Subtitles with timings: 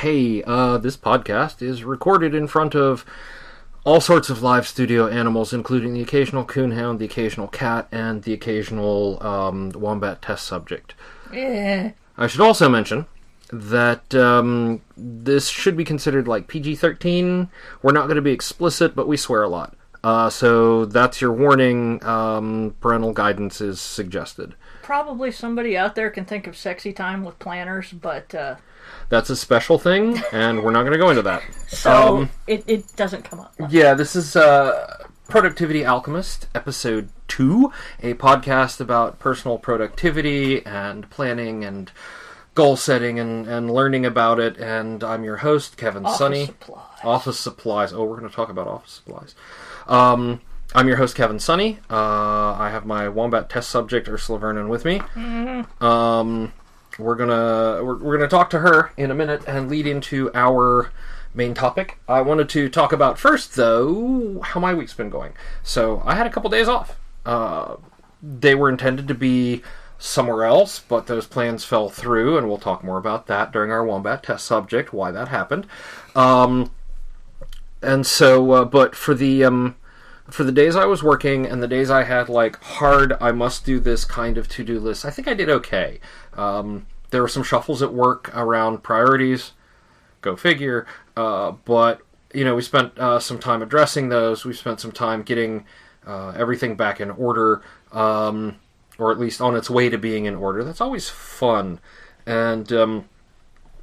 [0.00, 3.06] Hey, uh, this podcast is recorded in front of
[3.82, 8.34] all sorts of live studio animals, including the occasional coonhound, the occasional cat, and the
[8.34, 10.94] occasional um, wombat test subject.
[11.32, 11.92] Eh.
[12.18, 13.06] I should also mention
[13.50, 17.48] that um, this should be considered like PG 13.
[17.80, 19.78] We're not going to be explicit, but we swear a lot.
[20.04, 22.04] Uh, so that's your warning.
[22.04, 24.56] Um, parental guidance is suggested.
[24.82, 28.56] Probably somebody out there can think of sexy time with planners, but uh,
[29.08, 31.42] That's a special thing, and we're not going to go into that.
[31.68, 33.54] so Um, it, it doesn't come up.
[33.70, 36.22] Yeah, this is uh, Productivity Alchemy,
[36.54, 41.90] episode two, a podcast about personal productivity and planning and
[42.54, 44.56] goal setting and, and learning about it.
[44.58, 46.46] And I'm your host, Kevin Office Sonney.
[46.46, 46.82] supplies.
[47.04, 47.92] Office supplies.
[47.92, 49.34] Oh, we're going to talk about office supplies.
[49.86, 50.40] Um,
[50.74, 51.78] I'm your host, Kevin Sonney.
[51.90, 55.00] Uh, I have my wombat test subject, Ursula Vernon, with me.
[55.80, 56.52] Um,
[56.98, 60.90] we're gonna we're, we're gonna talk to her in a minute and lead into our
[61.34, 61.98] main topic.
[62.08, 65.34] I wanted to talk about first, though, how my week's been going.
[65.62, 66.98] So I had a couple days off.
[67.24, 67.76] Uh,
[68.22, 69.62] they were intended to be
[69.98, 73.84] somewhere else, but those plans fell through, and we'll talk more about that during our
[73.84, 75.66] wombat test subject, why that happened.
[76.14, 76.70] Um,
[77.82, 79.76] and so, uh, but for the um,
[80.30, 83.64] for the days I was working and the days I had like hard, I must
[83.64, 86.00] do this kind of to do list, I think I did okay.
[86.34, 89.52] Um, there were some shuffles at work around priorities,
[90.20, 90.86] go figure.
[91.16, 92.02] Uh, but
[92.34, 94.44] you know, we spent uh, some time addressing those.
[94.44, 95.64] We spent some time getting
[96.06, 98.56] uh, everything back in order, um,
[98.98, 100.64] or at least on its way to being in order.
[100.64, 101.80] That's always fun,
[102.26, 103.08] and um,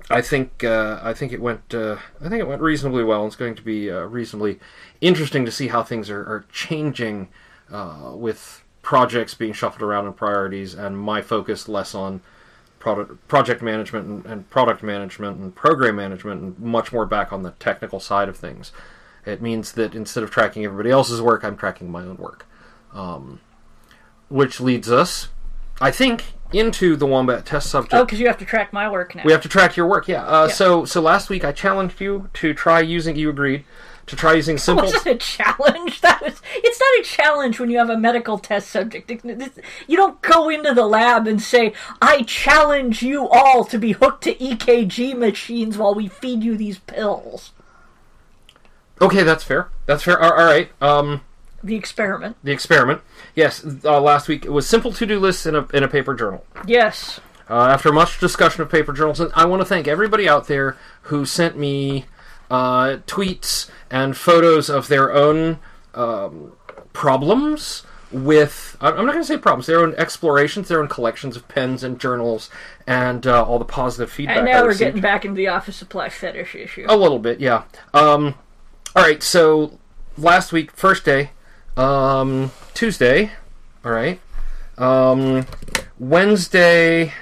[0.09, 3.26] I think uh, I think it went uh, I think it went reasonably well.
[3.26, 4.60] It's going to be uh, reasonably
[5.02, 7.30] interesting to see how things are, are changing
[7.72, 12.22] uh, with projects being shuffled around and priorities, and my focus less on
[12.80, 17.44] product project management and, and product management and program management, and much more back on
[17.44, 18.72] the technical side of things.
[19.26, 22.45] It means that instead of tracking everybody else's work, I'm tracking my own work,
[22.94, 23.39] um,
[24.27, 25.30] which leads us,
[25.80, 27.93] I think, into the wombat test subject.
[27.93, 29.23] Oh, because you have to track my work now.
[29.25, 30.23] We have to track your work, yeah.
[30.25, 30.53] Uh, Yeah.
[30.53, 33.15] So, so last week I challenged you to try using.
[33.15, 33.65] You agreed
[34.05, 34.83] to try using simple.
[34.86, 36.02] wasn't a challenge.
[36.02, 36.41] That was.
[36.55, 39.09] It's not a challenge when you have a medical test subject.
[39.09, 44.23] You don't go into the lab and say, "I challenge you all to be hooked
[44.25, 47.52] to EKG machines while we feed you these pills."
[49.02, 49.70] Okay, that's fair.
[49.85, 50.21] That's fair.
[50.21, 50.70] All, all right.
[50.81, 51.21] Um,
[51.64, 52.37] The experiment.
[52.43, 53.02] the experiment.
[53.36, 56.45] Yes, uh, last week it was simple to-do lists in a in a paper journal.
[56.67, 57.20] Yes.
[57.49, 60.77] Uh, after much discussion of paper journals, and I want to thank everybody out there
[61.04, 62.05] who sent me
[62.49, 65.60] uh, tweets and photos of their own
[65.94, 66.54] um,
[66.94, 68.77] problems with.
[68.80, 69.65] I'm not going to say problems.
[69.65, 72.50] Their own explorations, their own collections of pens and journals,
[72.88, 74.38] and uh, all the positive feedback.
[74.38, 74.89] And I now we're received.
[74.89, 76.86] getting back into the office supply fetish issue.
[76.88, 77.64] A little bit, yeah.
[77.94, 78.36] Um,
[78.95, 79.80] all right, so
[80.17, 81.32] last week, first day,
[81.78, 83.32] um, Tuesday,
[83.84, 84.20] all right,
[84.78, 85.45] um,
[86.00, 87.14] Wednesday.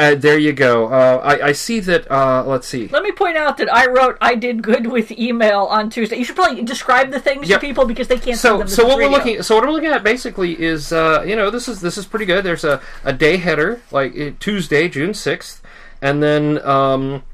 [0.00, 0.86] Uh, there you go.
[0.86, 2.08] Uh, I, I see that.
[2.08, 2.86] Uh, let's see.
[2.86, 6.16] Let me point out that I wrote I did good with email on Tuesday.
[6.18, 7.60] You should probably describe the things Yep.
[7.60, 8.68] to people because they can't see So, them.
[8.68, 11.50] so what is we're looking, so what we're looking at basically is, uh, you know,
[11.50, 12.44] this is this is pretty good.
[12.44, 15.60] There's a, a day header, like Tuesday, June sixth,
[16.00, 17.24] and then um,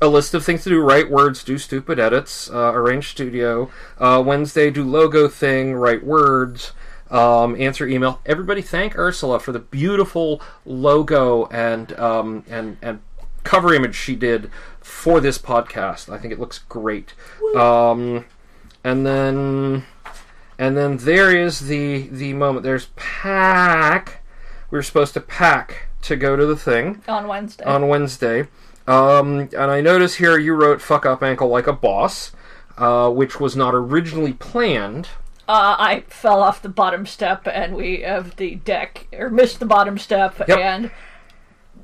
[0.00, 3.70] a list of things to do: write words, do stupid edits, uh, arrange studio.
[3.98, 6.72] Uh, Wednesday, do logo thing, write words,
[7.10, 8.20] um, answer email.
[8.26, 13.00] Everybody, thank Ursula for the beautiful logo and um, and and
[13.44, 16.12] cover image she did for this podcast.
[16.12, 17.14] I think it looks great.
[17.54, 18.24] Um,
[18.84, 19.84] and then
[20.58, 22.64] and then there is the the moment.
[22.64, 24.22] There's pack.
[24.70, 27.64] We were supposed to pack to go to the thing on Wednesday.
[27.64, 28.46] on Wednesday.
[28.88, 32.32] Um, and I notice here you wrote "fuck up ankle like a boss,"
[32.78, 35.08] uh, which was not originally planned.
[35.48, 39.66] uh, I fell off the bottom step and we have the deck or missed the
[39.66, 40.58] bottom step Yep.
[40.58, 40.90] and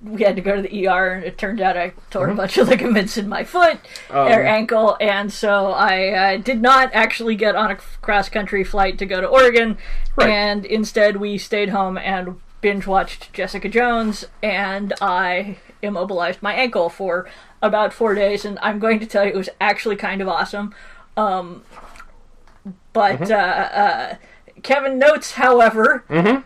[0.02, 2.32] we had to go to the ER and it turned out I tore Mm-hmm.
[2.32, 3.78] a bunch of ligaments in my foot
[4.10, 8.64] Um, or ankle and so I uh, did not actually get on a cross country
[8.64, 9.78] flight to go to Oregon
[10.16, 10.28] Right.
[10.30, 16.88] and instead we stayed home and binge watched Jessica Jones and I immobilized my ankle
[16.88, 17.28] for
[17.60, 20.74] about four days and I'm going to tell you it was actually kind of awesome.
[21.16, 21.62] Um,
[22.92, 23.32] but Mm-hmm.
[23.32, 24.14] uh, uh,
[24.62, 26.42] Kevin notes, however, Mm-hmm.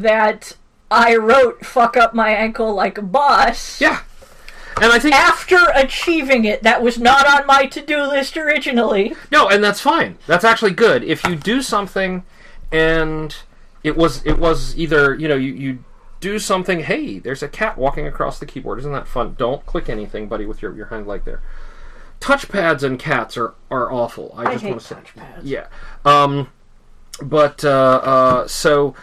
[0.00, 0.56] that
[0.90, 4.00] I wrote "fuck up my ankle like a boss." Yeah,
[4.80, 9.14] and I think After achieving it, that was not on my to-do list originally.
[9.30, 10.16] no, and that's fine.
[10.26, 11.04] That's actually good.
[11.04, 12.24] If you do something,
[12.72, 13.34] and
[13.82, 15.84] it was it was either you know you you
[16.24, 16.80] do something.
[16.80, 18.78] Hey, there's a cat walking across the keyboard.
[18.78, 19.34] Isn't that fun?
[19.38, 21.42] Don't click anything, buddy, with your, your hind leg there.
[22.18, 24.32] Touchpads and cats are, are awful.
[24.34, 24.94] I, I just want to say.
[24.94, 25.40] touchpads.
[25.42, 25.66] Yeah.
[26.06, 26.48] Um,
[27.22, 28.94] but uh, uh, so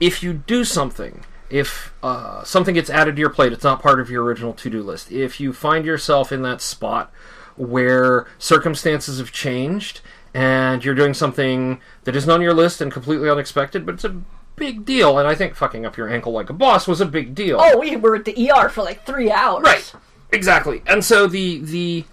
[0.00, 4.00] if you do something, if uh, something gets added to your plate, it's not part
[4.00, 5.12] of your original to do list.
[5.12, 7.12] If you find yourself in that spot
[7.56, 10.00] where circumstances have changed
[10.32, 14.22] and you're doing something that isn't on your list and completely unexpected, but it's a
[14.56, 17.34] big deal, and I think fucking up your ankle like a boss was a big
[17.34, 17.58] deal.
[17.60, 19.62] Oh, we were at the ER for like three hours.
[19.64, 19.92] Right.
[20.32, 20.82] Exactly.
[20.86, 22.04] And so the the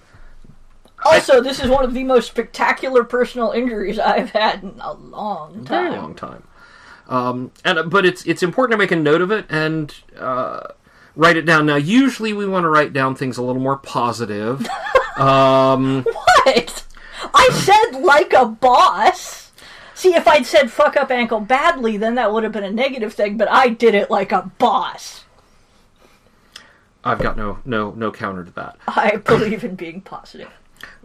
[1.05, 5.65] Also, this is one of the most spectacular personal injuries I've had in a long
[5.65, 5.85] time.
[5.85, 6.43] very long time.
[7.07, 10.61] Um, and but it's it's important to make a note of it and uh,
[11.15, 11.65] write it down.
[11.65, 14.65] Now, usually we want to write down things a little more positive.
[15.17, 16.85] um, What?
[17.33, 19.42] I said like a boss.
[20.03, 23.13] See, if I'd said fuck up ankle badly, then that would have been a negative
[23.13, 25.23] thing, but I did it like a boss.
[27.05, 28.75] I've got no no no counter to that.
[28.85, 30.50] I believe in being positive.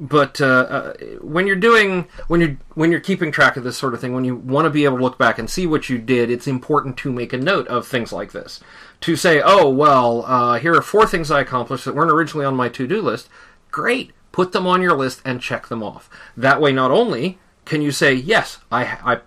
[0.00, 3.95] But uh, uh, when you're doing when you're when you're keeping track of this sort
[3.95, 5.99] of thing, when you want to be able to look back and see what you
[5.99, 8.59] did, it's important to make a note of things like this.
[9.03, 12.56] To say, oh well, uh, here are four things I accomplished that weren't originally on
[12.56, 13.29] my to-do list.
[13.71, 16.11] Great, put them on your list and check them off.
[16.37, 19.20] That way, not only can you say, yes, I I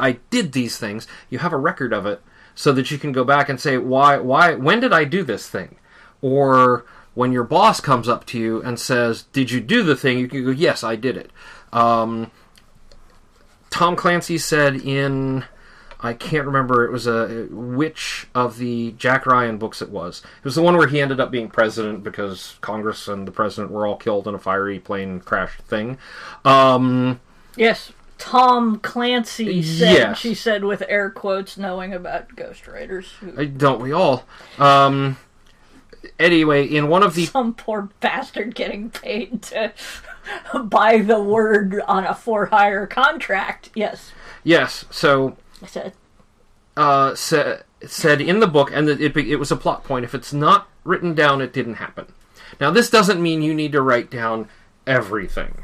[0.00, 2.22] I did these things, you have a record of it,
[2.54, 5.48] so that you can go back and say, why why when did I do this
[5.48, 5.76] thing,
[6.22, 10.18] or when your boss comes up to you and says, "Did you do the thing?"
[10.18, 11.30] You can go, "Yes, I did it."
[11.72, 12.30] Um,
[13.70, 15.44] Tom Clancy said in
[16.04, 20.22] I can't remember it was a which of the Jack Ryan books it was.
[20.38, 23.72] It was the one where he ended up being president because Congress and the president
[23.72, 25.96] were all killed in a fiery plane crash thing.
[26.44, 27.20] Um,
[27.56, 30.18] Yes, Tom Clancy said, Yes.
[30.18, 33.06] she said with air quotes, knowing about ghostwriters.
[33.20, 34.24] who- don't we all?
[34.58, 35.16] Um,
[36.18, 39.72] anyway, in one of the Some poor bastard getting paid to
[40.64, 43.70] by the word on a for hire contract.
[43.74, 44.12] Yes,
[44.42, 45.92] yes, so I said.
[46.76, 50.04] uh, sa- said in the book, and it, it was a plot point.
[50.04, 52.06] If it's not written down, it didn't happen.
[52.60, 54.48] Now, this doesn't mean you need to write down
[54.86, 55.63] everything.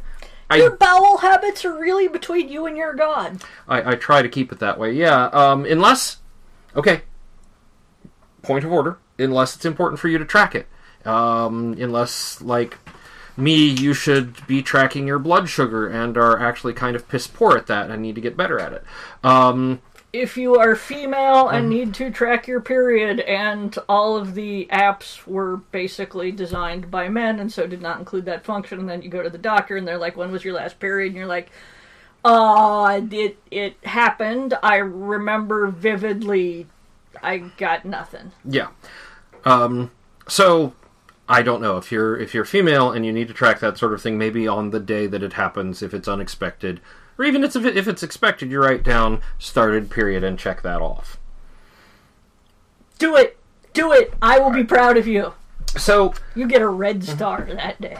[0.59, 3.43] Your bowel habits are really between you and your God.
[3.69, 4.93] I, I try to keep it that way.
[4.93, 6.19] Yeah, um, unless,
[6.75, 7.03] okay,
[8.43, 8.99] point of order.
[9.19, 10.67] Unless it's important for you to track it.
[11.07, 12.79] Um, unless, like
[13.37, 17.57] me, you should be tracking your blood sugar and are actually kind of piss poor
[17.57, 18.85] at that and need to get better at it.
[19.23, 24.67] Um, If you are female and need to track your period, and all of the
[24.73, 29.03] apps were basically designed by men and so did not include that function, and then
[29.03, 31.27] you go to the doctor and they're like, "When was your last period?" and you're
[31.27, 31.51] like,
[32.25, 34.55] "Uh, it it happened.
[34.63, 36.67] I remember vividly.
[37.23, 38.69] I got nothing." Yeah.
[39.45, 39.93] Um,
[40.27, 40.75] so
[41.29, 43.93] I don't know if you're if you're female and you need to track that sort
[43.93, 44.19] of thing.
[44.19, 46.81] Maybe on the day that it happens, if it's unexpected,
[47.21, 47.55] or even if,
[47.87, 51.19] it's expected, you write down started period and check that off.
[52.99, 53.37] Do it,
[53.75, 54.15] do it.
[54.23, 55.35] I will be proud of you.
[55.77, 57.99] So You get a red star that day.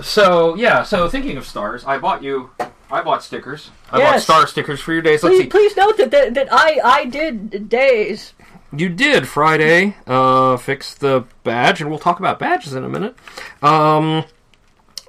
[0.00, 0.84] so yeah.
[0.84, 2.50] So thinking of stars, I bought you.
[2.88, 3.72] I bought stickers.
[3.90, 5.24] I bought star stickers for your days.
[5.24, 5.48] Let's Please, see.
[5.48, 8.34] please note that, that that I I did days.
[8.72, 9.96] You did Friday.
[10.06, 13.16] Uh, fix the badge, and we'll talk about badges in a minute.
[13.62, 14.24] Um,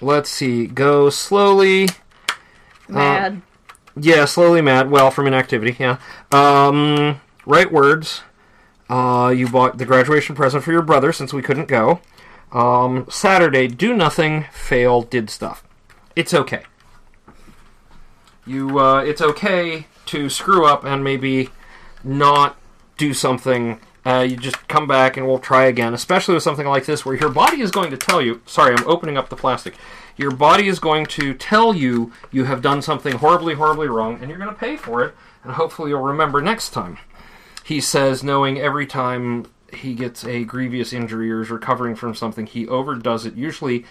[0.01, 0.65] let's see.
[0.65, 1.89] Go slowly.
[2.89, 3.41] Mad.
[3.95, 4.89] Yeah, slowly mad.
[4.89, 5.75] Well, from inactivity.
[5.79, 5.99] Yeah.
[6.31, 8.21] Um, write words.
[8.89, 11.99] Uh, you bought the graduation present for your brother since we couldn't go.
[12.51, 14.45] Um, Saturday, do nothing.
[14.51, 15.01] Fail.
[15.01, 15.63] Did stuff.
[16.15, 16.63] It's okay.
[18.45, 18.79] You.
[18.79, 21.49] Uh, it's okay to screw up and maybe
[22.03, 22.57] not
[22.97, 23.79] do something.
[24.05, 25.93] Uh, you just come back and we'll try again.
[25.93, 28.41] Especially with something like this, where your body is going to tell you.
[28.45, 29.75] Sorry, I'm opening up the plastic.
[30.19, 34.29] Your body is going to tell you you have done something horribly, horribly wrong, and
[34.29, 35.15] you're going to pay for it.
[35.45, 36.97] And hopefully, you'll remember next time.
[37.63, 42.47] He says, knowing every time he gets a grievous injury or is recovering from something,
[42.47, 43.35] he overdoes it.
[43.35, 43.85] Usually,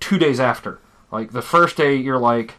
[0.00, 0.80] two days after.
[1.12, 2.54] Like the first day, you're like,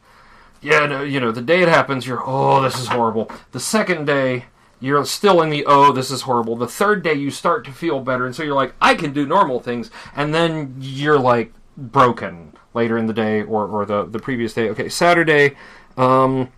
[0.61, 3.29] yeah, no, you know, the day it happens, you're, oh, this is horrible.
[3.51, 4.45] The second day,
[4.79, 6.55] you're still in the, oh, this is horrible.
[6.55, 9.25] The third day, you start to feel better, and so you're like, I can do
[9.25, 9.91] normal things.
[10.15, 14.69] And then you're like broken later in the day or, or the, the previous day.
[14.69, 15.55] Okay, Saturday,
[15.97, 16.49] um,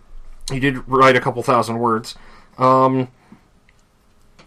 [0.50, 2.14] you did write a couple thousand words.
[2.58, 3.08] Um,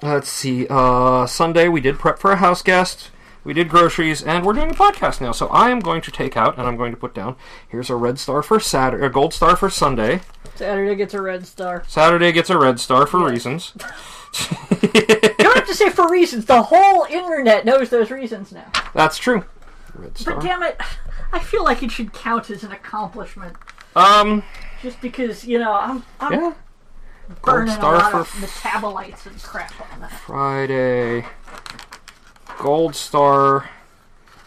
[0.02, 3.10] let's see, uh, Sunday, we did prep for a house guest.
[3.44, 5.32] we did groceries, and we're doing a podcast now.
[5.32, 7.36] So I am going to take out and I'm going to put down.
[7.68, 10.22] Here's a red star for Saturday, a gold star for Sunday.
[10.56, 11.84] Saturday gets a red star.
[11.88, 13.74] Saturday gets a red star for reasons.
[14.96, 16.46] You don't have to say for reasons.
[16.46, 18.66] The whole internet knows those reasons now.
[18.94, 19.46] That's true.
[19.94, 20.36] Red star.
[20.36, 20.80] But damn it,
[21.32, 23.56] I feel like it should count as an accomplishment.
[23.96, 24.44] Um,
[24.82, 26.54] Just because, you know, I'm, I'm yeah.
[27.44, 30.12] burning a star lot for of metabolites and crap on that.
[30.12, 31.26] Friday.
[32.58, 33.70] Gold star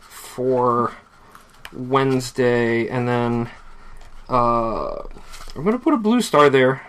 [0.00, 0.94] for
[1.72, 3.50] Wednesday, and then
[4.28, 5.02] uh,
[5.54, 6.82] I'm gonna put a blue star there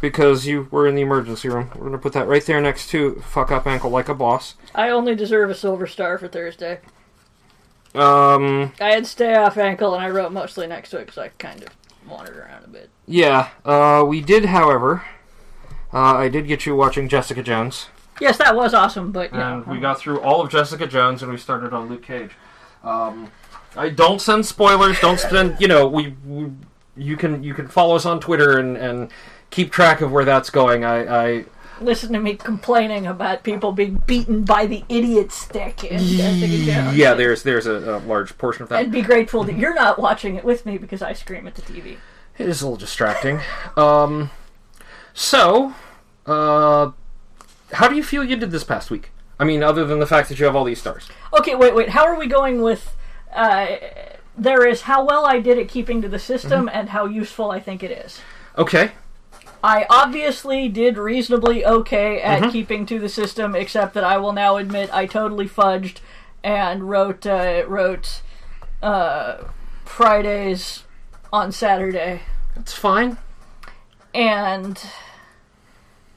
[0.00, 1.70] because you were in the emergency room.
[1.76, 4.56] We're gonna put that right there next to fuck up ankle like a boss.
[4.74, 6.80] I only deserve a silver star for Thursday.
[7.94, 11.28] Um, I had stay off ankle and I wrote mostly next to it because I
[11.28, 11.68] kind of
[12.08, 12.90] wandered around a bit.
[13.06, 13.50] yeah.
[13.64, 15.04] Uh, we did, however.
[15.92, 17.86] Uh, I did get you watching Jessica Jones.
[18.20, 19.54] Yes, that was awesome, but yeah.
[19.54, 22.32] and we got through all of Jessica Jones, and we started on Luke Cage.
[22.84, 23.32] Um,
[23.76, 25.00] I don't send spoilers.
[25.00, 25.60] Don't send.
[25.60, 26.50] You know, we, we
[26.96, 29.10] you can you can follow us on Twitter and and
[29.50, 30.84] keep track of where that's going.
[30.84, 31.44] I, I
[31.80, 37.14] Listen to me complaining about people being beaten by the idiot stick in Jessica yeah,
[37.14, 38.82] there's there's a, a large portion of that.
[38.84, 41.62] And be grateful that you're not watching it with me because I scream at the
[41.62, 41.96] TV.
[42.38, 43.40] It is a little distracting.
[43.76, 44.30] Um,
[45.14, 45.74] so,
[46.26, 46.92] uh,
[47.72, 49.10] how do you feel you did this past week?
[49.38, 51.08] I mean, other than the fact that you have all these stars.
[51.38, 51.90] Okay, wait, wait.
[51.90, 52.94] How are we going with?
[53.32, 53.76] Uh,
[54.36, 56.76] there is how well I did at keeping to the system Mm-hmm.
[56.78, 58.20] and how useful I think it is.
[58.56, 58.92] Okay.
[59.62, 62.50] I obviously did reasonably okay at Mm-hmm.
[62.50, 65.98] keeping to the system, except that I will now admit I totally fudged
[66.42, 68.22] and wrote uh, wrote
[68.82, 69.44] uh,
[69.84, 70.84] Fridays
[71.32, 72.22] on Saturday,
[72.56, 73.18] That's fine.
[74.14, 74.82] and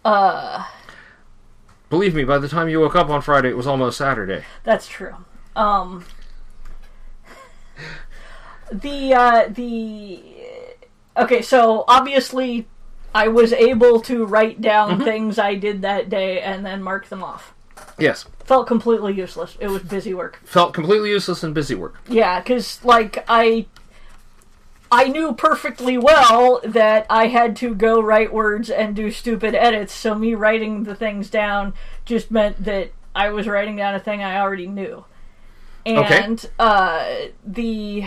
[0.06, 0.66] uh,
[1.90, 4.44] Believe me, by the time you woke up on Friday, it was almost Saturday.
[4.64, 5.14] That's true.
[5.56, 6.06] Um,
[8.72, 10.24] the uh, the
[11.18, 12.68] okay, so obviously
[13.14, 17.24] I was able to write down things I did that day and then mark them
[17.24, 17.54] off.
[17.98, 18.26] Yes.
[18.44, 19.58] Felt completely useless.
[19.60, 20.40] It was busy work.
[20.44, 22.00] Felt completely useless and busy work.
[22.08, 23.68] Yeah, because like I.
[24.92, 29.92] I knew perfectly well that I had to go write words and do stupid edits,
[29.92, 31.74] so me writing the things down
[32.06, 35.06] just meant that I was writing down a thing I already knew.
[35.84, 37.12] And uh,
[37.44, 38.06] the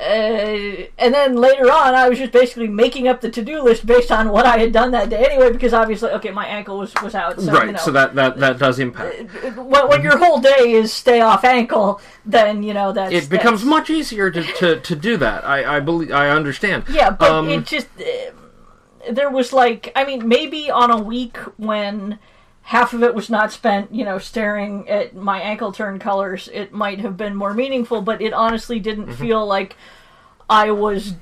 [0.00, 4.10] uh, and then later on, I was just basically making up the to-do list based
[4.10, 5.52] on what I had done that day anyway.
[5.52, 7.66] Because obviously, okay, my ankle was was out, so right.
[7.66, 9.30] you know, So that, that that does impact.
[9.56, 13.60] when, when your whole day is stay off ankle, then you know that's It becomes
[13.60, 15.44] that's- much easier to, to, to do that.
[15.46, 16.84] I, I believe I understand.
[16.88, 21.36] Yeah, but Um, it just uh, there was like I mean maybe on a week
[21.58, 22.18] when
[22.70, 26.72] half of it was not spent, you know, staring at my ankle turn colors, it
[26.72, 29.22] might have been more meaningful, but it honestly didn't Mm-hmm.
[29.24, 29.74] feel like
[30.48, 31.14] I was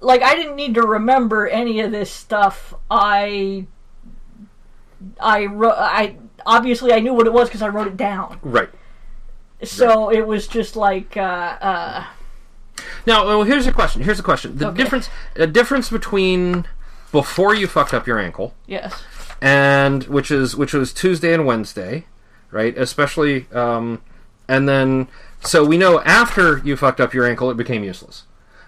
[0.00, 2.74] like I didn't need to remember any of this stuff.
[2.90, 3.66] I
[5.20, 8.38] I I obviously I knew what it was because I wrote it down.
[8.42, 8.68] Right.
[9.62, 12.04] So it was just like uh uh
[13.06, 14.02] Now, well, here's a question.
[14.02, 14.56] Here's a question.
[14.58, 14.76] The Okay.
[14.82, 16.66] difference, a difference between
[17.12, 19.02] before you fucked up your ankle yes.
[19.40, 22.06] And which is which was Tuesday and Wednesday,
[22.50, 22.76] right?
[22.76, 24.02] Especially, um,
[24.48, 25.08] and then
[25.42, 28.24] so we know after you fucked up your ankle, it became useless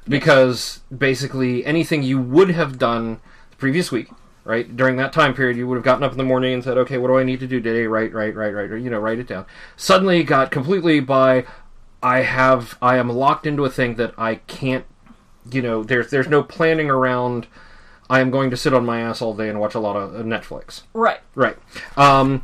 [0.08, 4.08] because basically anything you would have done the previous week,
[4.44, 4.74] right?
[4.76, 6.98] During that time period, you would have gotten up in the morning and said, "Okay,
[6.98, 8.70] what do I need to do today?" Right, right, right, right.
[8.70, 9.44] Or, you know, write it down.
[9.76, 11.44] Suddenly, got completely by.
[12.02, 12.76] I have.
[12.82, 14.84] I am locked into a thing that I can't.
[15.50, 17.46] You know, there's there's no planning around.
[18.12, 20.14] I am going to sit on my ass all day and watch a lot of
[20.14, 20.82] uh, Netflix.
[20.92, 21.20] Right.
[21.34, 21.56] Right.
[21.96, 22.42] Um,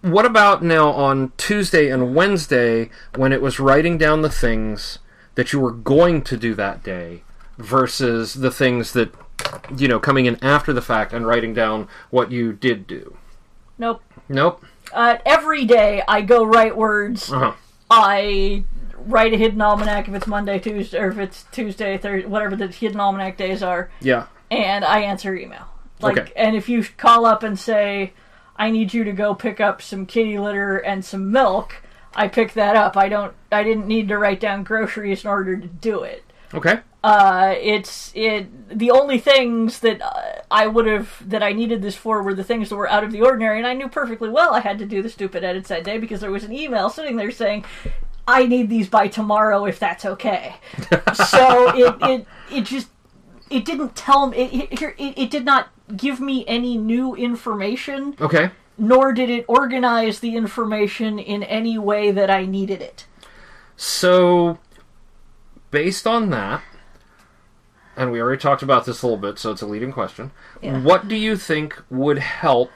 [0.00, 5.00] what about now on Tuesday and Wednesday when it was writing down the things
[5.34, 7.24] that you were going to do that day
[7.58, 9.12] versus the things that
[9.76, 13.16] you know coming in after the fact and writing down what you did do?
[13.78, 14.04] Nope.
[14.28, 14.64] Nope.
[14.92, 17.32] Uh, every day I go write words.
[17.32, 17.52] Uh huh.
[17.90, 18.62] I
[18.96, 22.68] write a hidden almanac if it's Monday, Tuesday, or if it's Tuesday, Thursday, whatever the
[22.68, 24.26] hidden almanac days are, Yeah.
[24.50, 25.66] And I answer email.
[26.00, 26.32] Like, Okay.
[26.36, 28.12] and if you call up and say,
[28.56, 31.82] "I need you to go pick up some kitty litter and some milk,"
[32.14, 32.96] I pick that up.
[32.96, 33.32] I don't.
[33.50, 36.22] I didn't need to write down groceries in order to do it.
[36.54, 36.80] Okay.
[37.02, 38.78] Uh, it's it.
[38.78, 42.44] The only things that uh, I would have that I needed this for were the
[42.44, 44.86] things that were out of the ordinary, and I knew perfectly well I had to
[44.86, 47.64] do the stupid edits that day because there was an email sitting there saying,
[48.26, 50.56] "I need these by tomorrow if that's okay."
[51.14, 52.88] so it it it just
[53.50, 58.50] it didn't tell me it, it, it, did not give me any new information Okay.
[58.76, 63.06] nor did it organize the information in any way that I needed it.
[63.76, 64.58] So,
[65.70, 66.62] based on that,
[67.96, 70.30] and we already talked about this a little bit, so it's a leading question.
[70.62, 70.80] Yeah.
[70.82, 72.70] What do you think would help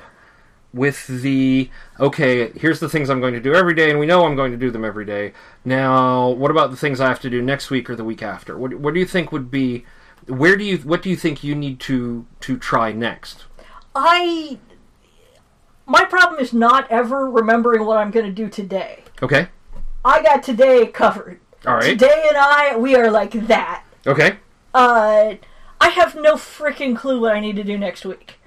[0.73, 4.25] with the okay, here's the things I'm going to do every day, and we know
[4.25, 5.33] I'm going to do them every day.
[5.65, 8.57] Now, what about the things I have to do next week or the week after?
[8.57, 9.85] What, what do you think would be
[10.31, 13.45] where do you what do you think you need to to try next?
[13.95, 14.59] I.
[15.87, 19.03] My problem is not ever remembering what I'm going to do today.
[19.21, 19.49] Okay.
[20.05, 21.41] I got today covered.
[21.67, 21.99] All right.
[21.99, 23.85] Today and I, we are like that.
[24.07, 24.37] Okay.
[24.73, 25.35] Uh,
[25.81, 28.39] I have no freaking clue what I need to do next week.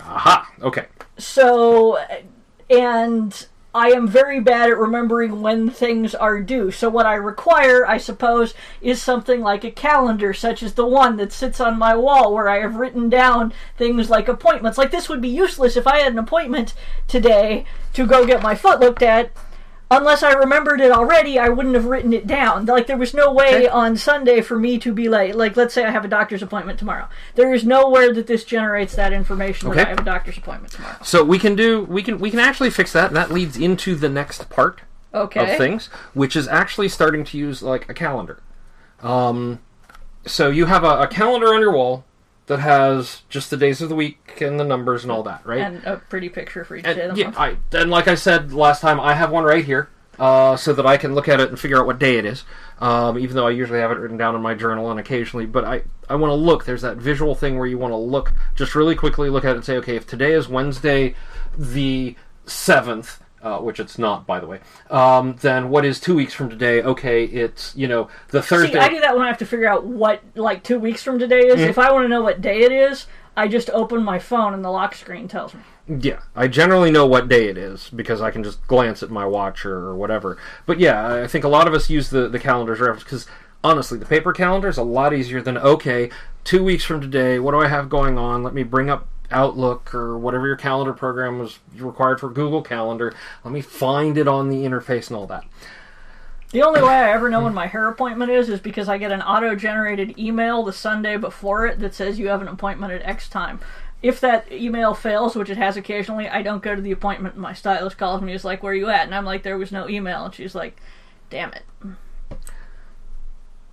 [0.00, 0.48] Aha.
[0.62, 0.86] Okay.
[1.18, 1.98] So,
[2.70, 6.70] and I am very bad at remembering when things are due.
[6.70, 8.52] So, what I require, I suppose,
[8.82, 12.50] is something like a calendar, such as the one that sits on my wall where
[12.50, 14.76] I have written down things like appointments.
[14.76, 16.74] Like, this would be useless if I had an appointment
[17.08, 17.64] today
[17.94, 19.30] to go get my foot looked at.
[19.98, 22.66] Unless I remembered it already, I wouldn't have written it down.
[22.66, 23.68] Like there was no way Okay.
[23.68, 26.78] on Sunday for me to be like, like let's say I have a doctor's appointment
[26.78, 27.08] tomorrow.
[27.34, 30.96] There is nowhere that this generates that information that I have a doctor's appointment tomorrow.
[31.02, 33.94] So we can do we can we can actually fix that, and that leads into
[33.94, 34.80] the next part.
[35.14, 35.52] Okay.
[35.52, 38.40] of things, which is actually starting to use like a calendar.
[39.02, 39.58] Um,
[40.24, 42.04] so you have a, a calendar on your wall
[42.46, 45.60] that has just the days of the week and the numbers and all that, right?
[45.60, 47.38] and a pretty picture for each And, day of the yeah, month.
[47.72, 50.84] I, and like I said last time, I have one right here, uh, so that
[50.84, 52.44] I can look at it and figure out what day it is.
[52.80, 55.64] Um, even though I usually have it written down in my journal and occasionally, but
[55.64, 56.64] I, I want to look.
[56.64, 59.56] There's that visual thing where you want to look, just really quickly look at it
[59.56, 61.14] and say, okay, if today is Wednesday,
[61.56, 63.21] the seventh.
[63.42, 64.60] Uh, which it's not, by the way.
[64.88, 66.80] Um, then what is two weeks from today?
[66.80, 68.74] Okay, it's you know the Thursday.
[68.74, 71.18] See, I do that when I have to figure out what like two weeks from
[71.18, 71.58] today Mm-hmm.
[71.60, 71.66] is.
[71.66, 73.06] If I want to know what day it is,
[73.36, 75.60] I just open my phone and the lock screen tells me.
[75.88, 79.26] Yeah, I generally know what day it is because I can just glance at my
[79.26, 80.38] watch or, or whatever.
[80.64, 83.26] But yeah, I think a lot of us use the, the calendars reference because
[83.64, 86.10] honestly, the paper calendar is a lot easier than okay,
[86.44, 88.44] two weeks from today, what do I have going on?
[88.44, 93.14] Let me bring up Outlook or whatever your calendar program was required for Google Calendar.
[93.44, 95.44] Let me find it on the interface and all that.
[96.52, 99.10] The only way I ever know when my hair appointment is is because I get
[99.10, 103.02] an auto generated email the Sunday before it that says you have an appointment at
[103.02, 103.58] X time.
[104.02, 107.38] If that email fails, which it has occasionally, I don't go to the appointment.
[107.38, 109.06] My stylist calls me, is like, Where are you at?
[109.06, 110.26] And I'm like, There was no email.
[110.26, 110.76] And she's like,
[111.30, 111.62] Damn it.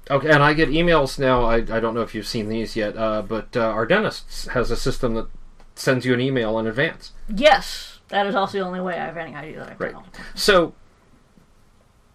[0.09, 1.43] Okay, and I get emails now.
[1.43, 4.71] I, I don't know if you've seen these yet, uh, but uh, our dentist has
[4.71, 5.27] a system that
[5.79, 7.13] sends you an email in advance.
[7.33, 9.95] Yes, that is also the only way I have any idea that I've Right.
[10.35, 10.73] So,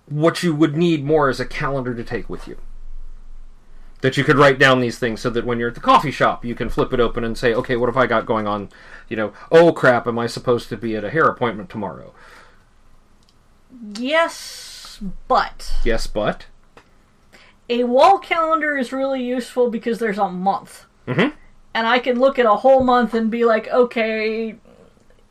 [0.06, 2.58] what you would need more is a calendar to take with you.
[4.02, 6.44] That you could write down these things so that when you're at the coffee shop,
[6.44, 8.68] you can flip it open and say, okay, what have I got going on?
[9.08, 12.12] You know, oh crap, am I supposed to be at a hair appointment tomorrow?
[13.98, 16.46] Yes, but Yes, but.
[17.68, 20.84] a wall calendar is really useful because there's a month.
[21.08, 21.32] Mhm.
[21.74, 24.56] And I can look at a whole month and be like, okay,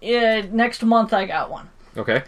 [0.02, 1.70] eh, next month I got one.
[1.96, 2.24] Okay.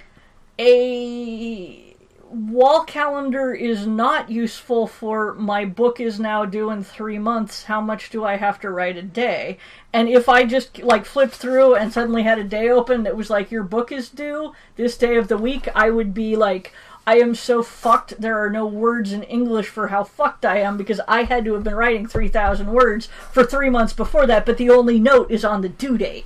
[0.57, 1.85] A
[2.29, 7.63] wall calendar is not useful for my book is now due in three months.
[7.63, 9.57] How much do I have to write a day?
[9.93, 13.29] And if I just like flipped through and suddenly had a day open that was
[13.29, 16.73] like your book is due this day of the week, I would be like,
[17.07, 18.19] I am so fucked.
[18.19, 21.53] There are no words in English for how fucked I am because I had to
[21.53, 25.45] have been writing 3,000 words for three months before that, but the only note is
[25.45, 26.25] on the due date.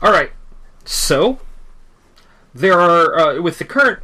[0.00, 0.30] All right.
[0.84, 1.40] So,
[2.54, 4.00] there are, uh, with the current,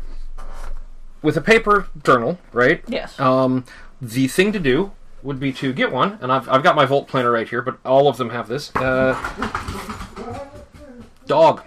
[1.23, 2.83] with a paper journal, right?
[2.89, 3.19] Yes.
[3.21, 3.65] Um,
[4.01, 7.09] the thing to do would be to get one, and I've, I've got my Volt
[7.09, 8.75] planner right here, but all of them have this.
[8.75, 9.15] Uh,
[11.27, 11.63] dog.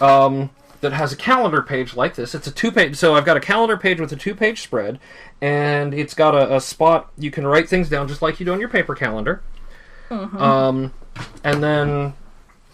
[0.00, 0.50] Um,
[0.82, 2.34] that has a calendar page like this.
[2.34, 4.98] It's a two page, so I've got a calendar page with a two page spread,
[5.40, 8.52] and it's got a, a spot you can write things down just like you do
[8.52, 9.42] on your paper calendar.
[10.10, 10.92] Um,
[11.42, 12.14] and then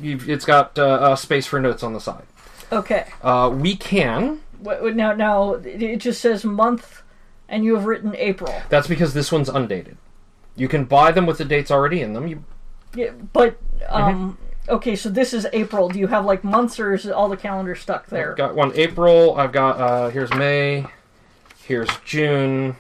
[0.01, 2.25] you've, it's got uh, a space for notes on the side.
[2.73, 3.07] Okay.
[3.23, 4.41] Uh, we can.
[4.61, 7.03] Now, now it just says month,
[7.49, 8.53] and you have written April.
[8.71, 9.99] That's because this one's undated.
[10.57, 12.27] You can buy them with the dates already in them.
[12.27, 12.45] You
[12.95, 13.57] Yeah, but
[13.89, 14.37] um,
[14.69, 15.89] okay, so this is April.
[15.89, 18.33] Do you have like months, or is all the calendar stuck there?
[18.33, 19.37] I've got one April.
[19.37, 20.87] I've got uh, here's May.
[21.65, 22.77] Here's June.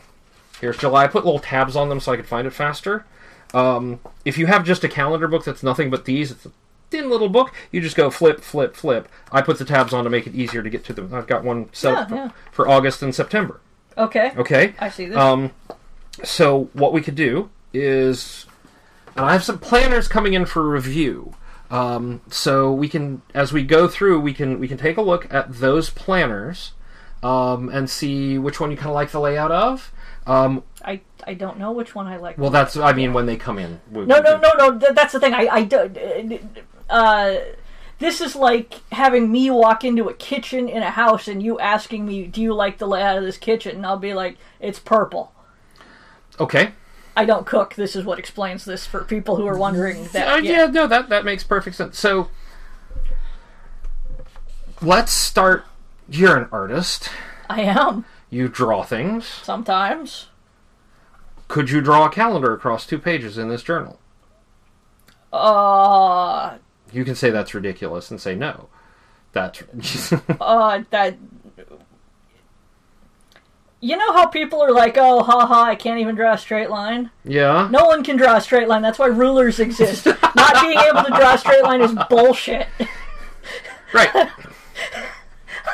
[0.61, 1.05] Here's July.
[1.05, 3.05] I put little tabs on them so I could find it faster.
[3.55, 6.51] Um, if you have just a calendar book that's nothing but these, it's a
[6.90, 7.53] thin little book.
[7.70, 9.09] You just go flip, flip, flip.
[9.31, 11.12] I put the tabs on to make it easier to get to them.
[11.14, 12.31] I've got one set Yeah, for, yeah.
[12.51, 13.61] for August and September.
[13.96, 14.74] Okay, Okay.
[14.79, 15.16] I see this.
[15.16, 15.51] Um,
[16.24, 18.46] so what we could do is,
[19.16, 21.35] and I have some planners coming in for review.
[21.70, 25.33] Um, so we can, as we go through, we can we can take a look
[25.33, 26.72] at those planners
[27.22, 29.92] um, and see which one you kind of like the layout of.
[30.26, 32.38] Um, I I don't know which one I like.
[32.38, 33.81] well, that's I mean when they come in.
[33.90, 34.78] we- no, no, no, no.
[34.78, 35.35] th- That's the thing.
[35.35, 35.90] I I do.
[36.88, 37.35] Uh,
[37.98, 42.07] this is like having me walk into a kitchen in a house and you asking
[42.07, 45.33] me, "Do you like the layout of this kitchen?" And I'll be like, "It's purple."
[46.40, 46.72] Okay.
[47.18, 47.74] I don't cook.
[47.74, 50.07] This is what explains this for people who are wondering.
[50.12, 50.66] That Uh, yeah.
[50.66, 51.98] no, that that makes perfect sense.
[51.98, 52.28] So
[54.81, 55.64] let's start.
[56.09, 57.11] You're an artist.
[57.50, 59.26] I am You draw things.
[59.26, 60.28] sometimes.
[61.48, 63.98] Could you draw a calendar across two pages in this journal?
[65.33, 66.59] Uh,
[66.92, 68.68] You can say that's ridiculous and say no.
[69.33, 69.62] That's
[70.40, 71.16] uh, that.
[73.80, 77.10] You know how people are like, "Oh, haha, I can't even draw a straight line."
[77.24, 77.68] yeah.
[77.70, 78.82] No one can draw a straight line.
[78.82, 80.04] That's why rulers exist.
[80.06, 82.66] Not being able to draw a straight line is bullshit.
[83.94, 84.10] Right.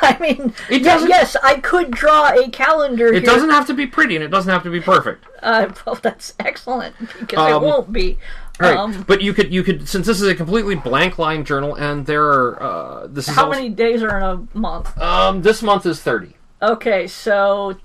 [0.01, 3.07] I mean, It doesn't- yes, I could draw a calendar.
[3.07, 3.21] It here.
[3.23, 5.25] doesn't have to be pretty and it doesn't have to be perfect.
[5.45, 8.17] Uh, well, that's excellent because it Um, won't be.
[8.59, 8.75] Right.
[8.75, 12.03] Um, but you could you could since this is a completely blank line journal and
[12.07, 14.97] there are uh, this is how also- many days are in a month?
[14.99, 17.75] um this month is 30 Okay, so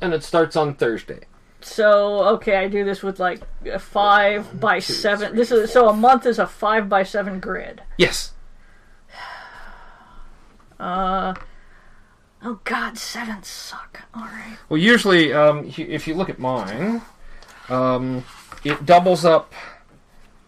[0.00, 1.20] and it starts on Thursday.
[1.60, 5.36] so okay, I do this with like a five by seven.
[5.36, 7.82] This is so a month is a five by seven grid.
[7.98, 8.32] Yes.
[10.78, 11.34] Uh.
[12.42, 14.00] Oh God, sevens suck.
[14.14, 14.56] All right.
[14.70, 17.02] Well, usually, um, if you- look at mine,
[17.68, 18.24] um,
[18.64, 19.52] it doubles up.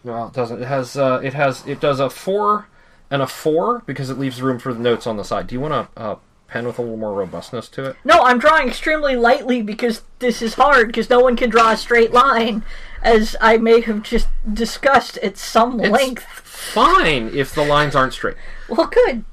[0.03, 0.63] Well, it doesn't.
[0.63, 0.97] It has.
[0.97, 1.67] Uh, it has.
[1.67, 2.67] It does a four
[3.11, 5.47] and a four because it leaves room for the notes on the side.
[5.49, 6.17] Do you want to a
[6.53, 7.97] pen with a little more robustness to it?
[8.05, 11.77] No, I'm drawing extremely lightly because this is hard because no one can draw a
[11.77, 12.63] straight line,
[13.03, 16.25] as I may have just discussed at some It's length.
[16.25, 18.37] fine if the lines aren't straight.
[18.69, 19.25] Well, good.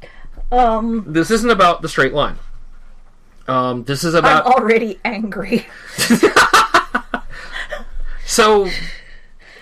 [0.52, 2.40] Um, This isn't about the straight line.
[3.48, 4.46] Um, this is about.
[4.46, 5.68] I'm already angry.
[8.26, 8.70] so.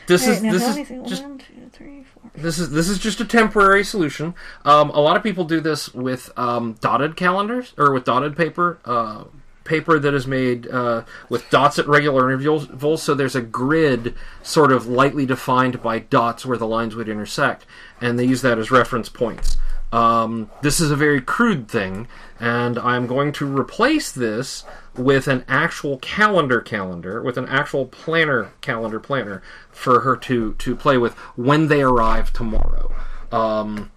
[0.07, 2.26] This is this is just one, two, three, four.
[2.37, 4.35] This is this is just a temporary solution.
[4.63, 8.77] Um, a lot of people do this with um, dotted calendars or with dotted paper,
[8.85, 9.23] uh,
[9.63, 13.01] paper that is made uh, with dots at regular intervals.
[13.01, 17.65] So there's a grid, sort of lightly defined by dots where the lines would intersect,
[17.99, 19.57] and they use that as reference points.
[19.91, 22.07] Um, this is a very crude thing,
[22.39, 28.51] and I'm going to replace this with an actual calendar calendar, with an actual planner
[28.61, 32.93] calendar planner for her to to play with when they arrive tomorrow.
[33.31, 33.91] Um,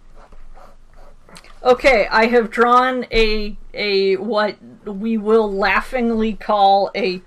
[1.62, 7.20] Okay, I have drawn a a what we will laughingly call a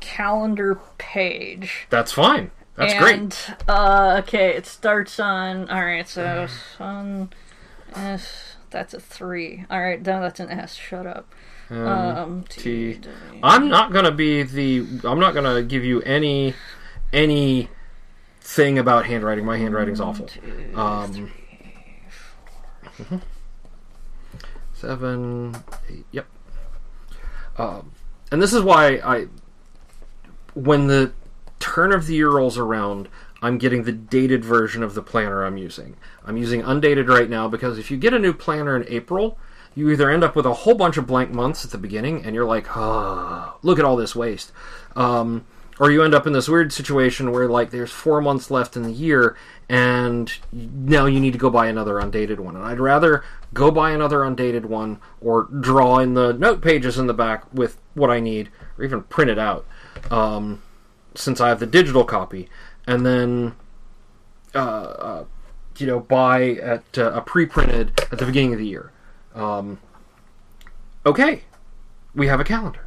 [0.00, 1.86] calendar page.
[1.90, 2.50] that's fine.
[2.76, 3.14] That's great.
[3.16, 5.70] and, uh, okay, it starts on.
[5.70, 7.30] Alright, so Sun
[7.94, 8.56] S.
[8.70, 9.64] That's a 3.
[9.70, 10.74] Alright, no, that's an S.
[10.74, 11.32] Shut up.
[11.70, 12.94] Um, T.
[12.94, 13.08] T.
[13.42, 14.86] I'm not gonna be the.
[15.04, 16.54] I'm not gonna give you any
[17.12, 17.68] any
[18.40, 19.44] thing about handwriting.
[19.44, 20.28] My handwriting's awful.
[20.76, 21.32] Um,
[22.98, 23.20] mhm.
[24.74, 25.56] Seven,
[25.90, 26.06] eight.
[26.12, 26.26] Yep.
[27.58, 27.90] Um,
[28.30, 29.26] and this is why I,
[30.54, 31.12] when the
[31.58, 33.08] turn of the year rolls around,
[33.42, 35.96] I'm getting the dated version of the planner I'm using.
[36.24, 39.38] I'm using undated right now because if you get a new planner in April,
[39.74, 42.34] you either end up with a whole bunch of blank months at the beginning and
[42.34, 44.52] you're like, oh, look at all this waste.
[44.94, 45.44] Um,
[45.78, 48.82] or you end up in this weird situation where like there's four months left in
[48.82, 49.36] the year
[49.68, 53.90] and now you need to go buy another undated one and i'd rather go buy
[53.90, 58.20] another undated one or draw in the note pages in the back with what i
[58.20, 59.66] need or even print it out
[60.10, 60.62] um,
[61.16, 62.48] since i have the digital copy
[62.86, 63.54] and then
[64.54, 65.24] uh, uh,
[65.78, 68.90] you know buy at uh, a pre-printed at the beginning of the year
[69.34, 69.78] um,
[71.04, 71.42] okay
[72.14, 72.86] we have a calendar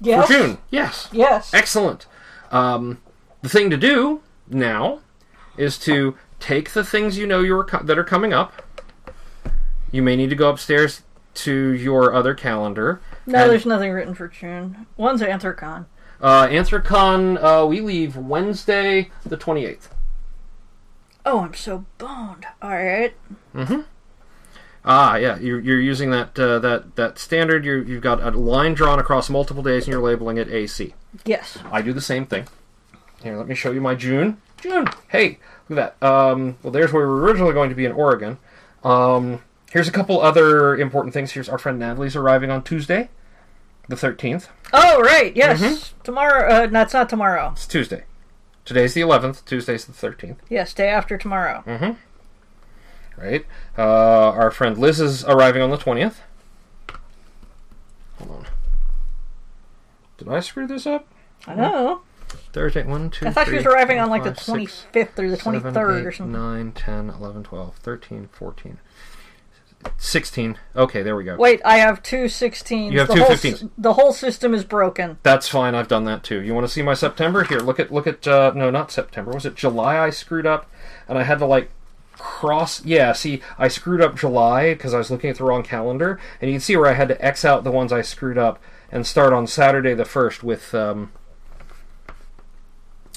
[0.00, 0.26] Yes?
[0.26, 1.52] for june yes Yes.
[1.54, 2.06] Excellent.
[2.50, 2.98] Um,
[3.40, 5.00] the thing to do now
[5.56, 8.62] is to take the things you know you're co- that are coming up.
[9.90, 11.02] You may need to go upstairs
[11.34, 13.00] to your other calendar.
[13.26, 14.86] No, and- there's nothing written for June.
[14.96, 15.86] One's Anthrocon.
[16.22, 19.88] Uh, Anthrocon, uh, we leave Wednesday the 28th.
[21.26, 22.46] Oh, I'm so boned.
[22.62, 23.14] Alright.
[23.54, 23.80] Mm-hmm.
[24.84, 27.64] Ah, yeah, you're, you're using that uh, that that standard.
[27.64, 30.94] You're, you've got a line drawn across multiple days, and you're labeling it AC.
[31.24, 31.58] Yes.
[31.70, 32.48] I do the same thing.
[33.22, 34.38] Here, let me show you my June.
[34.56, 34.86] June.
[35.08, 36.06] Hey, look at that.
[36.06, 38.38] Um, well, there's where we were originally going to be in Oregon.
[38.82, 41.32] Um, here's a couple other important things.
[41.32, 43.08] Here's our friend Natalie's arriving on Tuesday,
[43.88, 44.48] the 13th.
[44.72, 45.34] Oh, right.
[45.36, 45.60] Yes.
[45.60, 46.02] Mm-hmm.
[46.02, 46.64] Tomorrow.
[46.64, 47.50] Uh, no, it's not tomorrow.
[47.52, 48.04] It's Tuesday.
[48.64, 49.44] Today's the 11th.
[49.44, 50.36] Tuesday's the 13th.
[50.48, 51.96] Yes, day after tomorrow.
[53.16, 53.44] Right.
[53.76, 56.16] Uh, our friend Liz is arriving on the 20th.
[58.18, 58.46] Hold on.
[60.18, 61.06] Did I screw this up?
[61.46, 62.02] I know.
[62.52, 64.86] Thursday, 1, 2, I thought she was three, arriving four, on like the five, six,
[64.92, 66.32] fifth or the 23rd or eight, something.
[66.32, 68.78] 9, 10, 11, 12, 13, 14,
[69.98, 70.58] 16.
[70.76, 71.36] Okay, there we go.
[71.36, 72.92] Wait, I have two 16s.
[72.92, 73.52] You have the two whole 15s.
[73.54, 75.18] s- The whole system is broken.
[75.22, 75.74] That's fine.
[75.74, 76.40] I've done that too.
[76.42, 77.44] You want to see my September?
[77.44, 79.32] Here, look at look at uh, no, not September.
[79.32, 79.98] Was it July?
[79.98, 80.70] I screwed up,
[81.08, 81.70] and I had to like
[82.18, 82.84] cross.
[82.84, 86.50] Yeah, see, I screwed up July because I was looking at the wrong calendar, and
[86.50, 89.06] you can see where I had to X out the ones I screwed up and
[89.06, 90.74] start on Saturday the first with.
[90.74, 91.12] Um,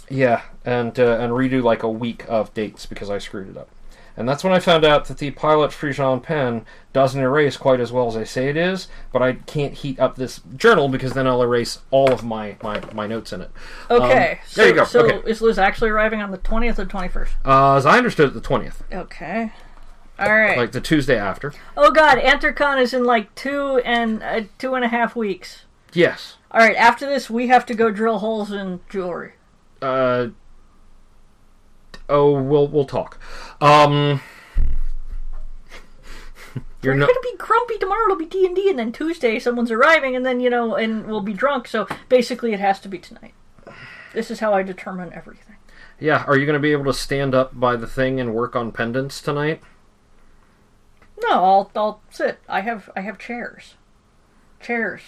[0.09, 3.69] yeah, and uh, and redo like a week of dates because I screwed it up.
[4.17, 7.91] And that's when I found out that the Pilot FriXion pen doesn't erase quite as
[7.91, 11.27] well as I say it is, but I can't heat up this journal because then
[11.27, 13.51] I'll erase all of my, my, my notes in it.
[13.91, 14.31] Okay.
[14.31, 14.85] Um, so, there you go.
[14.85, 15.29] So Okay.
[15.29, 17.33] is Liz actually arriving on the twentieth or twenty first?
[17.43, 19.51] Uh, as I understood it, the 20th, Okay.
[20.17, 20.57] All right.
[20.57, 21.51] like the Tuesday after.
[21.75, 25.65] oh God, Anthrocon is in like two and uh, two and a half weeks.
[25.91, 26.37] Yes.
[26.51, 26.77] All right.
[26.77, 29.33] After this, we have to go drill holes in jewelry.
[29.81, 30.27] Uh,
[32.09, 33.19] oh, we'll, we'll talk.
[33.61, 34.21] Um,
[36.81, 37.07] you're We're not.
[37.07, 38.05] gonna be grumpy tomorrow.
[38.05, 41.05] It'll be D and D, and then Tuesday someone's arriving, and then you know, and
[41.07, 41.67] we'll be drunk.
[41.67, 43.33] So basically, it has to be tonight.
[44.13, 45.55] This is how I determine everything.
[45.99, 48.55] Yeah, are you going to be able to stand up by the thing and work
[48.55, 49.61] on pendants tonight?
[51.27, 52.39] No, I'll I'll sit.
[52.47, 53.75] I have I have chairs.
[54.61, 55.01] Chairs.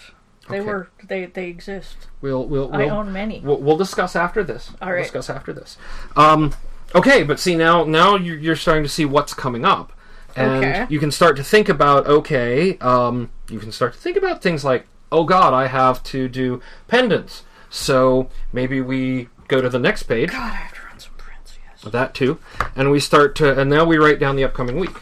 [0.50, 0.66] They Okay.
[0.68, 2.08] were they they exist.
[2.22, 3.42] We'll we'll I we'll, own many.
[3.42, 4.72] we'll, we'll discuss after this.
[4.82, 5.04] All we'll right.
[5.04, 5.78] discuss after this.
[6.16, 6.54] Um,
[6.96, 9.92] okay, but see now now you're, you're starting to see what's coming up,
[10.36, 10.86] and Okay.
[10.90, 12.78] you can start to think about okay.
[12.80, 16.62] Um, you can start to think about things like oh God, I have to do
[16.88, 17.44] pendants.
[17.70, 20.32] So maybe we go to the next page.
[20.32, 21.58] God, I have to run some prints.
[21.84, 21.92] Yes.
[21.92, 22.40] That too,
[22.76, 24.98] and we start to and now we write down the upcoming week.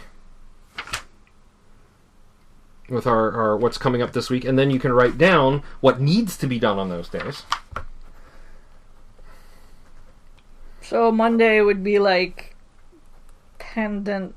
[2.88, 6.00] With our, our what's coming up this week, and then you can write down what
[6.00, 7.41] needs to be done on those days.
[10.88, 12.56] So Monday would be like
[13.58, 14.36] pendant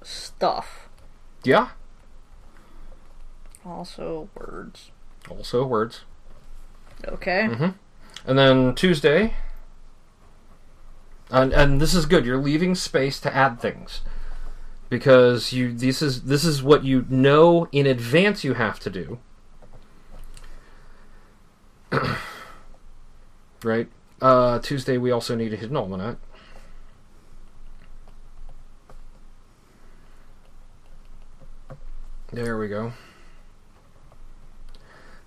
[0.00, 0.88] stuff.
[1.42, 1.70] Yeah.
[3.64, 4.92] Also words.
[5.28, 6.02] Also words.
[7.04, 7.48] Okay.
[7.50, 7.70] Mm-hmm.
[8.26, 9.34] And then Tuesday,
[11.30, 12.24] and and this is good.
[12.24, 14.02] You're leaving space to add things
[14.88, 19.18] because you this is this is what you know in advance you have to do.
[23.64, 23.88] right.
[24.20, 26.16] Uh, Tuesday we also need a hidden almanac.
[32.32, 32.92] There we go.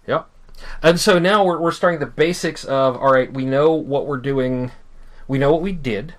[0.07, 0.29] Yep.
[0.83, 4.17] And so now we're, we're starting the basics of all right, we know what we're
[4.17, 4.71] doing,
[5.27, 6.15] we know what we did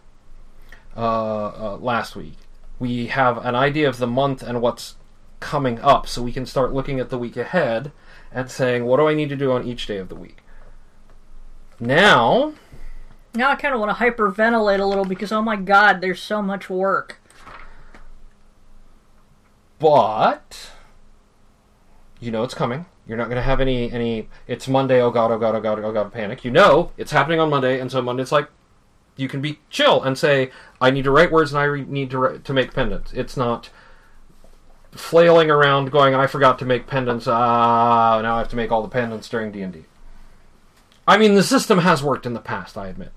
[0.97, 2.37] uh, uh, last week.
[2.79, 4.97] We have an idea of the month and what's
[5.39, 7.93] coming up, so we can start looking at the week ahead
[8.33, 10.40] and saying, what do I need to do on each day of the week?
[11.81, 12.53] Now,
[13.35, 16.43] Now I kind of want to hyperventilate a little because oh my god, there's so
[16.43, 17.17] much work.
[19.79, 20.71] but
[22.21, 22.85] you know it's coming.
[23.07, 24.29] You're not going to have any any.
[24.47, 25.01] It's Monday.
[25.01, 25.33] Oh god!
[25.33, 25.55] Oh god!
[25.57, 25.79] Oh god!
[25.81, 26.13] Oh god!
[26.13, 26.45] Panic.
[26.45, 28.49] You know it's happening on Monday, and so Monday's like
[29.17, 32.11] you can be chill and say, I need to write words and I re- need
[32.11, 33.13] to write, to make pendants.
[33.13, 33.71] It's not
[34.93, 37.27] flailing around going, I forgot to make pendants.
[37.27, 39.85] Ah, now I have to make all the pendants during D and D.
[41.11, 42.79] I mean, the system has worked in the past.
[42.79, 43.13] I admit.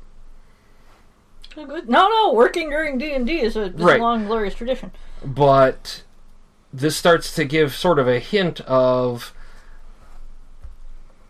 [1.55, 3.99] No, no, working during D and D is a, is Right.
[3.99, 4.91] a long, glorious tradition.
[5.23, 6.03] but
[6.73, 9.31] this starts to give sort of a hint of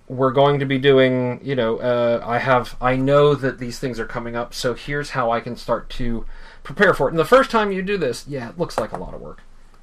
[0.08, 4.00] we're going to be doing you know uh, i have i know that these things
[4.00, 6.26] are coming up so here's how i can start to
[6.64, 8.98] prepare for it and the first time you do this yeah it looks like a
[8.98, 9.42] lot of work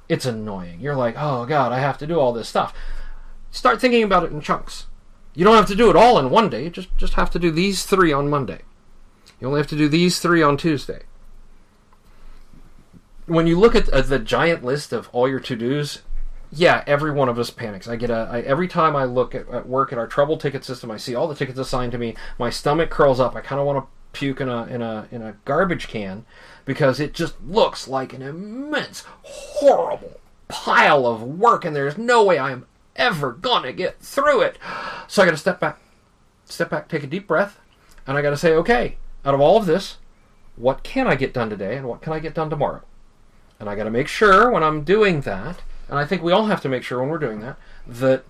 [0.09, 2.73] it's annoying you're like oh god i have to do all this stuff
[3.51, 4.85] start thinking about it in chunks
[5.33, 7.39] you don't have to do it all in one day you just just have to
[7.39, 8.59] do these three on monday
[9.39, 11.01] you only have to do these three on tuesday
[13.31, 16.01] when you look at the giant list of all your to dos,
[16.51, 17.87] yeah, every one of us panics.
[17.87, 20.65] I get a I, every time I look at, at work at our trouble ticket
[20.65, 22.15] system, I see all the tickets assigned to me.
[22.37, 23.35] My stomach curls up.
[23.35, 26.25] I kind of want to puke in a in a in a garbage can
[26.65, 32.37] because it just looks like an immense, horrible pile of work, and there's no way
[32.37, 34.57] I'm ever gonna get through it.
[35.07, 35.79] So I got to step back,
[36.45, 37.59] step back, take a deep breath,
[38.07, 39.97] and I got to say, okay, out of all of this,
[40.55, 42.81] what can I get done today, and what can I get done tomorrow?
[43.59, 46.45] And I got to make sure when I'm doing that, and I think we all
[46.47, 48.23] have to make sure when we're doing that, that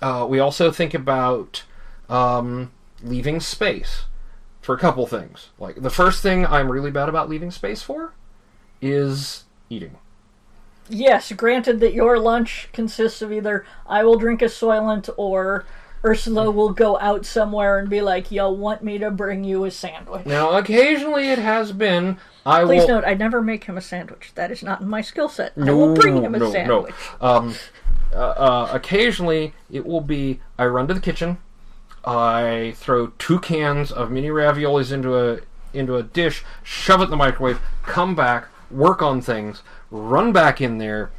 [0.00, 1.64] uh, we also think about
[2.08, 4.04] um, leaving space.
[4.62, 5.50] for a couple things.
[5.58, 8.14] Like the first thing I'm really bad about leaving space for
[8.80, 9.98] is eating.
[10.88, 15.64] Yes, granted that your lunch consists of either I will drink a Soylent or
[16.04, 19.70] Ursula will go out somewhere and be like, "Yo, want me to bring you a
[19.70, 23.80] sandwich?" Now, occasionally it has been I Please will note, I never make him a
[23.80, 24.32] sandwich.
[24.34, 25.52] That is not in my skill set.
[25.56, 26.94] I no, will bring him a no, sandwich.
[27.20, 27.28] no.
[27.28, 27.54] Um,
[28.12, 31.38] uh, uh, occasionally it will be I run to the kitchen,
[32.04, 35.38] I throw two cans of mini raviolis into a
[35.72, 39.62] into a dish, shove it in the microwave, come back, work on things,
[39.92, 41.10] run back in there,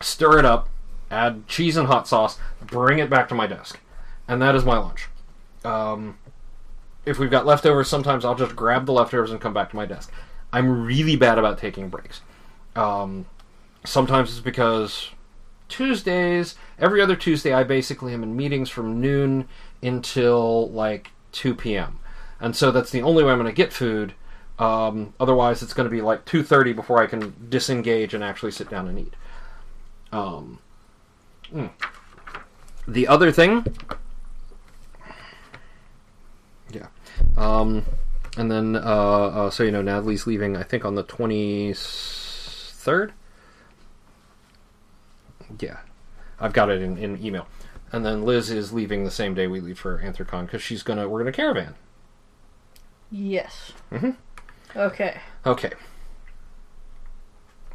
[0.00, 0.68] stir it up,
[1.10, 3.78] add cheese and hot sauce, bring it back to my desk,
[4.26, 5.08] and that is my lunch.
[5.64, 6.18] Um,
[7.04, 9.86] if we've got leftovers, sometimes I'll just grab the leftovers and come back to my
[9.86, 10.10] desk.
[10.52, 12.22] I'm really bad about taking breaks.
[12.74, 13.26] Um,
[13.84, 15.10] sometimes it's because
[15.68, 19.46] Tuesdays, every other Tuesday, I basically am in meetings from noon
[19.82, 22.00] until like 2 p.m.
[22.40, 24.14] And so that's the only way I'm going to get food.
[24.58, 28.68] Um, otherwise, it's going to be like 2:30 before I can disengage and actually sit
[28.68, 29.14] down and eat.
[30.10, 30.58] Um,
[31.52, 31.70] mm.
[32.86, 33.64] The other thing,
[36.70, 36.86] yeah,
[37.36, 37.84] um,
[38.36, 40.56] and then uh, uh, so you know, Natalie's leaving.
[40.56, 43.12] I think on the 23rd.
[45.60, 45.78] Yeah,
[46.40, 47.46] I've got it in, in email.
[47.90, 51.08] And then Liz is leaving the same day we leave for Anthrocon because she's gonna
[51.08, 51.74] we're gonna caravan.
[53.10, 53.72] Yes.
[53.90, 54.16] Mhm.
[54.76, 55.20] Okay.
[55.46, 55.72] Okay.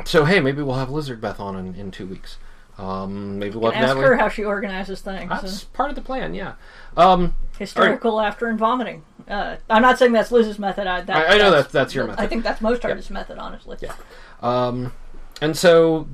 [0.06, 2.38] So hey, maybe we'll have Lizard Beth on in, in two weeks.
[2.78, 4.06] Um, maybe we'll have Ask Natalie.
[4.08, 5.30] her how she organizes things.
[5.30, 6.34] That's part of the plan.
[6.34, 6.54] Yeah.
[6.98, 9.04] Um, Hysterical laughter and vomiting.
[9.28, 10.88] Uh, I'm not saying that's Liz's method.
[10.88, 12.22] I, that, I, I know that's that's your method.
[12.22, 13.78] I think that's most artists' method, honestly.
[13.80, 13.94] Yeah.
[14.42, 14.92] Um,
[15.40, 16.08] and so,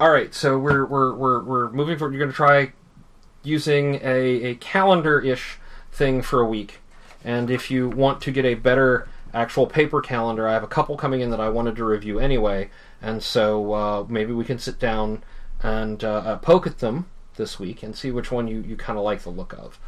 [0.00, 0.34] all right.
[0.34, 2.14] So we're we're we're we're moving forward.
[2.14, 2.72] You're going to try
[3.42, 5.58] using a a calendar ish
[5.92, 6.80] thing for a week,
[7.22, 10.96] and if you want to get a better actual paper calendar, I have a couple
[10.96, 12.70] coming in that I wanted to review anyway,
[13.02, 15.22] and so uh, maybe we can sit down
[15.62, 18.98] and uh, uh, poke at them this week and see which one you you kind
[18.98, 19.78] of like the look of.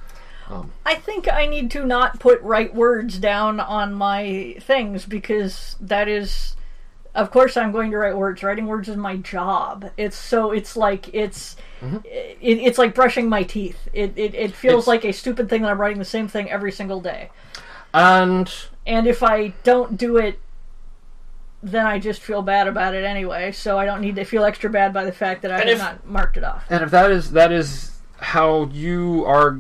[0.85, 6.07] I think I need to not put right words down on my things because that
[6.07, 6.55] is,
[7.17, 8.45] of course, I'm going to write words.
[8.45, 9.91] Writing words is my job.
[9.97, 13.89] It's so it's like it's it, it's like brushing my teeth.
[13.93, 16.49] It it, it feels It's- like a stupid thing that I'm writing the same thing
[16.49, 17.31] every single day.
[17.93, 18.49] And
[18.87, 20.39] And if I don't do it,
[21.63, 23.51] then I just feel bad about it anyway.
[23.53, 25.79] So I don't need to feel extra bad by the fact that I And have
[25.79, 26.65] if- not marked it off.
[26.71, 29.59] And if that is that is how you are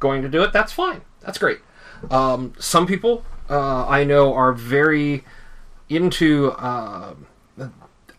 [0.00, 1.02] going to do it, that's fine.
[1.20, 1.60] That's great.
[2.10, 5.24] Um, some people uh, I know are very
[5.88, 6.52] into.
[6.52, 7.14] Uh,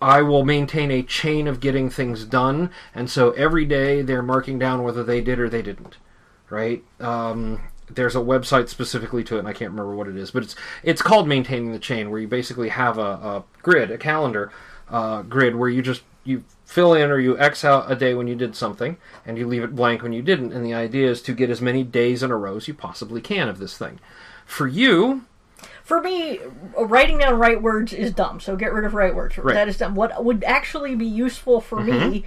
[0.01, 4.57] I will maintain a chain of getting things done, and so every day they're marking
[4.57, 5.97] down whether they did or they didn't.
[6.49, 6.83] Right?
[7.01, 10.43] Um, there's a website specifically to it, and I can't remember what it is, but
[10.43, 14.51] it's it's called maintaining the chain, where you basically have a, a grid, a calendar
[14.89, 18.27] uh, grid, where you just you fill in or you X out a day when
[18.27, 20.53] you did something, and you leave it blank when you didn't.
[20.53, 23.21] And the idea is to get as many days in a row as you possibly
[23.21, 23.99] can of this thing.
[24.45, 25.25] For you,
[25.83, 26.39] For me,
[26.77, 28.39] writing down right words is dumb.
[28.39, 29.37] So get rid of right words.
[29.37, 29.47] Right.
[29.47, 29.55] Mm-hmm.
[29.55, 29.95] That is dumb.
[29.95, 32.25] What would actually be useful for me,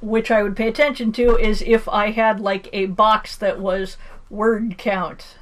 [0.00, 3.96] which I would pay attention to, is if I had like a box that was
[4.32, 5.36] word count.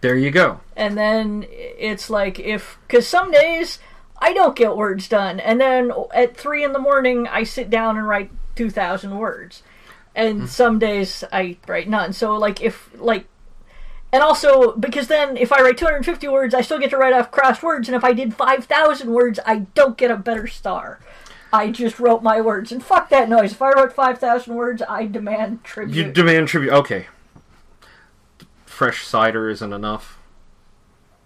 [0.00, 0.60] there you go.
[0.74, 3.78] and then it's like if because some days
[4.18, 7.96] I don't get words done, and then at three in the morning I sit down
[7.96, 9.62] and write two thousand words,
[10.14, 10.46] and mm-hmm.
[10.46, 12.12] some days I write none.
[12.12, 13.26] So like if like.
[14.12, 17.30] And also, because then if I write 250 words, I still get to write off
[17.30, 20.98] crossed words, and if I did 5,000 words, I don't get a better star.
[21.52, 23.52] I just wrote my words, and fuck that noise.
[23.52, 25.94] If I wrote 5,000 words, I demand tribute.
[25.94, 26.72] You demand tribute.
[26.72, 27.06] Okay.
[28.80, 30.16] Fresh cider isn't enough.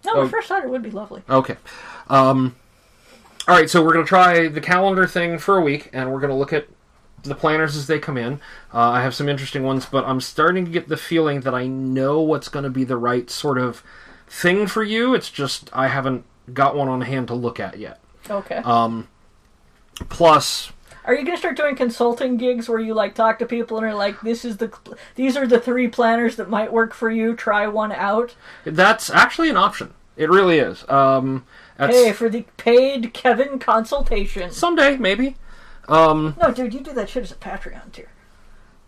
[0.03, 0.21] no, oh.
[0.23, 1.21] a fresh cider would be lovely.
[1.29, 1.55] Okay.
[2.09, 2.57] Um,
[3.47, 6.19] all right, so we're going to try the calendar thing for a week, and we're
[6.19, 6.67] going to look at
[7.23, 8.41] the planners as they come in.
[8.73, 11.65] Uh, I have some interesting ones, but I'm starting to get the feeling that I
[11.65, 13.81] know what's going to be the right sort of
[14.27, 15.15] thing for you.
[15.15, 18.01] It's just I haven't got one on hand to look at yet.
[18.29, 18.57] Okay.
[18.65, 19.07] Um,
[20.09, 20.73] plus,
[21.05, 23.93] Are you gonna start doing consulting gigs where you like talk to people and are
[23.93, 24.71] like, "This is the,
[25.15, 27.35] these are the three planners that might work for you.
[27.35, 29.93] Try one out." that's actually an option.
[30.17, 30.87] It really is.
[30.89, 31.45] Um,
[31.77, 34.51] that's Hey, for the paid Kevin consultation.
[34.51, 35.35] someday maybe.
[35.87, 38.09] Um, No, dude, you do that shit as a Patreon tier,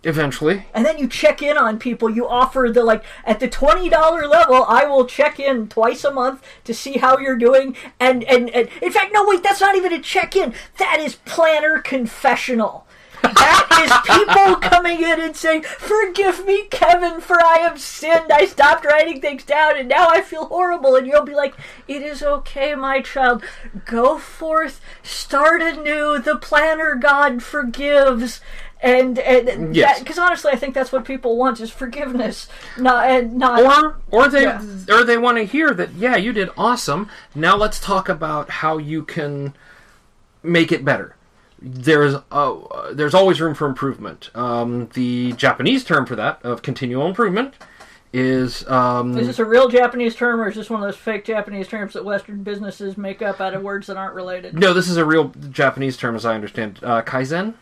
[0.08, 0.66] eventually.
[0.74, 2.10] and then you check in on people.
[2.10, 4.64] You offer the like at the twenty dollar level.
[4.68, 7.76] I will check in twice a month to see how you're doing.
[8.00, 10.54] And and, and in fact, no, wait, that's not even a check in.
[10.78, 12.86] That is planner confessional.
[13.24, 18.32] That is people coming in and saying, Forgive me, Kevin, for I have sinned.
[18.32, 20.96] I stopped writing things down and now I feel horrible.
[20.96, 21.56] And you'll be like,
[21.88, 23.44] It is okay, my child.
[23.86, 26.20] Go forth, start anew.
[26.20, 28.40] The planner God forgives.
[28.82, 30.00] And and Yes.
[30.00, 32.48] because honestly, I think that's what people want is forgiveness,
[32.78, 33.62] not and not.
[33.64, 34.62] or or they Yeah.
[34.90, 38.78] or they want to hear that yeah you did awesome now let's talk about how
[38.78, 39.54] you can
[40.44, 41.16] make it better
[41.60, 42.56] there's uh,
[42.94, 47.56] there's always room for improvement um, the japanese term for that of continual improvement
[48.14, 51.26] is um, is this a real Japanese term, or is this one of those fake
[51.26, 54.54] Japanese terms that Western businesses make up out of words that aren't related?
[54.58, 57.54] no this is a real japanese term as i understand uh, kaizen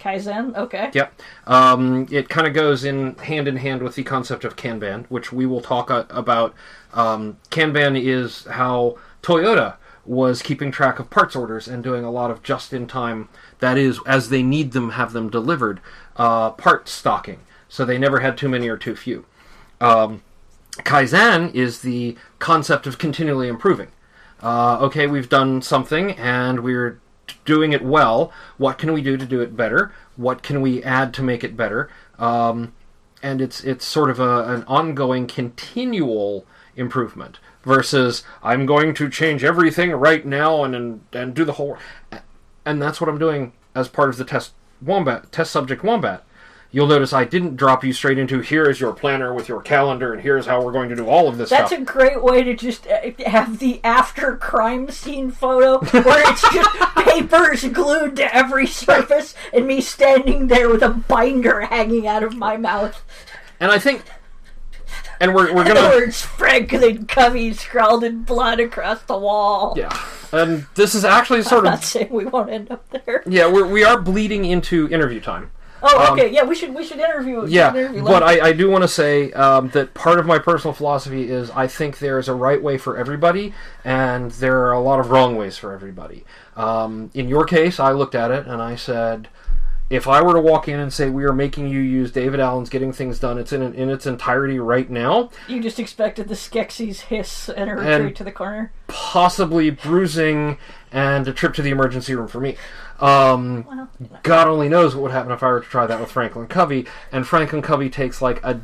[0.00, 0.90] Kaizen, okay.
[0.94, 1.20] Yep.
[1.46, 5.32] Um, it kind of goes in hand in hand with the concept of Kanban, which
[5.32, 6.54] we will talk uh, about.
[6.94, 9.76] Um, Kanban is how Toyota
[10.06, 13.28] was keeping track of parts orders and doing a lot of just in time,
[13.58, 15.80] that is, as they need them, have them delivered,
[16.16, 17.40] uh, part stocking.
[17.68, 19.26] So they never had too many or too few.
[19.80, 20.22] Um,
[20.78, 23.88] Kaizen is the concept of continually improving.
[24.42, 26.98] Uh, okay, we've done something and we're
[27.44, 28.32] doing it well.
[28.56, 29.92] What can we do to do it better?
[30.16, 31.90] What can we add to make it better?
[32.18, 32.72] Um,
[33.22, 39.44] and it's it's sort of a, an ongoing, continual improvement versus I'm going to change
[39.44, 41.76] everything right now and and, and do the whole.
[42.64, 46.24] And that's what I'm doing as part of the test wombat test subject wombat.
[46.72, 50.12] You'll notice I didn't drop you straight into here is your planner with your calendar
[50.12, 51.80] and here's how we're going to do all of this That's stuff.
[51.80, 56.70] a great way to just uh, have the after crime scene photo where it's just
[57.30, 62.36] papers glued to every surface and me standing there with a binder hanging out of
[62.36, 63.02] my mouth.
[63.60, 64.02] and I think,
[65.20, 69.74] and we're we're The gonna words Franklin Covey scrawled in blood across the wall.
[69.76, 69.96] yeah,
[70.32, 73.22] and this is actually sort I'm not of saying we won't end up there.
[73.26, 75.50] yeah we're we are bleeding into interview time.
[75.82, 76.32] Oh, okay.
[76.32, 77.46] yeah, we should we should interview.
[77.46, 80.38] Yeah, should interview but I, I do want to say um, that part of my
[80.38, 83.54] personal philosophy is I think there is a right way for everybody,
[83.84, 86.24] and there are a lot of wrong ways for everybody.
[86.56, 89.28] Um, in your case, I looked at it and I said,
[89.90, 92.70] if I were to walk in and say we are making you use David Allen's
[92.70, 97.00] Getting Things Done, it's in in its entirety right now, you just expected the Skeksis
[97.00, 98.72] hiss and a And- retreat to the corner.
[98.86, 100.58] possibly bruising
[100.92, 102.56] and a trip to the emergency room for me.
[103.00, 103.88] Um, Well,
[104.22, 106.86] God only knows what would happen if I were to try that with Franklin Covey,
[107.10, 108.60] and Franklin Covey takes like a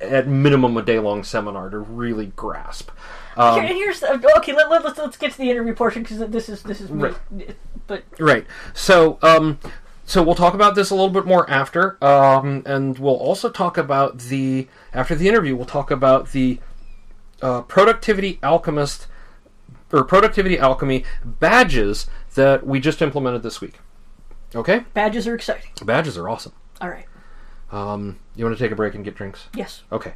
[0.00, 2.90] at minimum a day long seminar to really grasp.
[3.36, 4.52] Um, Here- here's okay.
[4.52, 7.10] Let, let, let's let's get to the interview portion because this is this is me.
[7.86, 8.46] But Right.
[8.74, 9.58] So, um,
[10.08, 13.76] so we'll talk about this a little bit more after, um, and we'll also talk
[13.76, 15.54] about the after the interview.
[15.54, 16.60] We'll talk about the
[17.42, 19.06] uh, productivity alchemist
[19.92, 22.06] or productivity alchemy badges
[22.36, 23.74] that we just implemented this week.
[24.54, 25.70] Okay, badges are exciting.
[25.84, 26.52] badges are awesome.
[26.80, 27.04] All right.
[27.70, 29.48] Um, you want to take a break and get drinks?
[29.54, 29.82] Yes.
[29.92, 30.14] Okay.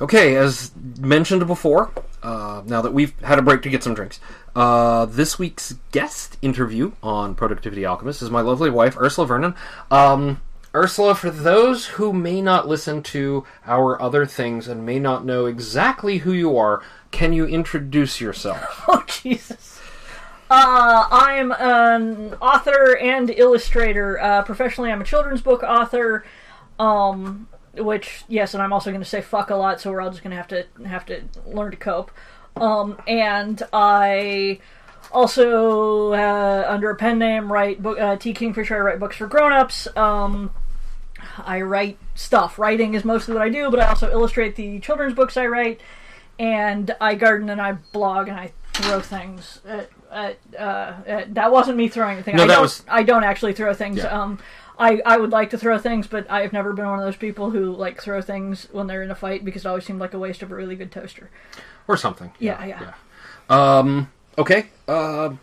[0.00, 1.92] Okay, as mentioned before,
[2.22, 4.18] uh, now that we've had a break to get some drinks,
[4.56, 9.54] uh, this week's guest interview on Productivity Alchemy is my lovely wife, Ursula Vernon.
[9.92, 10.40] Um,
[10.74, 15.46] Ursula, for those who may not listen to our other things and may not know
[15.46, 16.82] exactly who you are,
[17.12, 18.84] can you introduce yourself?
[18.88, 19.80] Oh Jesus.
[20.50, 24.20] Uh, I'm an author and illustrator.
[24.20, 26.24] Uh, professionally, I'm a children's book author.
[26.78, 27.48] Um,
[27.78, 30.22] which yes, and I'm also going to say fuck a lot, so we're all just
[30.22, 32.10] going to have to have to learn to cope.
[32.56, 34.60] Um, and I
[35.12, 38.76] also uh, under a pen name write book uh, T Kingfisher.
[38.76, 39.88] I write books for grown-ups.
[39.96, 40.50] Um,
[41.38, 42.58] I write stuff.
[42.58, 45.80] Writing is mostly what I do, but I also illustrate the children's books I write,
[46.38, 49.60] and I garden and I blog and I throw things.
[49.66, 52.36] At, at, uh, at, that wasn't me throwing anything.
[52.36, 53.98] No, I that don't, was- I don't actually throw things.
[53.98, 54.06] Yeah.
[54.06, 54.38] Um,
[54.78, 57.50] I, I would like to throw things, but I've never been one of those people
[57.50, 60.18] who like throw things when they're in a fight because it always seemed like a
[60.18, 61.30] waste of a really good toaster.
[61.86, 62.32] or something?
[62.38, 62.94] Yeah, yeah.
[63.48, 64.66] Um, okay.
[64.88, 65.34] Uh,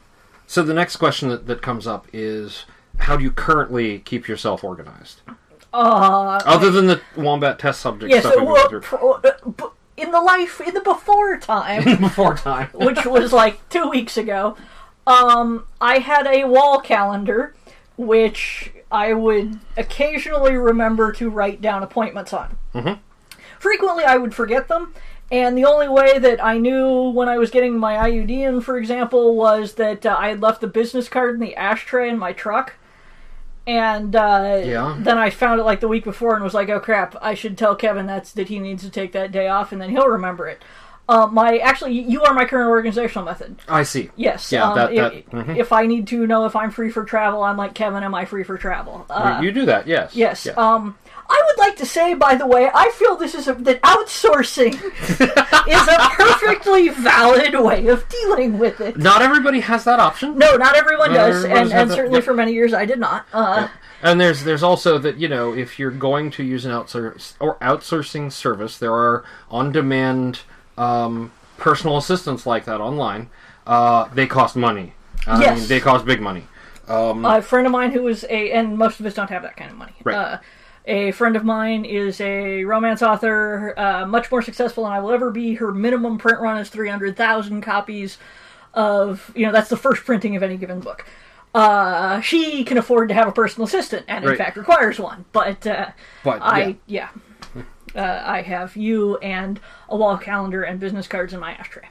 [0.48, 2.66] so the next question that, that comes up is
[3.00, 5.22] how do you currently keep yourself organized?
[5.74, 8.20] Uh, Other than the wombat test subject yeah.
[8.20, 9.64] stuff So we uh, went through pro- b-
[9.96, 11.84] in the life in the before time.
[12.02, 12.68] before time.
[12.74, 14.58] which was like two weeks ago,
[15.08, 17.56] um, I had a wall calendar,
[17.96, 22.58] which I would occasionally remember to write down appointments on.
[22.76, 23.00] Mhm.
[23.60, 24.94] Frequently, I would forget them,
[25.32, 28.78] and the only way that I knew when I was getting my IUD in, for
[28.78, 32.34] example, was that uh, I had left the business card in the ashtray in my
[32.34, 32.74] truck.
[33.68, 34.96] And uh, Yeah.
[34.98, 37.16] then I found it like the week before and was like, "Oh crap!
[37.22, 39.92] I should tell Kevin that's that he needs to take that day off, and then
[39.92, 40.64] he'll remember it."
[41.12, 43.57] Uh, my actually, you are my current organizational method.
[43.68, 44.09] I see.
[44.16, 44.49] Yes.
[44.51, 45.57] Yeah, um, that- if, that- mhm.
[45.57, 48.01] if I need to know if I'm free for travel, I'm like Kevin.
[48.03, 49.05] Am I free for travel?
[49.09, 50.16] Uh, you do that, yes.
[50.16, 50.45] yes.
[50.45, 50.53] Yeah.
[50.53, 50.97] Um,
[51.30, 54.74] I would like to say, by the way, I feel this is a, that outsourcing
[55.68, 58.97] is a perfectly valid way of dealing with it.
[58.97, 60.38] Not everybody has that option.
[60.38, 62.26] No, not everyone Not does, and, and certainly Yep.
[62.26, 63.26] for many years I did not.
[63.34, 63.68] Uh,
[64.03, 67.55] And there's there's also that you know if you're going to use an outsource or
[67.59, 70.39] outsourcing service, there are on-demand
[70.82, 73.30] um, personal assistants like that online.
[73.68, 74.94] Uh, they cost money.
[75.28, 75.60] I Yes.
[75.60, 76.44] mean, they cost big money.
[76.88, 79.72] a friend of mine who is a, and most of us don't have that kind
[79.72, 79.94] of money.
[80.04, 80.16] Right.
[80.16, 80.38] Uh,
[80.86, 85.12] a friend of mine is a romance author, uh, much more successful than I will
[85.12, 85.54] ever be.
[85.54, 88.18] Her minimum print run is 300,000 copies
[88.74, 91.06] of, you know, that's the first printing of any given book.
[91.54, 94.38] Uh, she can afford to have a personal assistant, and in Right.
[94.38, 95.26] fact requires one.
[95.32, 95.88] But, uh,
[96.24, 96.74] But I, yeah.
[96.88, 97.08] yeah.
[97.96, 101.88] Uh, I have you and a wall calendar and business cards in my ashtray.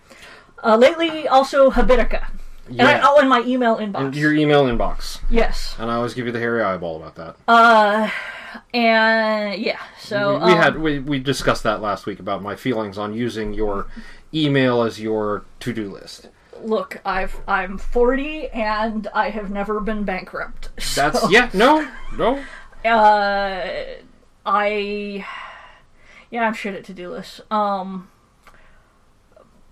[0.62, 2.30] Uh, lately, also Habitica.
[2.68, 3.00] And I, Yeah.
[3.04, 4.14] oh, in my email inbox.
[4.14, 5.74] your email inbox, yes.
[5.78, 7.36] and I always give you the hairy eyeball about that.
[7.48, 8.08] Uh,
[8.72, 12.54] and yeah, so we, we um, had we, we discussed that last week about my
[12.56, 13.86] feelings on using your
[14.32, 16.28] email as your to-do list.
[16.62, 20.68] look, I've I'm 40 and I have never been bankrupt.
[20.94, 22.44] That's yeah, no, no.
[22.84, 23.84] uh,
[24.46, 25.26] I
[26.30, 27.40] yeah, I'm shit at to do lists.
[27.50, 28.08] Um,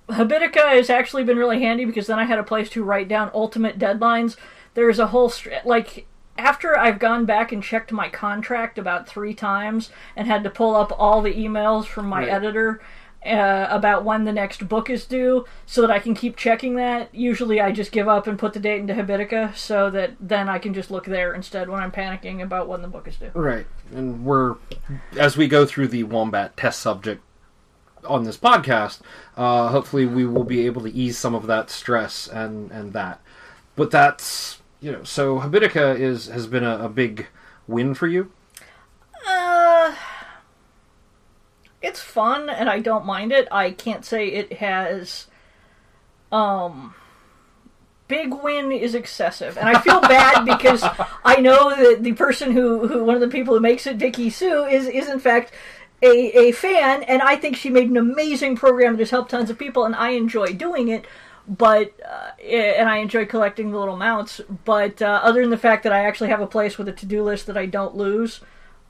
[0.08, 3.30] Habitica has actually been really handy because then I had a place to write down
[3.34, 4.36] ultimate deadlines.
[4.74, 6.06] There's a whole str- like
[6.38, 10.74] after I've gone back and checked my contract about three times and had to pull
[10.76, 12.28] up all the emails from my Right.
[12.28, 12.80] editor
[13.24, 17.14] uh, about when the next book is due so that I can keep checking that.
[17.14, 20.58] Usually I just give up and put the date into Habitica so that then I
[20.58, 23.30] can just look there instead when I'm panicking about when the book is due.
[23.34, 23.66] Right.
[23.92, 24.56] And we're,
[25.18, 27.22] as we go through the Wombat test subject
[28.04, 29.00] on this podcast,
[29.36, 33.20] uh, hopefully we will be able to ease some of that stress and, and that.
[33.74, 37.26] But that's, you know, so Habitica is, has been a, a big
[37.66, 38.32] win for you.
[39.26, 39.94] Uh,
[41.80, 43.48] it's fun and I don't mind it.
[43.50, 45.26] I can't say it has
[46.30, 46.94] um
[48.08, 49.56] big win is excessive.
[49.56, 50.82] And I feel bad because
[51.24, 54.30] I know that the person who, who one of the people who makes it, Vicky
[54.30, 55.52] Hsu, is is in fact
[56.02, 59.50] a, a fan and I think she made an amazing program that has helped tons
[59.50, 61.06] of people and I enjoy doing it.
[61.46, 64.40] But uh, and I enjoy collecting the little mounts.
[64.66, 67.06] But uh, other than the fact that I actually have a place with a to
[67.06, 68.40] do list that I don't lose,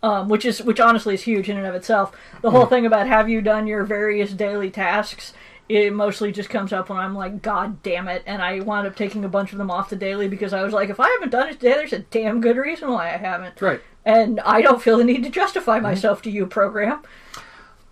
[0.03, 2.15] um, which is which honestly is huge in and of itself.
[2.43, 5.33] The whole thing about have you done your various daily tasks?
[5.69, 8.97] It mostly just comes up when I'm like, God damn it, and I wound up
[8.97, 11.29] taking a bunch of them off the daily because I was like, if I haven't
[11.31, 13.83] done it today, there's a damn good reason why I haven't, Right.
[14.07, 17.03] and I don't feel the need to justify myself to you, program.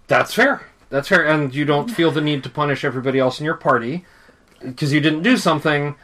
[0.07, 0.67] That's fair.
[0.89, 1.27] That's fair.
[1.27, 4.07] And you don't feel the need to punish everybody else in your party
[4.63, 5.97] because you didn't do something.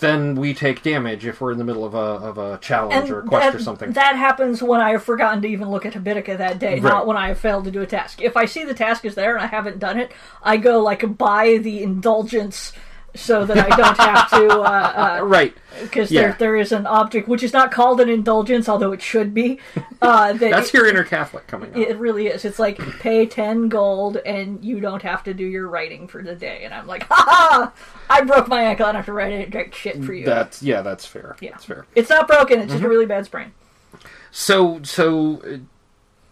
[0.00, 3.20] Then we take damage if we're in the middle of a, of a challenge or
[3.20, 3.92] a quest that, or something.
[3.92, 6.82] that happens when I have forgotten to even look at Habitica that day, Right.
[6.82, 8.22] not when I have failed to do a task.
[8.22, 11.18] If I see the task is there and I haven't done it, I go like
[11.18, 12.72] buy the indulgence
[13.18, 14.60] so that I don't have to.
[14.60, 15.54] Uh, uh, right.
[15.82, 16.20] because Yeah.
[16.22, 19.58] there there is an object which is not called an indulgence, although it should be.
[20.00, 21.78] Uh, that That's it, your inner Catholic coming out.
[21.78, 22.44] it really is.
[22.44, 26.34] It's like pay ten gold and you don't have to do your writing for the
[26.34, 26.62] day.
[26.64, 27.72] And I'm like, ha ha!
[28.08, 28.86] I broke my ankle.
[28.86, 30.24] I don't have to write any direct shit for you.
[30.24, 31.36] That's yeah, that's fair.
[31.40, 31.50] Yeah.
[31.50, 31.86] That's fair.
[31.94, 32.60] it's not broken.
[32.60, 32.86] It's just Mm-hmm.
[32.86, 33.52] a really bad sprain.
[34.30, 35.56] So so uh,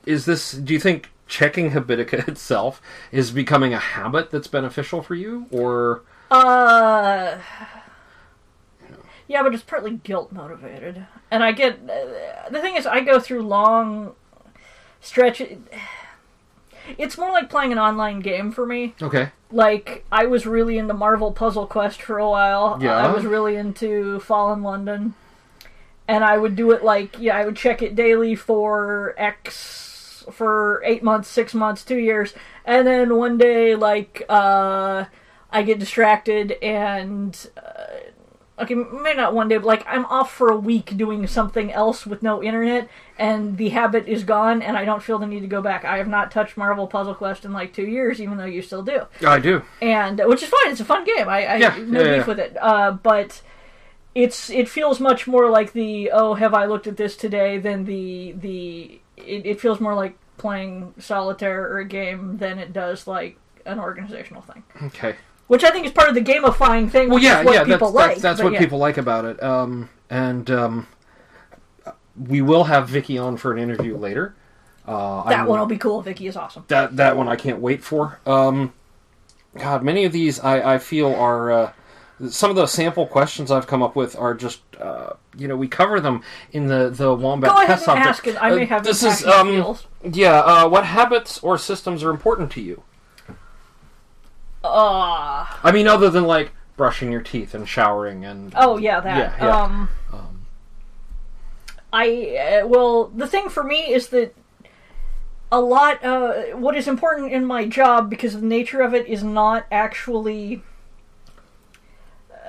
[0.04, 2.80] is this do you think checking Habitica itself
[3.10, 7.38] is becoming a habit that's beneficial for you or Uh.
[9.28, 13.18] Yeah, but it's partly guilt motivated, and I get uh, the thing is I go
[13.18, 14.14] through long
[15.00, 15.58] stretches.
[16.96, 18.94] It's more like playing an online game for me.
[19.02, 19.30] okay.
[19.50, 22.78] like I was really into Marvel Puzzle Quest for a while.
[22.80, 22.96] Yeah.
[22.96, 25.14] I was really into Fallen London.
[26.08, 30.80] And I would do it like yeah, I would check it daily for X for
[30.84, 32.32] eight months, six months, two years,
[32.64, 35.06] and then one day like uh
[35.50, 40.50] I get distracted and uh, okay, maybe not one day, but like I'm off for
[40.50, 42.88] a week doing something else with no internet,
[43.18, 45.84] and the habit is gone, and I don't feel the need to go back.
[45.84, 48.82] I have not touched Marvel Puzzle Quest in like two years, even though you still
[48.82, 49.62] do I do.
[49.80, 50.72] and which is fine.
[50.72, 51.28] It's a fun game.
[51.28, 52.26] I, I Yeah, no yeah, beef yeah.
[52.26, 52.56] with it.
[52.60, 53.42] Uh, but
[54.14, 57.84] it's it feels much more like the oh have I looked at this today than
[57.84, 63.06] the the it, it feels more like playing solitaire or a game than it does
[63.06, 64.62] like an organizational thing.
[64.84, 65.16] Okay.
[65.48, 67.08] Which I think is part of the gamifying thing.
[67.08, 68.08] Well, which yeah, yeah, that's like.
[68.10, 68.58] that's, that's what yeah.
[68.58, 69.40] people like about it.
[69.42, 70.86] Um, and um,
[72.18, 74.34] we will have Vicky on for an interview later.
[74.86, 76.00] Uh, That I'm- one will be cool.
[76.02, 76.64] Vicky is awesome.
[76.68, 78.18] that that one I can't wait for.
[78.26, 78.72] Um,
[79.56, 81.72] God, many of these I, I feel are uh,
[82.28, 85.66] some of the sample questions I've come up with are just uh, you know we
[85.68, 86.22] cover them
[86.52, 88.06] in the the wombat Go ahead test and subject.
[88.08, 88.36] ask it.
[88.42, 90.38] I may Uh, have this this is um yeah.
[90.40, 92.82] Uh, what habits or systems are important to you?
[94.66, 99.38] Uh, I mean, other than like brushing your teeth and showering and oh yeah, that.
[99.38, 99.62] Yeah, yeah.
[99.62, 99.88] Um,
[101.92, 104.34] I uh, well, the thing for me is that
[105.52, 106.04] a lot.
[106.04, 109.66] Uh, what is important in my job because of the nature of it is not
[109.70, 110.62] actually.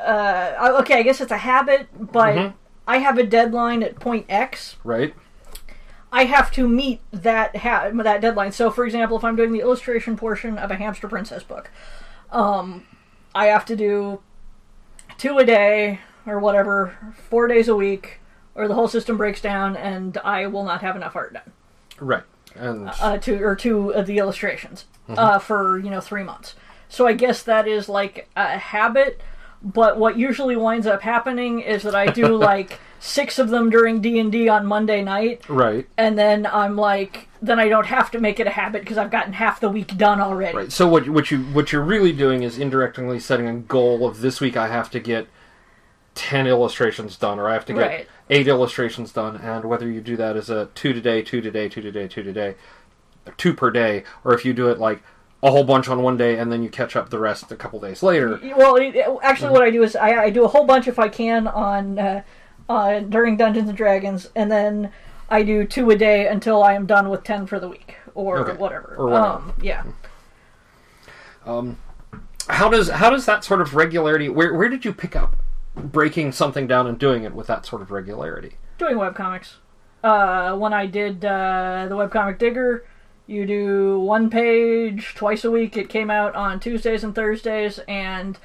[0.05, 2.53] Uh, okay, I guess it's a habit, but Mhm.
[2.87, 4.75] I have a deadline at point X.
[4.83, 5.13] right.
[6.09, 8.53] I have to meet that ha- that deadline.
[8.53, 11.69] So, for example, if I'm doing the illustration portion of a Hamster Princess book,
[12.31, 12.85] um,
[13.33, 14.21] I have to do
[15.17, 18.19] two a day or whatever, four days a week,
[18.55, 21.53] or the whole system breaks down, and I will not have enough art done
[21.99, 22.23] Right.
[22.55, 26.55] And uh, to or two of the illustrations uh, for you know three months.
[26.89, 29.21] So I guess that is like a habit.
[29.61, 34.01] But what usually winds up happening is that I do like six of them during
[34.01, 35.87] D and D on Monday night, right.
[35.97, 39.11] and then I'm like, then I don't have to make it a habit because I've
[39.11, 40.57] gotten half the week done already.
[40.57, 40.71] Right.
[40.71, 44.41] So what what you what you're really doing is indirectly setting a goal of this
[44.41, 45.27] week I have to get
[46.15, 48.07] ten illustrations done, or I have to get Right.
[48.29, 51.81] eight illustrations done, and whether you do that as a two today, two today, two
[51.81, 52.55] today, two today,
[53.37, 55.03] two per day, or if you do it like
[55.43, 57.79] a whole bunch on one day and then you catch up the rest a couple
[57.79, 58.39] days later.
[58.57, 61.09] Well, it, actually, what I do is I, I do a whole bunch if I
[61.09, 62.23] can on uh,
[62.67, 64.91] uh, during Dungeons and Dragons, and then
[65.29, 68.37] I do two a day until I am done with ten for the week or
[68.39, 68.53] Okay.
[68.57, 68.95] whatever.
[68.97, 69.27] Or whatever.
[69.27, 69.83] Um, yeah.
[72.49, 74.29] How does how does that sort of regularity?
[74.29, 75.35] Where where did you pick up
[75.75, 78.53] breaking something down and doing it with that sort of regularity?
[78.77, 79.55] doing webcomics.
[80.03, 82.85] Uh, when I did uh, the webcomic Digger,
[83.25, 85.75] you do one page twice a week.
[85.75, 88.37] It came out on Tuesdays and Thursdays, and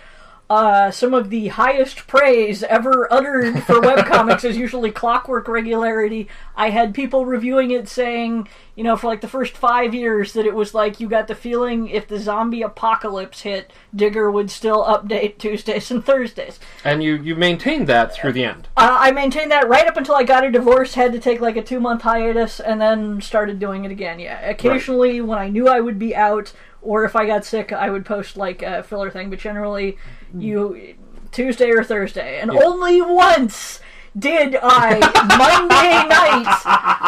[0.53, 6.29] uh, some of the highest praise ever uttered for webcomics is usually clockwork regularity.
[6.55, 10.45] I had people reviewing it saying, you know, for like the first five years, that
[10.45, 14.85] it was like you got the feeling if the zombie apocalypse hit, Digger would still
[14.85, 16.61] update Tuesdays and Thursdays.
[16.85, 18.69] And you you maintained that through the end.
[18.77, 21.57] Uh, I maintained that right up until I got a divorce, had to take like
[21.57, 24.21] a two month hiatus, and then started doing it again.
[24.21, 26.53] Yeah, occasionally when I knew I would be out,
[26.83, 29.31] or if I got sick, I would post like a filler thing.
[29.31, 29.97] But generally,
[30.37, 30.95] you
[31.31, 33.81] Tuesday or Thursday, and only once
[34.19, 34.99] did I
[35.39, 36.63] Monday night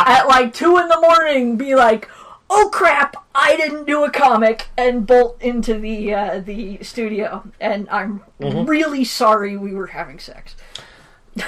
[0.08, 2.08] at like two in the morning be like.
[2.50, 3.16] Oh crap!
[3.34, 9.02] I didn't do a comic and bolt into the uh, the studio, and I'm really
[9.02, 10.54] sorry we were having sex.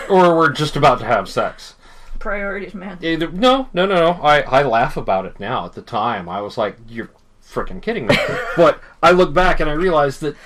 [0.09, 1.75] Or we're just about to have sex.
[2.19, 2.99] Priorities, man.
[3.03, 4.11] Either, no, no, no, no.
[4.23, 5.67] I, I laugh about it now.
[5.67, 7.11] At the time, I was like, "You're
[7.47, 8.17] freaking kidding me!"
[8.57, 10.37] but I look back and I realized that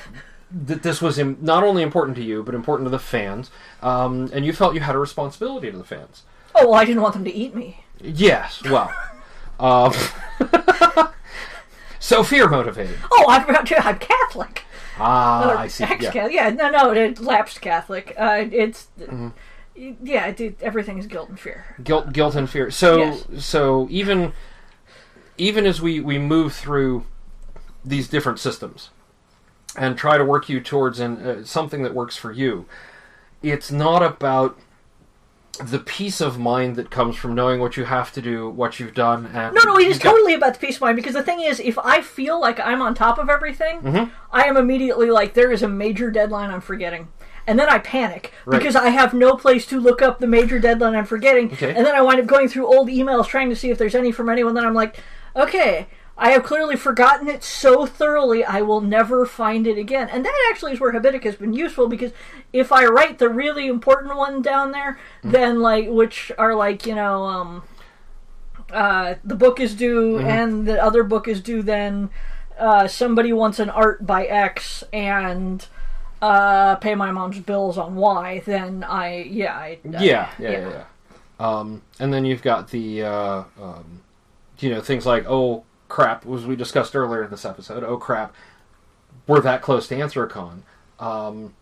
[0.53, 3.51] that this was Im- not only important to you, but important to the fans.
[3.83, 6.23] Um, and you felt you had a responsibility to the fans.
[6.55, 7.85] Oh well, I didn't want them to eat me.
[8.01, 8.63] Yes.
[8.65, 8.93] Well.
[9.61, 9.93] um,
[11.99, 12.99] so fear motivated.
[13.13, 13.87] Oh, I forgot to.
[13.87, 14.65] I'm Catholic.
[14.99, 15.85] Ah, I see.
[16.01, 16.27] Yeah.
[16.29, 16.51] Yeah.
[16.51, 18.15] no, no, it lapsed Catholic.
[18.19, 19.29] Uh, it's Mm-hmm.
[20.05, 21.77] yeah, it- everything is guilt and fear.
[21.83, 23.25] guilt guilt and fear so Yes.
[23.39, 24.33] so even
[25.41, 27.05] even as we we move through
[27.85, 28.91] these different systems
[29.77, 32.67] and try to work you towards an, uh, something that works for you
[33.43, 34.59] it's not about
[35.65, 38.95] the peace of mind that comes from knowing what you have to do what you've
[38.95, 41.23] done and No, no, it is got- totally about the peace of mind because the
[41.23, 44.11] thing is, if I feel like I'm on top of everything, Mm-hmm.
[44.33, 47.09] I am immediately like, there is a major deadline I'm forgetting.
[47.47, 48.59] And then I panic Right.
[48.59, 51.53] because I have no place to look up the major deadline I'm forgetting.
[51.53, 51.75] Okay.
[51.75, 54.13] And then I wind up going through old emails trying to see if there's any
[54.13, 54.55] from anyone.
[54.55, 54.99] Then I'm like,
[55.35, 55.87] okay,
[56.19, 60.09] I have clearly forgotten it so thoroughly I will never find it again.
[60.11, 62.13] And that actually is where Habitica has been useful because
[62.53, 65.31] if I write the really important one down there, Mm.
[65.33, 67.63] then like which are like you know um,
[68.73, 70.29] uh, the book is due Mm-hmm.
[70.29, 72.11] and the other book is due then
[72.59, 75.67] uh, somebody wants an art by X and
[76.21, 80.01] uh, pay my mom's bills on Y, then I yeah I uh, yeah,
[80.39, 80.85] yeah, yeah, yeah.
[81.39, 84.00] Um, and then you've got the, uh, um,
[84.61, 88.35] you know, things like, oh crap, as we discussed earlier in this episode, oh crap,
[89.27, 90.63] we're that close to Anthrocon.
[90.99, 91.55] Um,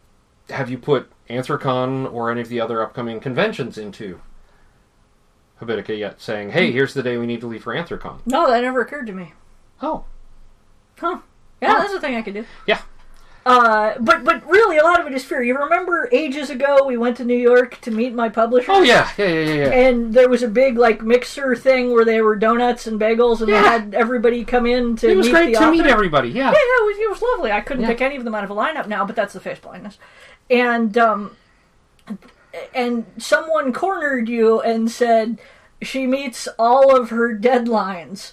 [0.50, 4.20] have you put Anthrocon or any of the other upcoming conventions into
[5.60, 8.20] Habitica yet, saying, hey, here's the day we need to leave for Anthrocon?
[8.26, 9.32] No, that never occurred to me.
[9.82, 10.04] Oh,
[10.98, 11.18] Huh?
[11.62, 12.44] Yeah, that's a thing I could do.
[12.66, 12.80] yeah.
[13.46, 15.42] Uh, but but really, a lot of it is fear.
[15.42, 18.72] You remember ages ago we went to New York to meet my publisher.
[18.72, 19.54] Oh yeah, yeah, yeah, yeah.
[19.54, 19.70] yeah.
[19.70, 23.48] And there was a big like mixer thing where they were donuts and bagels, and
[23.48, 23.62] Yeah.
[23.62, 26.28] they had everybody come in to it was meet great to meet everybody.
[26.28, 26.50] Yeah.
[26.50, 27.50] Yeah, yeah, it was, it was lovely.
[27.52, 27.88] I couldn't Yeah.
[27.88, 29.96] pick any of them out of a lineup now, but that's the face blindness.
[30.50, 31.36] And um,
[32.74, 35.38] and someone cornered you and said
[35.80, 38.32] she meets all of her deadlines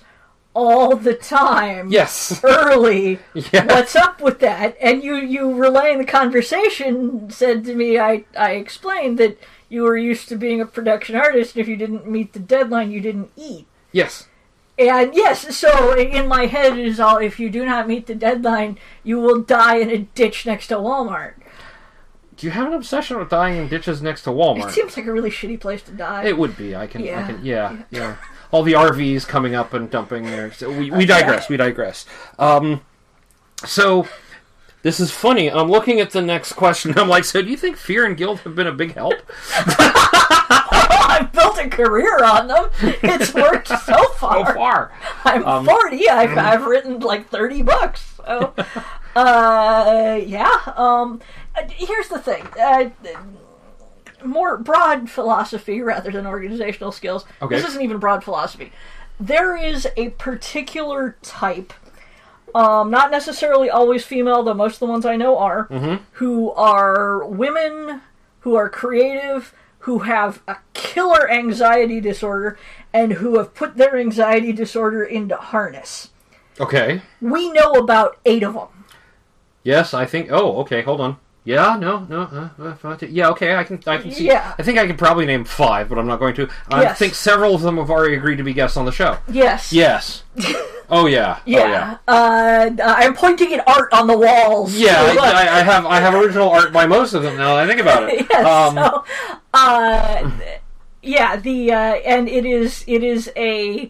[0.56, 2.42] all the time Yes.
[2.44, 3.20] early.
[3.54, 3.66] Yeah.
[3.66, 4.76] What's up with that?
[4.82, 9.38] And you you relaying the conversation said to me, I I explained that
[9.70, 12.92] you were used to being a production artist, and if you didn't meet the deadline,
[12.92, 13.68] you didn't eat.
[13.92, 14.28] Yes.
[14.78, 18.16] And yes, so in my head it is all if you do not meet the
[18.16, 21.34] deadline, you will die in a ditch next to Walmart.
[22.38, 24.68] Do you have an obsession with dying in ditches next to Walmart?
[24.68, 26.26] It seems like a really shitty place to die.
[26.26, 26.76] It would be.
[26.76, 27.02] I can.
[27.02, 27.38] I Yeah.
[27.42, 27.78] Yeah.
[27.90, 28.16] Yeah.
[28.56, 30.50] All the RVs coming up and dumping there.
[30.54, 31.50] So we, we digress.
[31.50, 32.06] We digress.
[32.40, 32.80] Um,
[33.66, 34.08] so
[34.82, 35.52] this is funny.
[35.52, 36.98] I'm looking at the next question.
[36.98, 39.16] I'm like, so do you think fear and guilt have been a big help?
[39.58, 42.70] I've built a career on them.
[42.82, 43.76] It's worked so
[44.20, 44.46] far.
[44.48, 44.94] So far.
[45.26, 46.08] I'm Um, 40.
[46.10, 48.14] I've, I've written like 30 books.
[48.26, 48.54] So,
[49.18, 50.62] uh, yeah.
[50.78, 51.20] Um,
[51.58, 52.48] uh, here's the thing.
[52.58, 52.90] Uh,
[54.26, 57.26] more broad philosophy rather than organizational skills.
[57.42, 57.56] Okay.
[57.56, 58.72] This isn't even broad philosophy.
[59.20, 61.74] There is a particular type,
[62.54, 65.64] um, not necessarily always female, though most of the ones I know are,
[66.14, 68.02] who are women
[68.46, 72.60] who are creative, who have a killer anxiety disorder,
[72.94, 76.12] and who have put their anxiety disorder into harness.
[76.60, 77.02] Okay.
[77.20, 78.86] We know about eight of them.
[79.64, 80.32] Yes, I think.
[80.32, 80.84] Oh, okay.
[80.84, 81.18] Hold on.
[81.46, 82.22] Yeah, no, no.
[82.24, 83.56] Uh, uh, five, two- yeah, okay.
[83.56, 83.80] I can.
[83.86, 84.26] I can see.
[84.26, 84.56] Yeah.
[84.58, 86.50] I think I can probably name five, but I'm not going to.
[86.70, 86.98] I Yes.
[86.98, 89.18] think several of them have already agreed to be guests on the show.
[89.30, 89.72] Yes.
[89.72, 90.24] Yes.
[90.88, 91.40] Oh yeah.
[91.48, 91.62] Yeah.
[91.62, 91.98] Oh, yeah.
[92.08, 94.76] Uh, I'm pointing at art on the walls.
[94.76, 95.20] Yeah, I, Look.
[95.24, 97.56] I, I have I have original art by most of them now.
[97.56, 98.28] that I think about it.
[98.30, 98.46] yes.
[98.46, 99.04] Um, so,
[99.56, 100.32] uh,
[101.02, 103.90] yeah, the uh, and it is it is a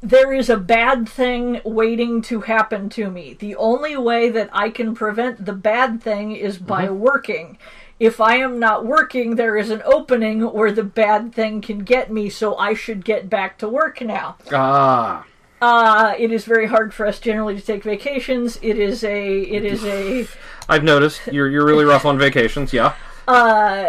[0.00, 3.34] there is a bad thing waiting to happen to me.
[3.38, 6.98] The only way that I can prevent the bad thing is by Mm-hmm.
[6.98, 7.58] working.
[7.98, 12.12] If I am not working, there is an opening where the bad thing can get
[12.12, 14.36] me, so I should get back to work now.
[14.52, 15.24] ah,
[15.60, 18.56] Uh, it is very hard for us generally to take vacations.
[18.62, 20.28] It is a it is a
[20.68, 22.72] I've noticed you're you're really rough on vacations.
[22.72, 22.94] Yeah.
[23.26, 23.84] uh,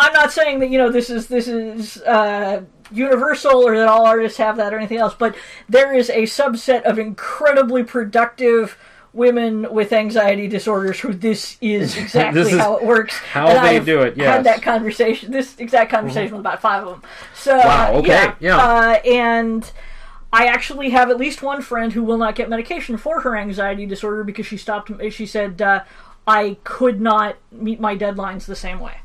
[0.00, 4.06] I'm not saying that you know this is this is uh, universal or that all
[4.06, 5.36] artists have that or anything else, but
[5.68, 8.78] there is a subset of incredibly productive
[9.12, 13.16] women with anxiety disorders who this is exactly This is how it works.
[13.18, 14.24] how And they I've do it, yes.
[14.24, 14.32] Mm-hmm.
[14.32, 17.10] Had that conversation, this exact conversation with about five of them.
[17.34, 18.56] So Wow, uh, okay, yeah, yeah.
[18.56, 19.70] Uh, and.
[20.30, 23.86] I actually have at least one friend who will not get medication for her anxiety
[23.86, 24.90] disorder because she stopped.
[25.10, 25.84] She said, uh,
[26.26, 28.96] "I could not meet my deadlines the same way."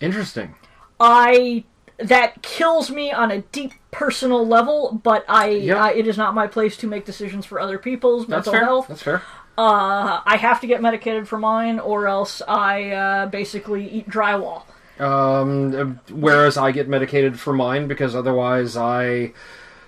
[0.00, 0.56] Interesting.
[0.98, 1.62] I
[2.04, 5.84] that kills me on a deep personal level, but I Yeah.
[5.84, 8.64] uh, it is not my place to make decisions for other people's That's mental fair.
[8.64, 8.88] health.
[8.88, 9.22] That's fair.
[9.58, 14.62] Uh, I have to get medicated for mine, or else I uh, basically eat drywall.
[14.98, 19.32] Um, whereas I get medicated for mine because otherwise I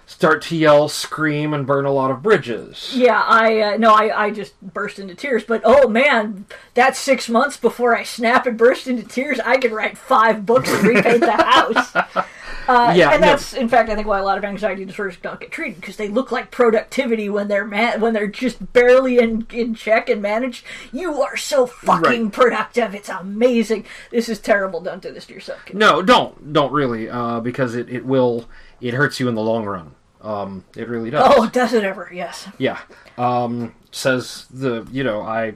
[0.06, 2.92] start to yell, scream, and burn a lot of bridges.
[2.94, 5.44] Yeah, I uh, no, I, I just burst into tears.
[5.44, 9.40] But oh man, that's six months before I snap and burst into tears.
[9.40, 11.94] I could write five books and repaint the house.
[12.66, 13.26] Uh, Yeah, and no.
[13.26, 15.96] that's in fact I think why a lot of anxiety disorders don't get treated because
[15.96, 17.66] they look like productivity when they're
[17.98, 20.64] when they're just barely in in check and managed.
[20.90, 22.32] You are so fucking Right.
[22.32, 22.94] productive.
[22.94, 23.84] It's amazing.
[24.10, 24.80] This is terrible.
[24.80, 25.62] Don't do this to yourself.
[25.66, 25.76] kid.
[25.76, 28.46] No, don't, don't really, uh, because it, it will,
[28.80, 29.94] it hurts you in the long run.
[30.20, 31.32] Um, it really does.
[31.36, 32.10] Oh, does it ever?
[32.12, 32.48] Yes.
[32.58, 32.80] Yeah.
[33.18, 35.54] Um, says the, you know, I,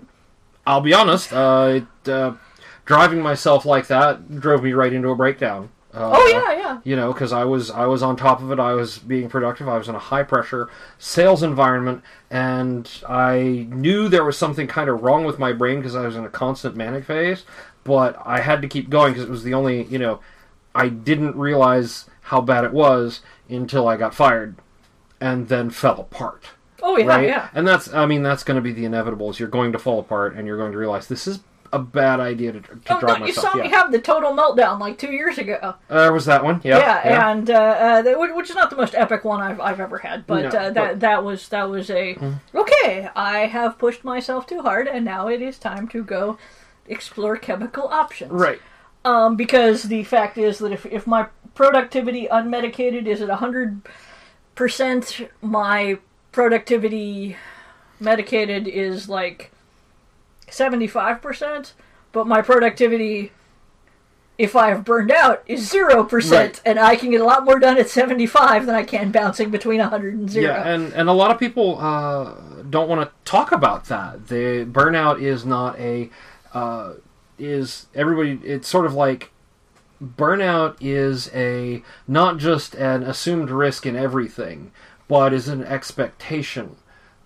[0.67, 2.35] I'll be honest, uh, it, uh,
[2.85, 5.71] driving myself like that drove me right into a breakdown.
[5.95, 6.81] Uh, Oh yeah, yeah.
[6.85, 8.59] You know, because I was I was on top of it.
[8.61, 9.69] I was being productive.
[9.69, 14.91] I was in a high pressure sales environment, and I knew there was something kind
[14.91, 17.45] of wrong with my brain because I was in a constant manic phase.
[17.85, 20.21] But I had to keep going because it was the only you know.
[20.75, 24.57] I didn't realize how bad it was until I got fired,
[25.21, 26.45] and then fell apart
[26.83, 27.27] Oh yeah, right?
[27.27, 27.49] yeah.
[27.55, 29.31] And that's, I mean, that's going to be the inevitable.
[29.31, 31.41] Is you're going to fall apart, and you're going to realize this is
[31.73, 33.53] a bad idea to, to Oh, drive no, you myself.
[33.53, 33.65] saw yeah.
[33.65, 35.59] me have the total meltdown like two years ago.
[35.63, 36.61] uh, there was that one.
[36.65, 39.99] Yeah, yeah, and uh, uh, which is not the most epic one I've, I've ever
[39.99, 40.99] had, but, No, uh, that but- Mm-hmm.
[41.01, 42.17] that was that was a
[42.55, 43.09] okay.
[43.17, 46.39] I have pushed myself too hard, and now it is time to go
[46.87, 48.31] explore chemical options.
[48.33, 48.61] right.
[49.05, 51.27] Um, because the fact is that if if my
[51.59, 53.83] productivity unmedicated is at hundred
[54.55, 55.99] percent, my
[56.31, 57.37] productivity
[57.99, 59.51] medicated is like
[60.47, 61.73] 75%,
[62.13, 63.33] but my productivity,
[64.39, 66.61] if I have burned out, is 0%, Right.
[66.65, 69.81] and I can get a lot more done at 75 than I can bouncing between
[69.81, 70.45] 100 and 0.
[70.53, 72.35] Yeah, and and a lot of people uh,
[72.71, 74.29] don't want to talk about that.
[74.29, 76.09] The burnout is not a
[76.55, 76.93] uh,
[77.37, 78.39] is everybody.
[78.45, 79.33] It's sort of like
[80.03, 84.73] burnout is a not just an assumed risk in everything,
[85.09, 86.77] but is an expectation,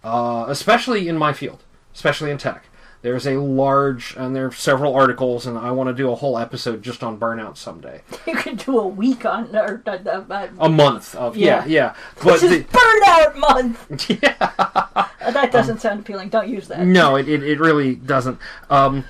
[0.05, 1.63] uh, especially in my field,
[1.95, 2.65] especially in tech.
[3.03, 6.39] There's a large, and there are several articles, and I want to do a whole
[6.39, 8.03] episode just on burnout someday.
[8.27, 11.67] You could do a week on, or uh, uh, uh, A month of yeah, Yeah.
[11.67, 11.95] yeah.
[12.23, 14.11] But this is the, burnout month!
[14.23, 15.09] yeah.
[15.31, 16.29] That doesn't sound appealing.
[16.29, 16.87] Don't use that.
[16.87, 18.39] No, it, it, it really doesn't.
[18.71, 19.05] Um,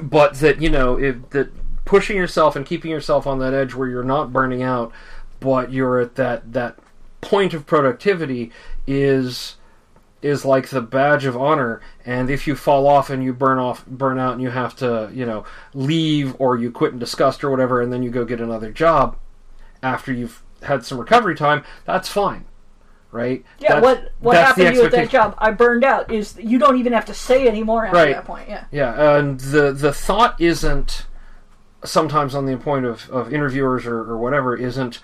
[0.00, 1.50] but that you know, if, that
[1.86, 4.92] pushing yourself and keeping yourself on that edge where you're not burning out,
[5.40, 6.76] but you're at that that
[7.22, 8.52] point of productivity
[8.86, 9.56] is
[10.22, 11.80] is like the badge of honor.
[12.04, 15.10] And if you fall off and you burn off, burn out, and you have to
[15.14, 18.40] you know leave or you quit in disgust or whatever, and then you go get
[18.40, 19.16] another job
[19.82, 22.44] after you've had some recovery time, that's fine.
[23.12, 23.44] Right?
[23.60, 25.34] Yeah, That's- what what happened to you at that job?
[25.38, 26.10] I burned out.
[26.12, 28.14] Is you don't even have to say anymore after Right.
[28.14, 28.48] that point.
[28.48, 28.64] Yeah.
[28.72, 31.06] Yeah, and the the thought isn't
[31.84, 35.00] sometimes on the point of, of interviewers or, or whatever isn't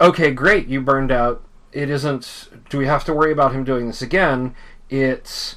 [0.00, 1.42] okay, great, you burned out.
[1.72, 4.54] It isn't do we have to worry about him doing this again?
[4.88, 5.56] It's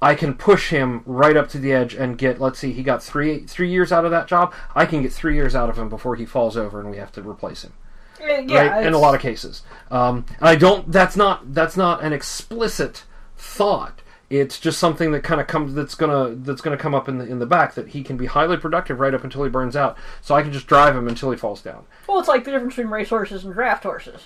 [0.00, 3.02] I can push him right up to the edge and get let's see, he got
[3.02, 4.52] three three years out of that job.
[4.74, 7.12] I can get three years out of him before he falls over and we have
[7.12, 7.74] to replace him
[8.20, 8.86] Yeah, right?
[8.86, 10.90] In a lot of cases, um, and I don't.
[10.90, 13.04] That's not that's not an explicit
[13.36, 14.01] thought.
[14.32, 17.26] It's just something that kind of comes that's gonna that's gonna come up in the
[17.26, 19.98] in the back that he can be highly productive right up until he burns out.
[20.22, 21.84] So I can just drive him until he falls down.
[22.08, 24.22] Well, it's like the difference between race horses and draft horses.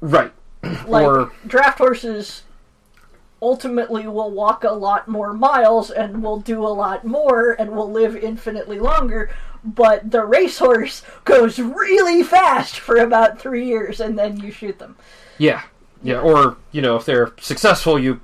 [0.00, 0.32] Right.
[0.86, 2.44] Like Or- draft horses
[3.40, 7.90] ultimately will walk a lot more miles and will do a lot more and will
[7.90, 9.28] live infinitely longer.
[9.64, 14.96] But the racehorse goes really fast for about three years and then you shoot them.
[15.38, 15.62] Yeah.
[16.04, 16.20] Yeah.
[16.20, 18.20] Or you know, if they're successful, you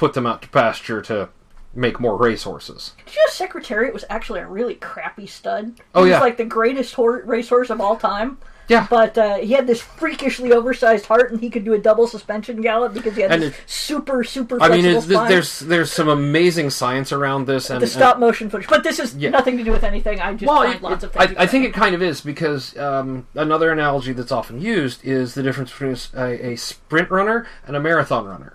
[0.00, 1.28] put them out to pasture to
[1.74, 2.94] make more racehorses.
[3.04, 5.74] Did you know Secretariat was actually a really crappy stud?
[5.76, 6.20] He Oh, was yeah.
[6.20, 8.38] like the greatest hor- racehorse of all time.
[8.66, 8.86] Yeah.
[8.88, 12.60] But uh, he had this freakishly oversized heart, and he could do a double suspension
[12.62, 15.28] gallop because he had And this it- super, super I mean, spine.
[15.28, 18.68] there's there's some amazing science around this, and the stop motion footage.
[18.68, 19.30] But this is Yeah.
[19.30, 20.20] nothing to do with anything.
[20.20, 21.34] I just Well, find it- lots it- of I.
[21.42, 25.42] I think it kind of is because um, another analogy that's often used is the
[25.42, 28.54] difference between a, a sprint runner and a marathon runner.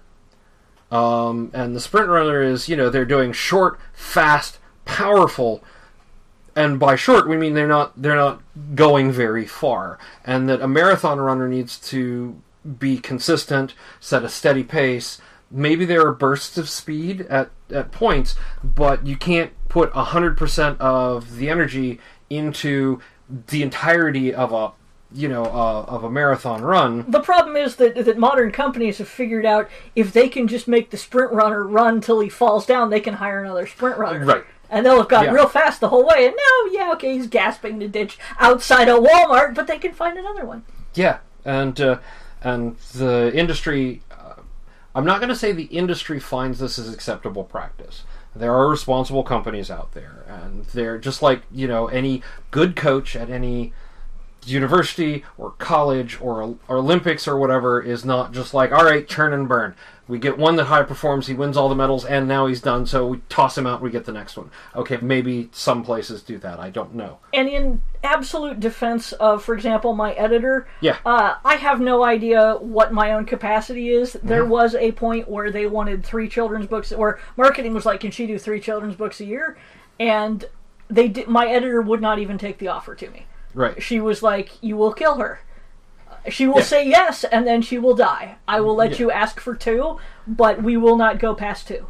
[0.91, 5.63] Um, and the sprint runner is, you know, they're doing short, fast, powerful,
[6.55, 8.41] and by short we mean they're not they're not
[8.75, 9.99] going very far.
[10.23, 12.41] And that a marathon runner needs to
[12.79, 15.19] be consistent, set a steady pace.
[15.51, 20.79] Maybe there are bursts of speed at, at points, but you can't put hundred percent
[20.79, 23.01] of the energy into
[23.47, 24.71] the entirety of a
[25.15, 27.05] you know uh, of a marathon run.
[27.09, 30.89] The problem is that that modern companies have figured out if they can just make
[30.91, 34.25] the sprint runner run till he falls down, they can hire another sprint runner.
[34.25, 34.43] Right.
[34.69, 35.35] And they'll have gotten Yeah.
[35.39, 36.25] real fast the whole way.
[36.25, 40.17] And now, yeah, okay, he's gasping to ditch outside a Walmart, but they can find
[40.17, 40.63] another one.
[40.95, 41.99] Yeah, and uh,
[42.43, 44.01] and the industry.
[44.11, 44.41] Uh,
[44.95, 48.03] I'm not going to say the industry finds this as acceptable practice.
[48.35, 53.15] There are responsible companies out there, and they're just like you know any good coach
[53.15, 53.71] at any
[54.47, 59.33] university or college or, or Olympics or whatever is not just like all right, churn
[59.33, 59.75] and burn.
[60.07, 62.85] We get one that high performs, he wins all the medals, and now he's done.
[62.85, 64.51] So we toss him out, we get the next one.
[64.75, 66.59] Okay, maybe some places do that.
[66.59, 67.17] I don't know.
[67.33, 70.97] And in absolute defense of, for example, my editor, Yeah.
[71.07, 74.13] uh, I have no idea what my own capacity is.
[74.13, 74.27] Mm-hmm.
[74.27, 78.11] There was a point where they wanted three children's books, where marketing was like, "Can
[78.11, 79.57] she do three children's books a year?"
[79.99, 80.45] And
[80.87, 81.27] they did.
[81.27, 83.25] My editor would not even take the offer to me.
[83.55, 83.81] Right.
[83.81, 85.39] She was like, "You will kill her."
[86.29, 86.63] She will Yeah.
[86.63, 88.35] say yes, and then she will die.
[88.47, 88.97] I will let Yeah.
[88.99, 89.97] you ask for two,
[90.27, 91.85] but we will not go past two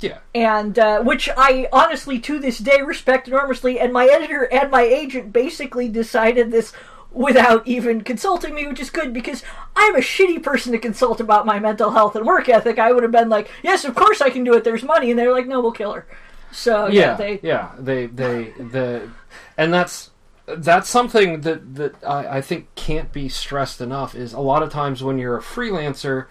[0.00, 0.18] Yeah.
[0.34, 3.78] and uh, which I honestly to this day respect enormously.
[3.78, 6.72] And my editor and my agent basically decided this
[7.12, 9.42] without even consulting me, which is good because
[9.76, 12.78] I'm a shitty person to consult about my mental health and work ethic.
[12.78, 14.64] I would have been like, "Yes, of course I can do it.
[14.64, 16.06] There's money," and they're like, "No, we'll kill her."
[16.50, 19.10] So yeah, yeah, they yeah, they, they, the,
[19.58, 20.10] and that's
[20.46, 24.14] that's something that that I, I think can't be stressed enough.
[24.14, 26.26] Is a lot of times when you're a freelancer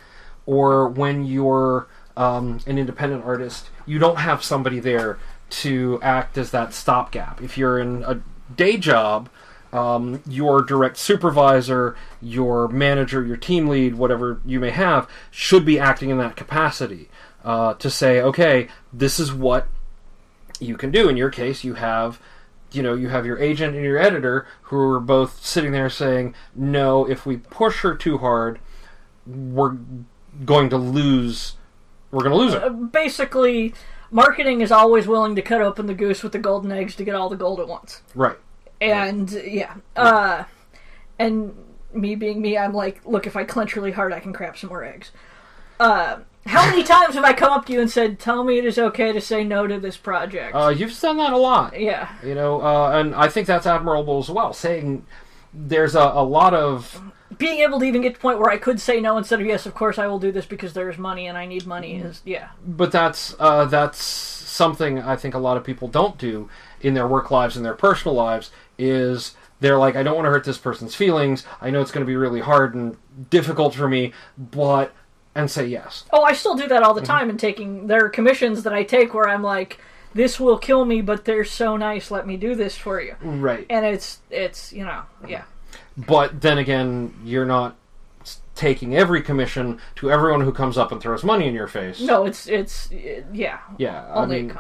[0.45, 5.17] or when you're um, an independent artist, you don't have somebody there
[5.49, 7.41] to act as that stopgap.
[7.41, 8.21] If you're in a
[8.55, 9.29] day job.
[9.71, 15.79] Um, your direct supervisor, your manager, your team lead, whatever you may have, should be
[15.79, 17.09] acting in that capacity.
[17.43, 19.67] uh, to say, okay, this is what
[20.59, 21.09] you can do.
[21.09, 22.19] In your case, you have
[22.73, 26.33] you know you have your agent and your editor who are both sitting there saying
[26.55, 28.59] no if we push her too hard
[29.25, 29.77] we're
[30.45, 31.55] going to lose
[32.11, 33.73] we're going to lose Uh, her Basically,
[34.11, 37.15] marketing is always willing to cut open the goose with the golden eggs to get
[37.15, 38.01] all the gold at once.
[38.13, 38.37] right
[38.81, 40.43] And yeah, uh,
[41.17, 41.55] and
[41.93, 44.69] me being me, I'm like, look, if I clench really hard, I can crap some
[44.69, 45.11] more eggs.
[45.79, 48.65] Uh, how many times have I come up to you and said, "Tell me it
[48.65, 50.55] is okay to say no to this project"?
[50.55, 54.19] uh, you've done that a lot yeah, you know uh, and i think that's admirable
[54.19, 55.05] as well saying
[55.53, 57.01] there's a, a lot of
[57.37, 59.47] being able to even get to the point where I could say no instead of
[59.47, 62.21] yes, of course I will do this because there's money and I need money is
[62.25, 62.49] yeah.
[62.65, 66.49] but that's uh, that's something I think a lot of people don't do
[66.81, 70.31] in their work lives and their personal lives is they're like I don't want to
[70.31, 71.45] hurt this person's feelings.
[71.61, 72.97] I know it's going to be really hard and
[73.29, 74.93] difficult for me, but
[75.35, 76.03] and say yes.
[76.11, 77.11] Oh, I still do that all the mm-hmm.
[77.11, 79.79] time in taking there are commissions that I take where I'm like,
[80.13, 82.11] this will kill me, but they're so nice.
[82.11, 83.15] Let me do this for you.
[83.21, 83.65] Right.
[83.69, 85.43] And it's it's you know yeah.
[85.97, 87.75] But then again, you're not
[88.55, 91.99] taking every commission to everyone who comes up and throws money in your face.
[91.99, 93.59] No, it's it's it, yeah.
[93.77, 94.57] Yeah, I Only mean it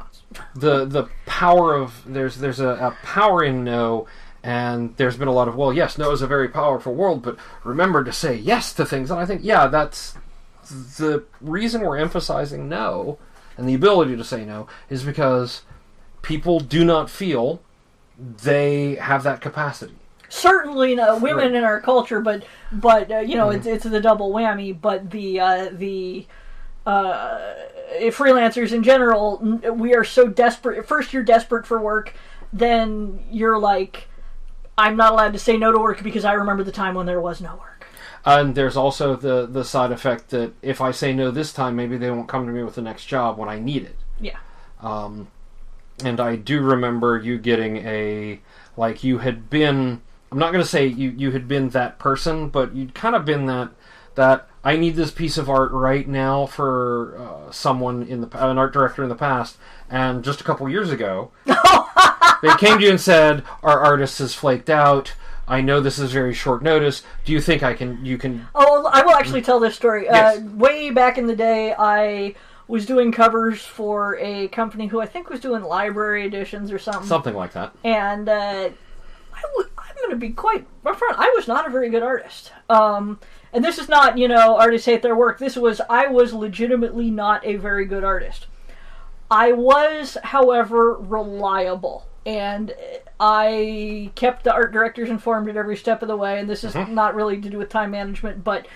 [0.55, 4.07] the the power of there's there's a, a power in no
[4.43, 7.37] and there's been a lot of well yes no is a very powerful world but
[7.63, 10.15] remember to say yes to things and i think yeah that's
[10.69, 13.17] the reason we're emphasizing no
[13.57, 15.63] and the ability to say no is because
[16.21, 17.61] people do not feel
[18.17, 19.95] they have that capacity
[20.29, 21.53] Certainly, no, women Right.
[21.53, 24.75] in our culture, but but uh, you know it's it's the double whammy.
[24.81, 26.25] But the uh, the
[26.87, 27.53] uh,
[28.05, 29.37] freelancers in general,
[29.71, 30.87] we are so desperate.
[30.87, 32.15] First, you're desperate for work,
[32.51, 34.07] then you're like,
[34.75, 37.21] I'm not allowed to say no to work because I remember the time when there
[37.21, 37.72] was no work.
[38.25, 41.97] And there's also the the side effect that if i say no this time maybe
[41.97, 44.37] they won't come to me with the next job when i need it Yeah.
[44.81, 45.27] Um,
[46.03, 48.39] and I do remember you getting a
[48.75, 50.01] like you had been.
[50.31, 53.25] I'm not going to say you you had been that person, but you'd kind of
[53.25, 53.69] been that
[54.15, 58.57] that I need this piece of art right now for uh, someone in the an
[58.57, 59.57] art director in the past,
[59.89, 64.33] and just a couple years ago, they came to you and said our artist has
[64.33, 65.13] flaked out.
[65.47, 67.03] I know this is very short notice.
[67.25, 68.03] Do you think I can?
[68.05, 68.47] You can?
[68.55, 70.05] Oh, I will actually tell this story.
[70.05, 70.37] Yes.
[70.39, 72.35] Uh, way back in the day, I
[72.67, 77.05] was doing covers for a company who I think was doing library editions or something.
[77.07, 77.73] Something like that.
[77.83, 78.69] and uh,
[79.33, 81.15] I w- I'm going to be quite upfront.
[81.17, 82.53] I was not a very good artist.
[82.69, 83.19] Um,
[83.51, 85.39] and this is not, you know, artists hate their work.
[85.39, 88.47] This was, I was legitimately not a very good artist.
[89.29, 92.07] I was, however, reliable.
[92.25, 92.73] And
[93.19, 96.39] I kept the art directors informed at every step of the way.
[96.39, 96.93] And this is mm-hmm.
[96.93, 98.67] not really to do with time management, but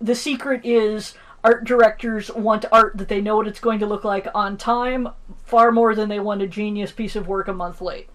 [0.00, 1.14] the secret is
[1.44, 5.08] art directors want art that they know what it's going to look like on time
[5.44, 8.08] far more than they want a genius piece of work a month late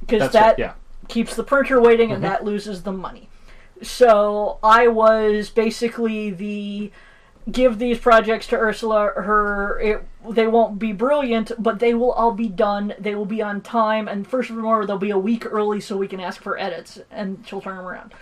[0.00, 0.62] because that it.
[0.62, 0.72] Yeah.
[1.08, 2.30] keeps the printer waiting and mm-hmm.
[2.30, 3.28] that loses the money
[3.82, 6.92] so i was basically the
[7.50, 12.32] give these projects to ursula her it, they won't be brilliant but they will all
[12.32, 15.44] be done they will be on time and first of all they'll be a week
[15.46, 18.14] early so we can ask for edits and she'll turn them around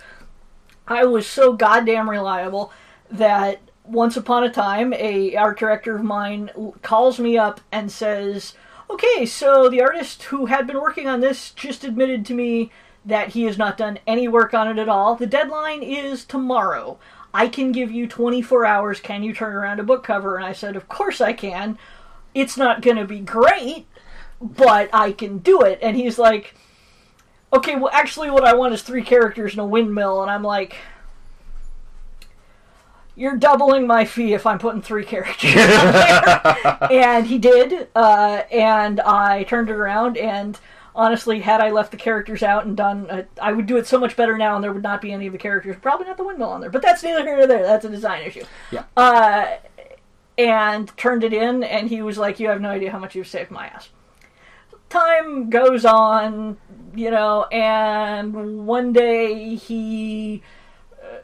[0.87, 2.73] I was so goddamn reliable
[3.09, 8.53] that once upon a time, a art director of mine calls me up and says,
[8.89, 12.71] "Okay, so the artist who had been working on this just admitted to me
[13.05, 15.15] that he has not done any work on it at all.
[15.15, 16.99] The deadline is tomorrow.
[17.33, 18.99] I can give you 24 hours.
[18.99, 21.77] Can you turn around a book cover?" And I said, "Of course I can.
[22.33, 23.87] It's not going to be great,
[24.39, 26.55] but I can do it." And he's like,
[27.53, 30.77] okay, well, actually, what I want is three characters and a windmill, and I'm like,
[33.15, 35.53] you're doubling my fee if I'm putting three characters.
[35.53, 40.59] there." and he did, uh, and I turned it around, and
[41.01, 43.99] honestly, had I left the characters out and done, uh, I would do it so
[43.99, 46.23] much better now, and there would not be any of the characters, probably not the
[46.23, 47.63] windmill on there, but that's neither here nor there.
[47.63, 48.43] That's a design issue.
[48.69, 48.83] Yeah.
[48.95, 49.57] Uh,
[50.37, 53.27] and turned it in, and he was like, "You have no idea how much you've
[53.27, 53.89] saved my ass."
[54.89, 56.57] Time goes on,
[56.93, 60.43] you know, and one day he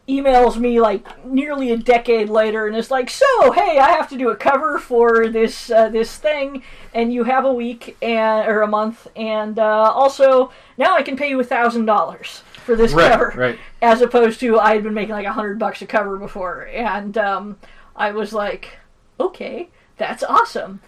[0.07, 4.17] emails me like nearly a decade later and is like, "So, hey, I have to
[4.17, 6.63] do a cover for this uh, this thing,
[6.93, 11.17] and you have a week and or a month, and uh, also now I can
[11.17, 13.59] pay you a thousand dollars for this Right, cover, right.
[13.81, 17.17] as opposed to I had been making like a hundred bucks a cover before, and
[17.17, 17.57] um,
[17.95, 18.77] I was like,
[19.19, 20.81] okay, that's awesome.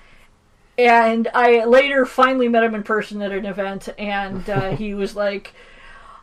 [0.77, 5.13] And I later finally met him in person at an event, and uh, he was
[5.15, 5.53] like,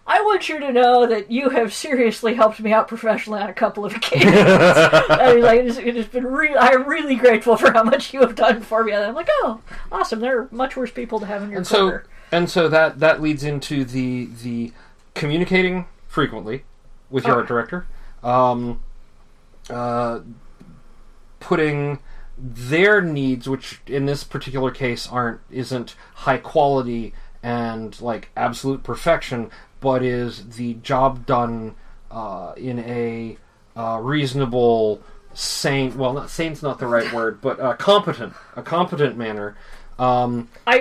[0.09, 3.55] I want you to know that you have seriously helped me out professionally on a
[3.55, 4.35] couple of occasions.
[4.37, 8.21] I like, it has, it has been re- I'm really grateful for how much you
[8.21, 8.93] have done for me.
[8.93, 10.21] And I'm like, oh, awesome.
[10.21, 12.05] There are much worse people to have in your and so corner.
[12.31, 14.73] and so that that leads into the the
[15.15, 16.65] communicating frequently
[17.11, 17.87] with your art director
[18.23, 18.81] um
[19.71, 20.21] uh
[21.41, 21.99] putting
[22.39, 29.51] their needs which in this particular case aren't isn't high quality and like absolute perfection
[29.81, 31.75] but is the job done
[32.11, 33.37] uh, in a
[33.77, 35.03] uh, reasonable
[35.35, 39.55] sane well not sane's not the right word but uh, competent a competent manner
[39.99, 40.81] um, I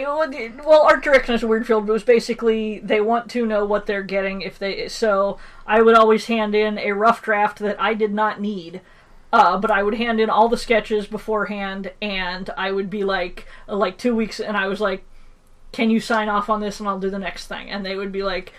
[0.65, 3.63] well, art direction is a weird field, but it was basically they want to know
[3.65, 4.89] what they're getting if they.
[4.89, 8.81] So I would always hand in a rough draft that I did not need,
[9.31, 13.47] uh, but I would hand in all the sketches beforehand, and I would be like,
[13.67, 15.05] like two weeks, and I was like,
[15.71, 18.11] "Can you sign off on this, and I'll do the next thing?" And they would
[18.11, 18.53] be like.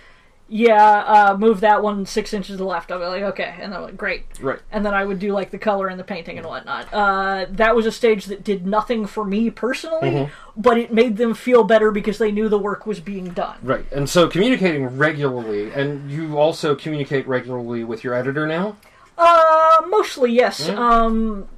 [0.49, 0.99] Yeah,
[1.33, 2.93] uh, move that one six inches to the left.
[2.93, 4.23] I'll be like, okay, and they're like, great.
[4.41, 6.87] right and then I would do like the color and the painting and whatnot.
[6.95, 10.61] Uh, that was a stage that did nothing for me personally, Mm-hmm.
[10.61, 13.57] but it made them feel better because they knew the work was being done.
[13.63, 18.77] Right, and so communicating regularly, and you also communicate regularly with your editor now.
[19.19, 20.69] Uh, mostly yes.
[20.69, 20.75] Yeah.
[20.79, 21.49] Um,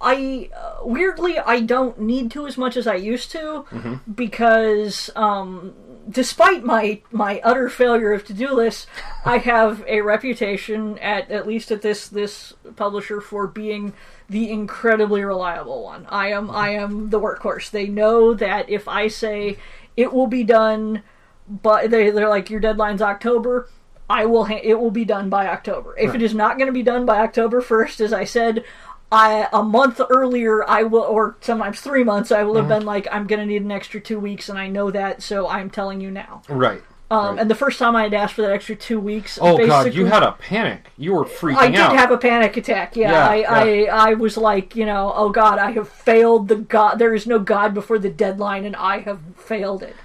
[0.00, 4.12] I uh, weirdly I don't need to as much as I used to Mm-hmm.
[4.12, 5.74] because um,
[6.10, 8.86] despite my my utter failure of to do lists,
[9.24, 13.92] I have a reputation at at least at this this publisher for being
[14.28, 16.06] the incredibly reliable one.
[16.08, 17.70] I am I am the workhorse.
[17.70, 19.58] They know that if I say
[19.96, 21.02] it will be done,
[21.48, 23.68] but they they're like your deadline's October.
[24.08, 24.46] I will.
[24.46, 25.96] Ha- it will be done by October.
[25.96, 28.64] If it is not going to be done by October first, as I said,
[29.12, 32.70] I a month earlier I will, or sometimes three months, I will Mm-hmm.
[32.70, 35.22] have been like, I'm going to need an extra two weeks, and I know that,
[35.22, 36.42] so I'm telling you now.
[36.48, 36.82] Right.
[37.10, 37.40] Um, right.
[37.40, 40.06] And the first time I had asked for that extra two weeks, oh god, you
[40.06, 40.92] had a panic.
[40.96, 41.62] You were freaking out.
[41.62, 41.96] I did out.
[41.96, 42.94] have a panic attack.
[42.94, 43.96] Yeah, Yeah, I, yeah.
[43.96, 47.00] I, I was like, you know, oh God, I have failed the God.
[47.00, 49.96] There is no God before the deadline, and I have failed it.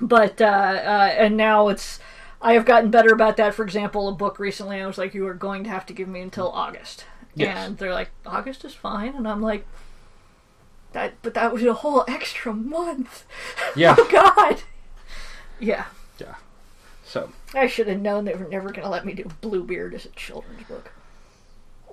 [0.00, 2.00] But uh, uh, and now it's,
[2.40, 3.54] I have gotten better about that.
[3.54, 6.08] For example, a book recently, I was like, you are going to have to give
[6.08, 7.04] me until August,
[7.34, 7.66] Yes.
[7.66, 9.66] and they're like, August is fine, and I'm like,
[10.92, 13.24] that, but that was a whole extra month.
[13.76, 13.94] Yeah.
[13.98, 14.62] oh God.
[15.58, 15.86] Yeah.
[16.18, 16.34] yeah.
[17.04, 20.04] So, I should have known they were never going to let me do Bluebeard as
[20.04, 20.90] a children's book.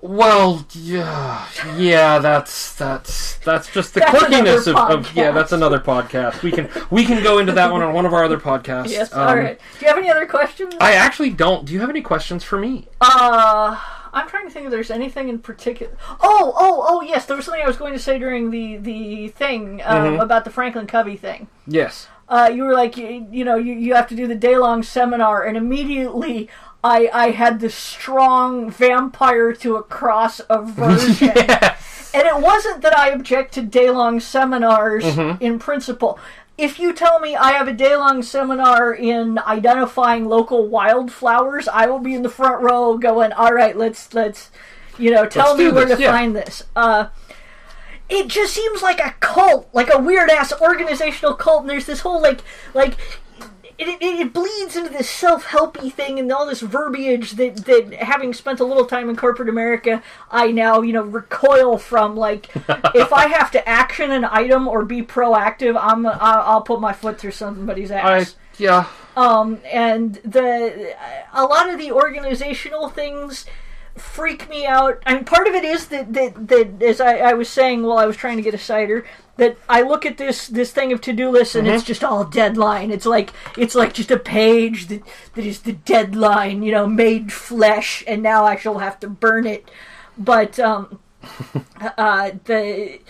[0.02, 2.18] well, yeah, yeah.
[2.18, 5.30] That's that's that's just the That's quirkiness of, of yeah.
[5.30, 6.42] That's another podcast.
[6.42, 8.88] We can we can go into that one on one of our other podcasts.
[8.90, 9.12] Yes.
[9.12, 9.58] Um, all right.
[9.78, 10.74] Do you have any other questions?
[10.80, 11.66] I actually don't.
[11.66, 12.88] Do you have any questions for me?
[13.00, 13.78] Uh,
[14.12, 15.96] I'm trying to think if there's anything in particular.
[16.20, 17.26] Oh, oh, oh, yes.
[17.26, 20.22] There was something I was going to say during the the thing um, Mhm.
[20.22, 21.48] about the Franklin Covey thing.
[21.66, 22.08] Yes.
[22.28, 24.82] Uh, you were like, you, you know, you, you have to do the day long
[24.84, 26.48] seminar, and immediately
[26.84, 31.32] I I had this strong vampire to a cross aversion.
[31.36, 32.10] yes.
[32.14, 35.42] And it wasn't that I object to day long seminars Mm-hmm.
[35.44, 36.18] in principle.
[36.60, 41.86] If you tell me I have a day long seminar in identifying local wildflowers, I
[41.86, 44.50] will be in the front row going, "All right, let's let's
[44.98, 46.12] you know, tell Let's me where this, to yeah.
[46.12, 47.06] find this." Uh
[48.10, 52.00] it just seems like a cult, like a weird ass organizational cult, and there's this
[52.00, 52.40] whole like
[52.74, 52.96] like
[53.88, 58.60] it, it, bleeds into this self-helpy thing and all this verbiage that, that having spent
[58.60, 62.54] a little time in corporate America, I now, you know, recoil from like
[62.94, 67.18] if I have to action an item or be proactive, I'm I'll, put my foot
[67.18, 68.36] through somebody's I ass.
[68.58, 68.86] yeah.
[69.16, 70.94] Um, and the
[71.32, 73.46] a lot of the organizational things
[74.00, 75.02] freak me out.
[75.06, 77.98] I mean, part of it is that that, that as I, I was saying while
[77.98, 79.04] I was trying to get a cider,
[79.36, 82.24] that I look at this this thing of to do lists and it's just all
[82.24, 82.90] deadline.
[82.90, 85.02] It's like it's like just a page that
[85.34, 89.46] that is the deadline, you know, made flesh, and now I shall have to burn
[89.46, 89.70] it.
[90.18, 90.98] But um,
[91.80, 93.00] uh, the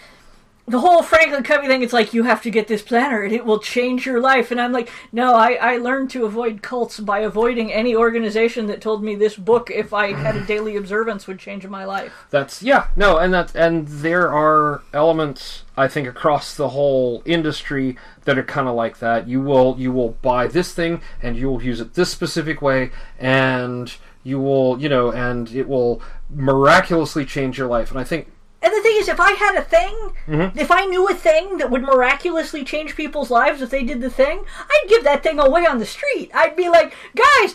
[0.70, 3.44] the whole Franklin Covey thing, it's like you have to get this planner and it
[3.44, 4.50] will change your life.
[4.50, 8.80] And I'm like, no, I, I learned to avoid cults by avoiding any organization that
[8.80, 12.12] told me this book, if I had a daily observance, would change my life.
[12.30, 17.96] That's yeah, no, and that's and there are elements I think across the whole industry
[18.24, 19.28] that are kind of like that.
[19.28, 22.92] You will you will buy this thing and you will use it this specific way
[23.18, 23.92] and
[24.22, 27.90] you will, you know, and it will miraculously change your life.
[27.90, 28.28] And I think
[28.62, 29.94] And the thing is, if I had a thing,
[30.26, 30.58] mm-hmm.
[30.58, 34.10] if I knew a thing that would miraculously change people's lives if they did the
[34.10, 36.30] thing, I'd give that thing away on the street.
[36.34, 37.54] I'd be like, guys,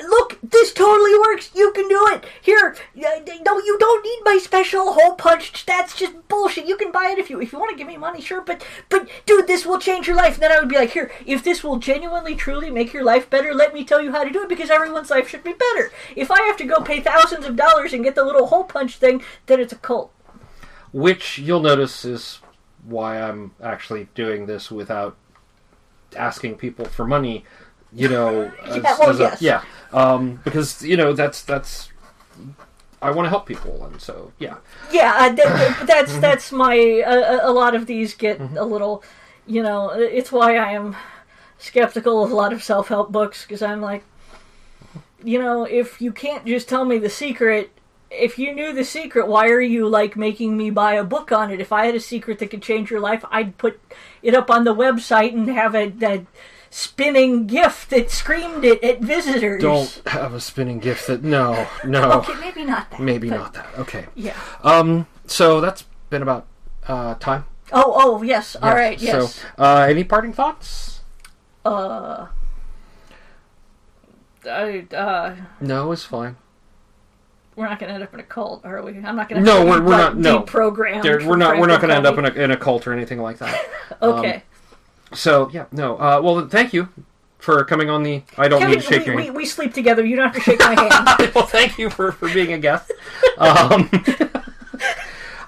[0.00, 1.50] look, this totally works.
[1.54, 2.24] You can do it.
[2.40, 5.66] Here, no, you don't need my special hole punch.
[5.66, 6.66] That's just bullshit.
[6.66, 8.40] You can buy it if you if you want to give me money, sure.
[8.40, 10.34] But but dude, this will change your life.
[10.34, 13.28] And then I would be like, here, if this will genuinely, truly make your life
[13.28, 15.90] better, let me tell you how to do it because everyone's life should be better.
[16.16, 18.96] If I have to go pay thousands of dollars and get the little hole punch
[18.96, 20.12] thing, then it's a cult.
[20.92, 22.40] Which you'll notice is
[22.84, 25.16] why I'm actually doing this without
[26.16, 27.44] asking people for money.
[27.92, 29.42] You know, as- Yeah, well, a- yes.
[29.42, 29.62] yeah,
[29.92, 31.90] um, because you know that's that's
[33.00, 34.56] I want to help people, and so yeah,
[34.90, 39.02] Yeah, uh, th- th- that's that's my uh, a lot of these get a little,
[39.46, 40.96] you know, it's why I am
[41.58, 44.04] skeptical of a lot of self help books because I'm like,
[45.22, 47.70] you know, if you can't just tell me the secret.
[48.10, 51.50] If you knew the secret, why are you like making me buy a book on
[51.50, 51.60] it?
[51.60, 53.80] If I had a secret that could change your life, I'd put
[54.22, 56.26] it up on the website and have a, a
[56.70, 59.60] spinning gift that screamed it at visitors.
[59.62, 63.00] don't have a spinning gift that no no Okay, maybe not that.
[63.00, 64.06] maybe but- not that okay.
[64.14, 64.36] Yeah.
[64.62, 66.46] Um, so that's been about
[66.86, 67.44] uh, time.
[67.70, 68.56] Oh, oh, yes.
[68.56, 68.98] All right.
[68.98, 69.34] Yes.
[69.34, 71.00] So, uh, any parting thoughts?
[71.66, 72.28] Uh,
[74.46, 76.36] I, uh, No, it's fine.
[77.58, 78.92] We're not going to end up in a cult, are we?
[78.98, 79.46] I'm not going to.
[79.46, 80.42] No, we're- we're not- no.
[80.42, 81.02] Deprogrammed.
[81.02, 81.58] There, we're not.
[81.58, 83.68] We're not going to end up in a, in a cult or anything like that.
[84.00, 84.18] Covey.
[84.18, 84.42] Okay.
[85.12, 85.96] So yeah, no.
[85.96, 86.88] Uh, well, thank you
[87.38, 88.22] for coming on the.
[88.36, 89.36] I don't Kevin, need to shake we, your we, hand.
[89.36, 90.04] we sleep together.
[90.04, 90.74] You don't have to shake my
[91.18, 91.32] hand.
[91.34, 92.92] well, thank you for, for being a guest.
[93.38, 93.88] Um,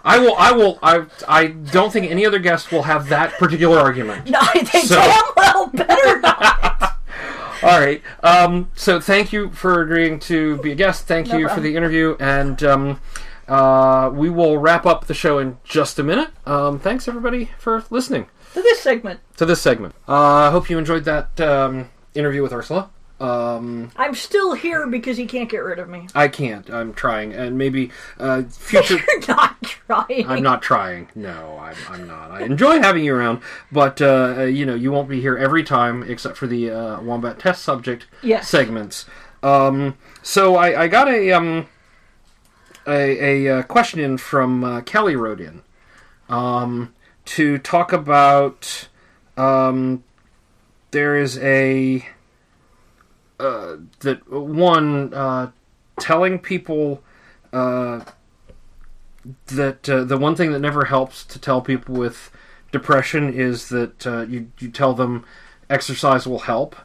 [0.03, 0.35] I will.
[0.37, 0.79] I will.
[0.83, 1.05] I.
[1.29, 4.31] I don't think any other guest will have that particular argument.
[4.31, 6.90] no, I think So- damn well better not.
[7.63, 8.03] All right.
[8.23, 11.07] Um, so thank you for agreeing to be a guest.
[11.07, 13.01] Thank No you for the interview, and um,
[13.49, 16.31] uh, we will wrap up the show in just a minute.
[16.47, 19.95] Um, thanks everybody for listening to this segment, to this segment.
[20.09, 22.91] Uh, I hope you enjoyed that um, interview with Ursula.
[23.21, 26.09] Um, I'm still here because he can't get rid of me.
[26.15, 26.71] I can't.
[26.71, 28.95] I'm trying, and maybe uh, future.
[29.09, 30.27] You're not trying.
[30.27, 31.09] I'm not trying.
[31.15, 32.31] No, I'm, I'm not.
[32.31, 35.63] I enjoy having you around, but uh, uh, you know, you won't be here every
[35.63, 38.49] time except for the uh, wombat test subject Yes.
[38.49, 39.05] segments.
[39.43, 41.67] Um, so I, I got a um,
[42.87, 45.63] a, a, uh question in from uh, Kelly wrote in
[46.31, 46.95] um,
[47.27, 48.89] to talk about
[49.37, 50.05] um,
[50.91, 52.07] there is a
[53.41, 55.51] uh, that one uh,
[55.99, 57.03] telling people
[57.53, 58.05] uh,
[59.47, 62.31] that uh, the one thing that never helps to tell people with
[62.73, 65.25] depression is that uh, you you tell them
[65.69, 66.77] exercise will help,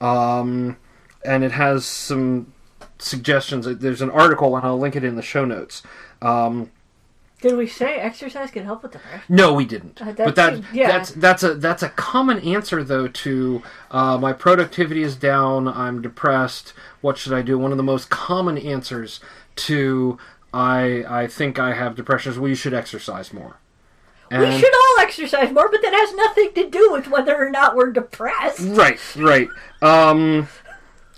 [0.00, 0.76] um,
[1.24, 2.52] and it has some
[2.98, 3.66] suggestions.
[3.66, 5.82] There's an article, and I'll link it in the show notes.
[6.22, 6.70] Um,
[7.44, 9.20] Did we say exercise can help with depression?
[9.28, 10.00] no, we didn't.
[10.00, 10.88] Uh, but that yeah.
[10.88, 15.68] that's that's a that's a common answer though to uh, my productivity is down.
[15.68, 16.72] I'm depressed.
[17.02, 17.58] What should I do?
[17.58, 19.20] One of the most common answers
[19.56, 20.16] to
[20.54, 23.58] I I think I have depression is well you should exercise more.
[24.30, 27.76] We should all exercise more, but that has nothing to do with whether or not
[27.76, 28.60] we're depressed.
[28.60, 29.48] Right, right.
[29.82, 30.48] Um,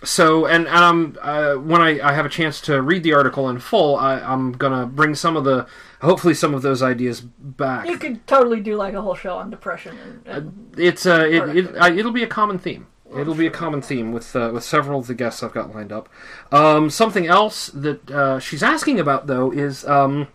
[0.03, 3.59] so, and um, uh, when I, I have a chance to read the article in
[3.59, 5.67] full, I, I'm gonna bring some of the,
[6.01, 7.89] hopefully, some of those ideas back.
[7.89, 9.97] You could totally do like a whole show on depression.
[9.99, 12.87] And, and It's uh, it, it, uh, it'll be a common theme.
[13.15, 15.93] It'll be a common theme with uh, with several of the guests I've got lined
[15.93, 16.09] up.
[16.51, 20.27] Um, something else that uh, she's asking about though is um,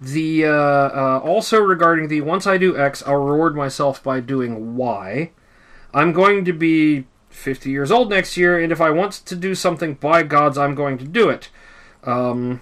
[0.00, 4.76] the uh, uh, also regarding the once I do X, I'll reward myself by doing
[4.76, 5.30] Y.
[5.92, 9.54] I'm going to be 50 years old next year, and if I want to do
[9.54, 11.50] something, by gods, I'm going to do it.
[12.04, 12.60] Um,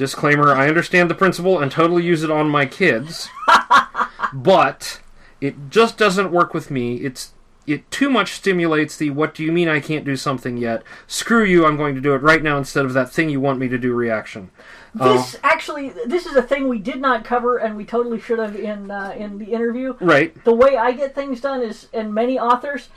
[0.00, 3.28] disclaimer: I understand the principle and totally use it on my kids,
[4.32, 5.00] but
[5.40, 6.96] it just doesn't work with me.
[6.96, 7.34] It's
[7.66, 11.44] it too much stimulates the "What do you mean I can't do something yet?" Screw
[11.44, 11.66] you!
[11.66, 13.78] I'm going to do it right now instead of that thing you want me to
[13.78, 14.50] do reaction.
[14.94, 18.56] this actually, this is a thing we did not cover, and we totally should have
[18.56, 19.94] in uh, in the interview.
[20.00, 20.42] Right.
[20.44, 22.88] The way I get things done is, and many authors,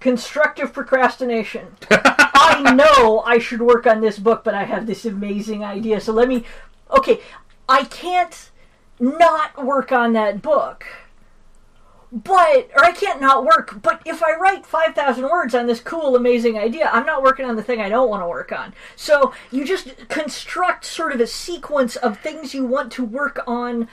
[0.00, 1.76] constructive procrastination.
[1.90, 6.00] I know I should work on this book, but I have this amazing idea.
[6.00, 6.44] So let me.
[6.90, 7.20] Okay,
[7.68, 8.50] I can't
[8.98, 10.86] not work on that book.
[12.12, 16.14] But, or I can't not work, but if I write 5,000 words on this cool,
[16.14, 18.72] amazing idea, I'm not working on the thing I don't want to work on.
[18.94, 23.88] So you just construct sort of a sequence of things you want to work on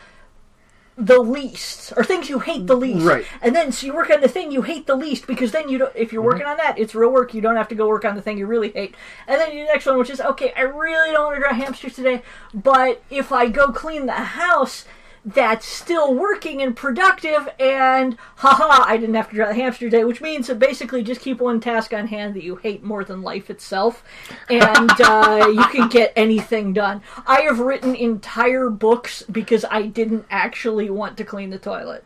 [0.98, 3.06] the least, or things you hate the least.
[3.06, 3.26] Right.
[3.42, 5.78] And then so you work on the thing you hate the least, because then you
[5.80, 6.32] don't, if you're mm-hmm.
[6.32, 7.34] working on that, it's real work.
[7.34, 8.96] You don't have to go work on the thing you really hate.
[9.28, 11.96] And then the next one, which is, okay, I really don't want to draw hamsters
[11.96, 12.22] today,
[12.54, 14.86] but if I go clean the house,
[15.26, 20.04] that's still working and productive, and haha, I didn't have to draw the hamster day,
[20.04, 23.22] which means that basically just keep one task on hand that you hate more than
[23.22, 24.04] life itself,
[24.50, 27.02] and uh, you can get anything done.
[27.26, 32.04] I have written entire books because I didn't actually want to clean the toilet.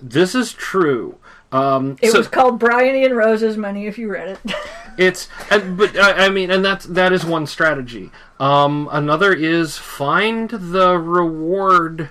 [0.00, 1.16] This is true.
[1.50, 3.56] Um, It so was called Bryony and Roses.
[3.56, 4.54] Many if you read it.
[4.98, 8.10] it's, but I, I mean, and that's that is one strategy.
[8.38, 12.10] Um, another is find the reward.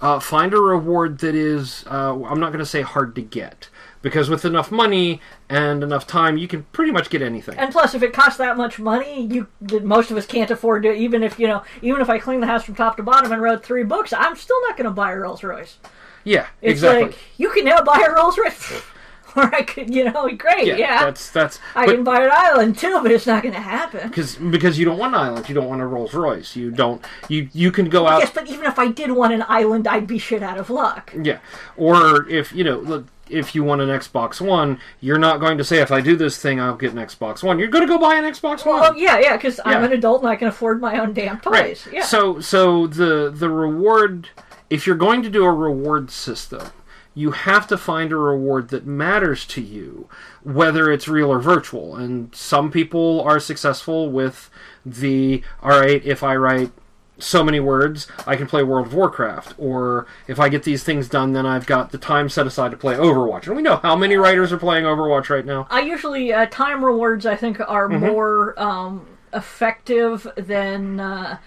[0.00, 3.68] Uh, find a reward that is, uh, I'm not going to say hard to get,
[4.00, 5.20] because with enough money
[5.50, 7.58] and enough time, you can pretty much get anything.
[7.58, 9.46] And plus, if it costs that much money, you
[9.82, 10.92] most of us can't afford to.
[10.94, 13.42] Even if you know, even if I clean the house from top to bottom and
[13.42, 15.76] wrote three books, I'm still not going to buy a Rolls Royce.
[16.24, 17.02] yeah, It's exactly.
[17.08, 18.82] like you can now buy a Rolls Royce,
[19.36, 21.04] or I could, you know, great, yeah.
[21.04, 21.58] that's that's.
[21.74, 24.08] I but- can buy an island too, but it's not going to happen.
[24.08, 27.04] because because you don't want an island, you don't want a Rolls Royce, you don't
[27.28, 30.06] you you can go out Yes, but even if I did want an island, I'd
[30.06, 31.12] be shit out of luck.
[31.20, 31.38] yeah,
[31.76, 35.64] or if you know look if you want an Xbox One, you're not going to
[35.64, 37.58] say if I do this thing I'll get an Xbox One.
[37.58, 38.80] You're going to go buy an Xbox One.
[38.80, 41.52] Well, yeah, yeah, because I'm an adult and I can afford my own damn toys.
[41.52, 41.86] right.
[41.92, 42.02] Yeah.
[42.02, 44.28] So so the the reward
[44.68, 46.70] if you're going to do a reward system,
[47.14, 50.08] you have to find a reward that matters to you,
[50.42, 51.96] whether it's real or virtual.
[51.96, 54.48] And some people are successful with
[54.86, 56.70] the all right, if I write
[57.18, 59.54] so many words, I can play World of Warcraft.
[59.58, 62.76] Or if I get these things done, then I've got the time set aside to
[62.78, 63.46] play Overwatch.
[63.46, 65.66] And we know how many writers are playing Overwatch right now.
[65.68, 67.26] I usually uh, time rewards.
[67.26, 68.06] I think are Mm-hmm.
[68.06, 71.38] more um, effective than uh,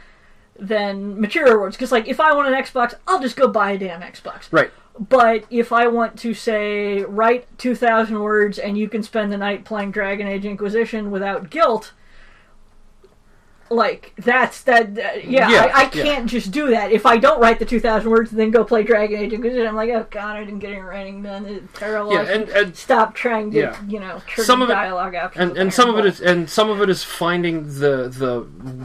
[0.60, 1.76] than material rewards.
[1.76, 4.49] Because like, if I want an Xbox, I'll just go buy a damn Xbox.
[4.52, 4.72] Right.
[4.99, 9.38] But if I want to say write two thousand words and you can spend the
[9.38, 11.94] night playing Dragon Age Inquisition without guilt.
[13.70, 14.94] Like that's that.
[14.95, 16.91] that- yeah, Yeah, I, I can't just do that.
[16.91, 19.65] If I don't write the two thousand words and then go play Dragon Age Inquisition,
[19.65, 21.45] I'm like, oh god, I didn't get any writing done.
[21.48, 22.14] It's terrible.
[22.14, 23.84] Yeah, and, and stop trying to, Yeah.
[23.88, 25.49] you know, Some of it- dialogue options.
[25.49, 28.41] and and some of it is and some of it is finding the the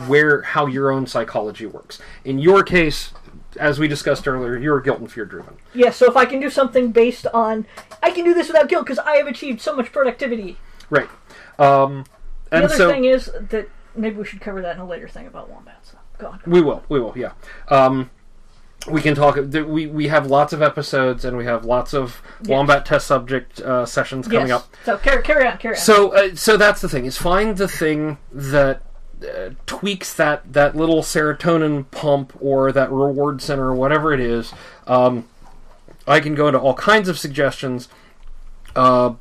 [0.07, 1.99] where how your own psychology works.
[2.25, 3.13] In your case,
[3.59, 5.57] as we discussed earlier, you're guilt and fear driven.
[5.75, 7.67] Yeah, so if I can do something based on,
[8.03, 10.57] I can do this without guilt because I have achieved so much productivity.
[10.91, 11.09] Right.
[11.59, 12.05] Um,
[12.51, 15.27] The other so thing is that maybe we should cover that in a later thing
[15.27, 15.95] about wombats.
[16.19, 16.41] Go on.
[16.47, 17.33] we will, we will, yeah.
[17.69, 18.11] Um,
[18.89, 19.37] we can talk.
[19.37, 23.85] We we have lots of episodes and we have lots of wombat test subject uh,
[23.85, 24.63] sessions coming yes.
[24.63, 24.77] up.
[24.85, 25.81] So carry, carry on, carry on.
[25.81, 28.83] So uh, so that's the thing is find the thing that
[29.23, 34.53] uh, tweaks that that little serotonin pump or that reward center or whatever it is.
[34.87, 35.29] Um,
[36.07, 37.89] I can go into all kinds of suggestions
[38.75, 39.15] uh,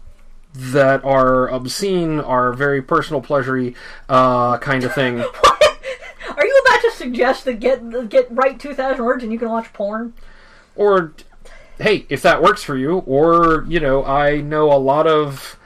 [0.53, 3.75] that are obscene, are very personal pleasury
[4.07, 5.19] uh, kind of thing.
[6.37, 9.49] Are you about to suggest that get get right two thousand words and you can
[9.49, 10.13] watch porn?
[10.77, 11.13] or
[11.79, 15.57] hey, if that works for you, or you know, I know a lot of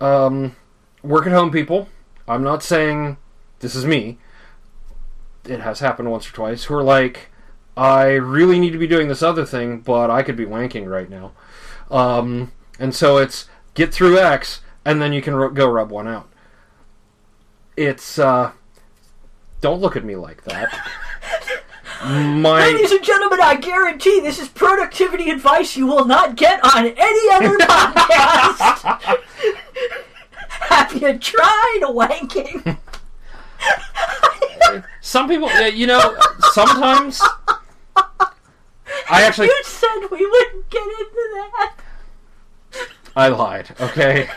[0.00, 0.56] um,
[1.02, 1.88] work at home people.
[2.26, 3.18] I'm not saying
[3.62, 4.18] this is me.
[5.48, 6.64] It has happened once or twice.
[6.64, 7.30] Who are like,
[7.76, 11.08] I really need to be doing this other thing, but I could be wanking right
[11.08, 11.32] now.
[11.90, 16.08] Um, and so it's get through X, and then you can ru- go rub one
[16.08, 16.28] out.
[17.76, 18.52] It's uh,
[19.62, 20.90] don't look at me like that.
[22.04, 26.86] My Ladies and gentlemen, I guarantee this is productivity advice you will not get on
[26.86, 29.16] any other podcast.
[30.48, 32.76] Have you tried wanking?
[35.00, 36.16] Some people, you know,
[36.52, 37.20] sometimes
[37.96, 41.74] I actually You said we wouldn't get into that.
[43.14, 43.74] I lied.
[43.80, 44.28] Okay,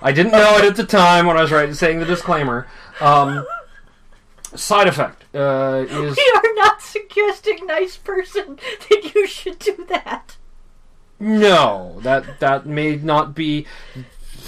[0.00, 2.66] I didn't know it at the time when I was writing saying the disclaimer.
[3.00, 3.44] Um,
[4.54, 10.36] side effect uh, is We are not suggesting, nice person, that you should do that.
[11.18, 13.66] no that that may not be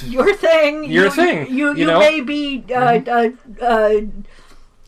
[0.02, 0.84] Your thing.
[0.84, 1.98] Your you, thing, You, you you, know?
[1.98, 2.64] may be.
[2.70, 3.30] Uh, uh,
[3.62, 4.00] uh,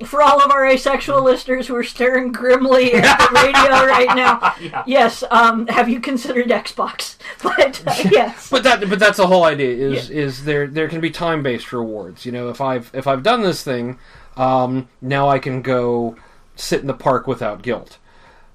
[0.05, 4.83] for all of our asexual listeners who are staring grimly at the radio right now,
[4.87, 5.25] yes.
[5.31, 7.17] Um, have you considered Xbox?
[7.43, 9.71] But uh, yes, But that, but that's the whole idea.
[9.71, 12.25] Is is there there can be time based rewards.
[12.27, 13.99] You know, if I've if I've done this thing,
[14.37, 16.17] um, now I can go
[16.57, 17.99] sit in the park without guilt.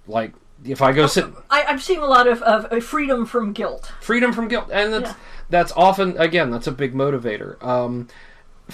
[0.07, 0.33] Like
[0.65, 3.91] if I go sit I, I'm seeing a lot of, of freedom from guilt.
[4.01, 5.15] freedom from guilt, and that's Yeah.
[5.49, 7.61] that's often again that's a big motivator.
[7.63, 8.07] Um,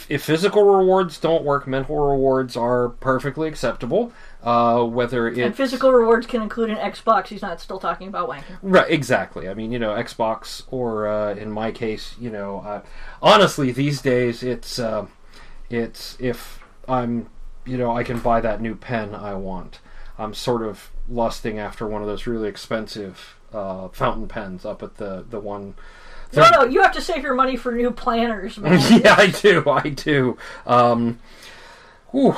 [0.10, 4.12] if physical rewards don't work, mental rewards are perfectly acceptable.
[4.44, 7.28] Uh, whether And physical rewards can include an Xbox.
[7.28, 8.58] He's not still talking about wanking.
[8.62, 9.50] Right, exactly.
[9.50, 12.82] I mean, you know, Xbox, or uh, in my case, you know, uh,
[13.24, 15.08] honestly, these days, it's uh,
[15.70, 17.28] it's if I'm,
[17.66, 19.80] you know, I can buy that new pen I want.
[20.18, 24.98] I'm sort of lusting after one of those really expensive uh, fountain pens up at
[24.98, 25.76] the the one.
[26.34, 28.80] No, no, you have to save your money for new planners, man.
[29.02, 29.70] yeah, I do.
[29.70, 30.38] I do.
[30.66, 31.20] Um,
[32.12, 32.36] whew.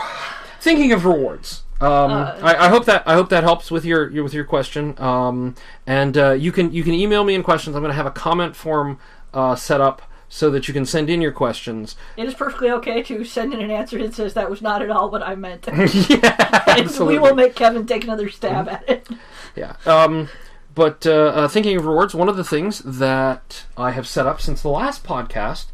[0.62, 1.64] Thinking of rewards.
[1.82, 5.00] Um, I, I hope that I hope that helps with your, your with your question.
[5.00, 5.56] Um,
[5.88, 7.76] and uh, you can you can email me in questions.
[7.76, 9.00] I'm going to have a comment form
[9.34, 11.96] uh, set up so that you can send in your questions.
[12.16, 14.92] It is perfectly okay to send in an answer that says that was not at
[14.92, 15.68] all what I meant.
[15.68, 17.16] yeah, and absolutely.
[17.16, 19.08] we will make Kevin take another stab at it.
[19.56, 19.76] Yeah.
[19.86, 20.30] Um,
[20.76, 24.40] but uh, uh, thinking of rewards, one of the things that I have set up
[24.40, 25.66] since the last podcast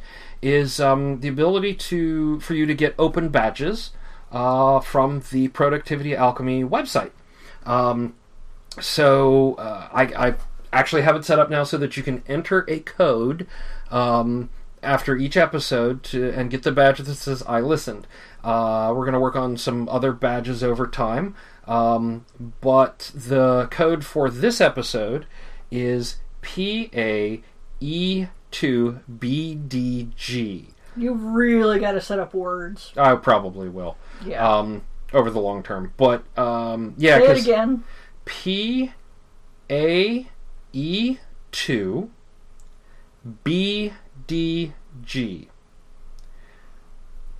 [0.41, 3.91] is um, the ability to for you to get open badges
[4.32, 7.11] uh, from the Productivity Alchemy website.
[7.65, 8.15] Um,
[8.80, 10.36] so uh, I, I
[10.72, 13.48] actually have it set up now so that you can enter a code
[13.91, 14.49] um,
[14.84, 18.07] after each episode to and get the badge that says "I listened."
[18.44, 21.36] Uh, we're going to work on some other badges over time,
[21.68, 22.26] um,
[22.62, 25.26] but the code for this episode
[25.72, 27.41] is P A
[27.80, 30.70] E two B D G.
[30.95, 32.94] You really got to set up words.
[32.95, 34.48] I probably will Yeah.
[34.48, 37.84] um, over the long term, but um, yeah, Say it again.
[38.26, 38.94] P
[39.72, 40.28] A
[40.74, 41.18] E
[41.52, 42.10] 2
[43.44, 43.94] B
[44.28, 44.74] D
[45.04, 45.50] G.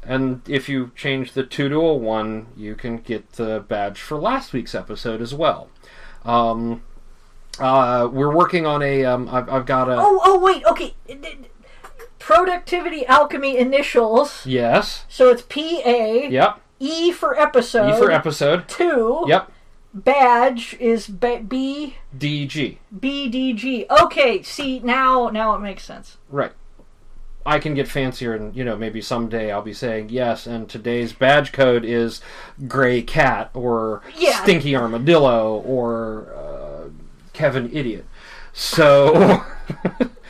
[0.04, 4.18] And if you change the 2 to a 1, you can get the badge for
[4.18, 5.70] last week's episode as well.
[6.24, 6.84] Um,
[7.60, 9.04] uh, we're working on a.
[9.04, 9.96] Um, I've, I've got a.
[9.98, 10.64] Oh, oh, wait.
[10.66, 10.96] Okay.
[12.20, 14.46] Productivity Alchemy initials.
[14.46, 15.06] Yes.
[15.08, 16.62] So it's P A Yep.
[16.80, 17.96] E for episode.
[17.96, 18.68] E for episode.
[18.68, 19.24] Two.
[19.28, 19.52] Yep.
[19.96, 22.80] Badge is B B D G.
[23.00, 23.86] B D G.
[23.90, 24.44] Okay.
[24.44, 26.18] See now, now it makes sense.
[26.30, 26.52] Right.
[27.48, 30.48] I can get fancier, and you know, maybe someday I'll be saying yes.
[30.48, 32.20] And today's badge code is
[32.68, 34.42] Gray Cat or Yeah.
[34.44, 36.90] Stinky Armadillo or uh,
[37.34, 38.06] Kevin Idiot.
[38.52, 39.44] So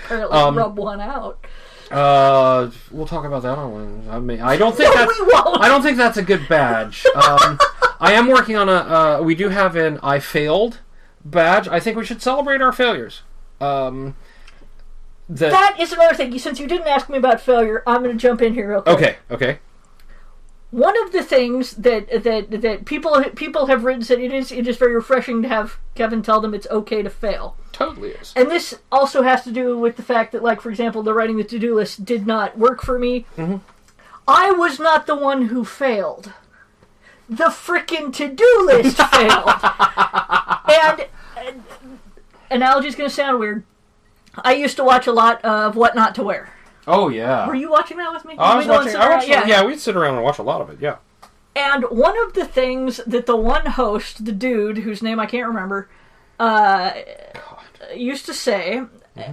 [0.06, 1.44] Apparently, Um, rub one out.
[1.90, 5.58] uh, we'll talk about that on I mean, I don't think No, that's.
[5.62, 7.04] I don't think that's a good badge.
[7.16, 7.58] Um,
[8.06, 8.74] I am working on a.
[8.74, 10.80] Uh, we do have an I failed
[11.24, 11.68] badge.
[11.68, 13.24] I think we should celebrate our failures.
[13.60, 14.16] Um,
[15.28, 16.38] the, That is another thing.
[16.38, 18.96] Since you didn't ask me about failure, I'm going to jump in here real quick.
[18.96, 19.60] okay, okay.
[20.72, 24.68] One of the things that that that people people have written said it is it
[24.68, 27.56] is very refreshing to have Kevin tell them it's okay to fail.
[27.72, 28.34] Totally is.
[28.36, 31.38] And this also has to do with the fact that, like, for example, the writing
[31.38, 33.26] the to do list did not work for me.
[34.28, 36.34] I was not the one who failed.
[37.28, 39.50] The frickin' to do list failed.
[41.38, 41.64] And,
[42.52, 43.64] analogy's going to sound weird.
[44.38, 46.54] I used to watch a lot of What Not to Wear.
[46.88, 47.48] Oh yeah.
[47.48, 48.36] Were you watching that with me?
[48.38, 49.02] I was we go and watching.
[49.02, 49.64] I watched, yeah.
[49.66, 50.78] we'd sit around and watch a lot of it.
[50.80, 50.98] Yeah.
[51.56, 55.48] And one of the things that the one host, the dude whose name I can't
[55.48, 55.90] remember,
[56.38, 56.92] uh,
[57.96, 58.84] used to say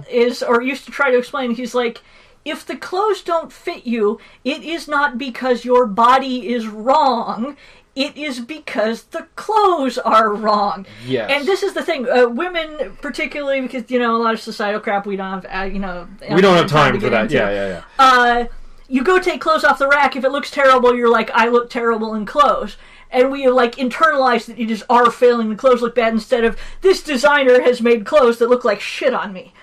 [0.09, 2.01] is, or used to try to explain, he's like,
[2.45, 7.57] if the clothes don't fit you, it is not because your body is wrong.
[7.95, 10.87] It is because the clothes are wrong.
[11.05, 11.29] Yes.
[11.31, 14.81] And this is the thing, uh, women particularly, because you know a lot of societal
[14.81, 17.23] crap we don't have, uh, you know, we don't have time to for that.
[17.23, 17.83] into Yeah, yeah, yeah.
[17.99, 18.45] uh,
[18.87, 20.15] you go take clothes off the rack.
[20.15, 22.77] If it looks terrible, you're like, I look terrible in clothes.
[23.11, 26.57] And we like internalize that it is our failing the clothes look bad instead of
[26.81, 29.53] this designer has made clothes that look like shit on me.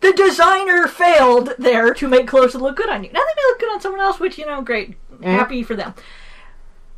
[0.00, 3.12] The designer failed there to make clothes that look good on you.
[3.12, 5.94] Now they may look good on someone else, which you know, great, happy for them.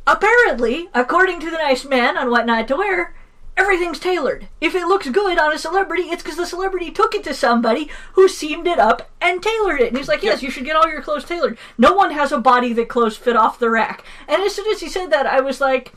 [0.09, 3.13] Apparently, according to the nice man on what not to wear,
[3.55, 4.47] everything's tailored.
[4.59, 7.91] If it looks good on a celebrity, it's because the celebrity took it to somebody
[8.13, 9.89] who seamed it up and tailored it.
[9.89, 11.59] And he's like, yes, you should get all your clothes tailored.
[11.77, 14.03] No one has a body that clothes fit off the rack.
[14.27, 15.93] And as soon as he said that, I was like,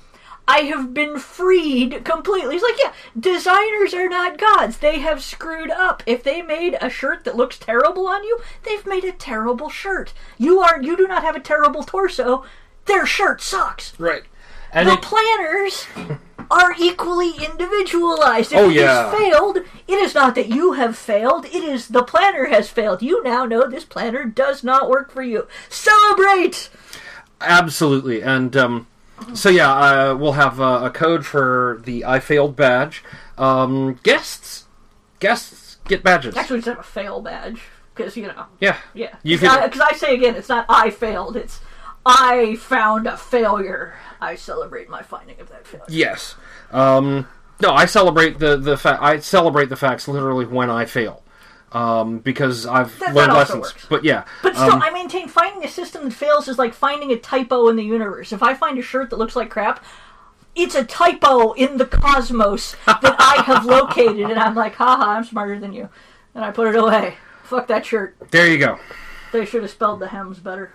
[0.47, 2.57] I have been freed completely.
[2.57, 4.77] He's like, yeah, designers are not gods.
[4.77, 6.03] They have screwed up.
[6.05, 10.13] If they made a shirt that looks terrible on you, they've made a terrible shirt.
[10.37, 12.45] You are you do not have a terrible torso.
[12.87, 13.99] Their shirt sucks.
[13.99, 14.23] Right.
[14.73, 15.87] And The it, planners
[16.51, 18.53] are equally individualized.
[18.53, 19.11] If Oh, it yeah.
[19.11, 23.03] has failed, it is not that you have failed, it is the planner has failed.
[23.03, 25.47] You now know this planner does not work for you.
[25.69, 26.69] Celebrate!
[27.41, 28.23] absolutely.
[28.23, 28.87] And um,
[29.35, 33.03] so yeah, uh, we'll have uh, a code for the I failed badge.
[33.39, 34.67] Um, guests,
[35.19, 36.37] guests get badges.
[36.37, 37.61] Actually, it's not a fail badge,
[37.95, 38.77] because, you know, yeah.
[38.95, 39.17] yeah.
[39.25, 39.81] Because.
[39.81, 41.61] I say again, it's not I failed, it's
[42.05, 43.95] I found a failure.
[44.21, 45.87] I celebrate my finding of that failure.
[45.89, 46.35] Yes.
[46.71, 47.27] Um,
[47.61, 51.23] no, I celebrate the the fa- I celebrate the facts literally when I fail.
[51.73, 53.75] Um, because I've That- that learned also lessons.
[53.75, 53.87] works.
[53.89, 54.25] But yeah.
[54.43, 57.69] But still, um, I maintain finding a system that fails is like finding a typo
[57.69, 58.31] in the universe.
[58.33, 59.83] If I find a shirt that looks like crap,
[60.55, 65.25] it's a typo in the cosmos that I have located, and I'm like, haha, I'm
[65.25, 65.89] smarter than you,
[66.35, 67.17] and I put it away.
[67.45, 68.17] Fuck that shirt.
[68.31, 68.79] There you go.
[69.33, 70.73] They should have spelled the hems better.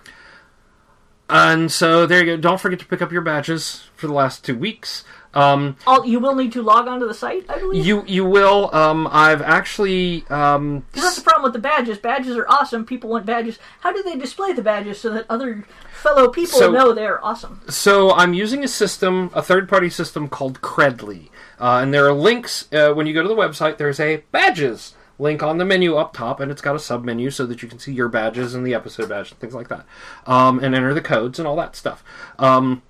[1.30, 2.38] And so there you go.
[2.38, 5.04] Don't forget to pick up your badges for the last two weeks.
[5.34, 7.86] Um, All, you will need to log onto the site, I believe.
[7.86, 8.74] you you will.
[8.74, 11.98] Um, I've actually um, that's the problem with the badges.
[12.00, 12.86] Badges are awesome.
[12.86, 13.60] People want badges.
[13.82, 17.62] How do they display the badges so that other fellow people So- know they're awesome?
[17.70, 21.30] So I'm using a system, a third-party system called Credly,
[21.60, 23.78] uh, and there are links uh, when you go to the website.
[23.78, 27.46] There's a badges link on the menu up top, and it's got a sub-menu so
[27.46, 29.86] that you can see your badges and the episode badge and things like that,
[30.26, 32.04] um, and enter the codes and all that stuff.
[32.38, 32.84] Um,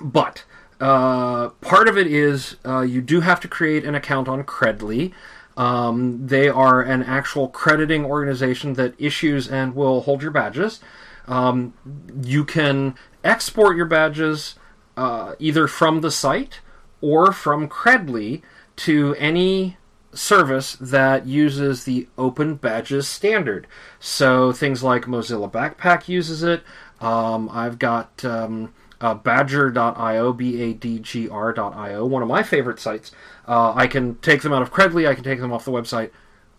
[0.00, 0.44] but
[0.80, 5.12] uh, part of it is uh, you do have to create an account on Credly.
[5.56, 10.80] Um, they are an actual crediting organization that issues and will hold your badges.
[11.28, 11.74] Um,
[12.22, 14.54] you can export your badges
[14.96, 16.60] uh, either from the site
[17.00, 18.42] or from Credly
[18.76, 19.76] to any
[20.12, 23.66] service that uses the Open Badges standard.
[23.98, 26.62] So things like Mozilla Backpack uses it.
[27.00, 33.12] Um, I've got um, uh, Badgr.io, B-A-D-G-R.io, one of my favorite sites.
[33.46, 35.08] Uh, I can take them out of Credly.
[35.08, 36.10] I can take them off the website.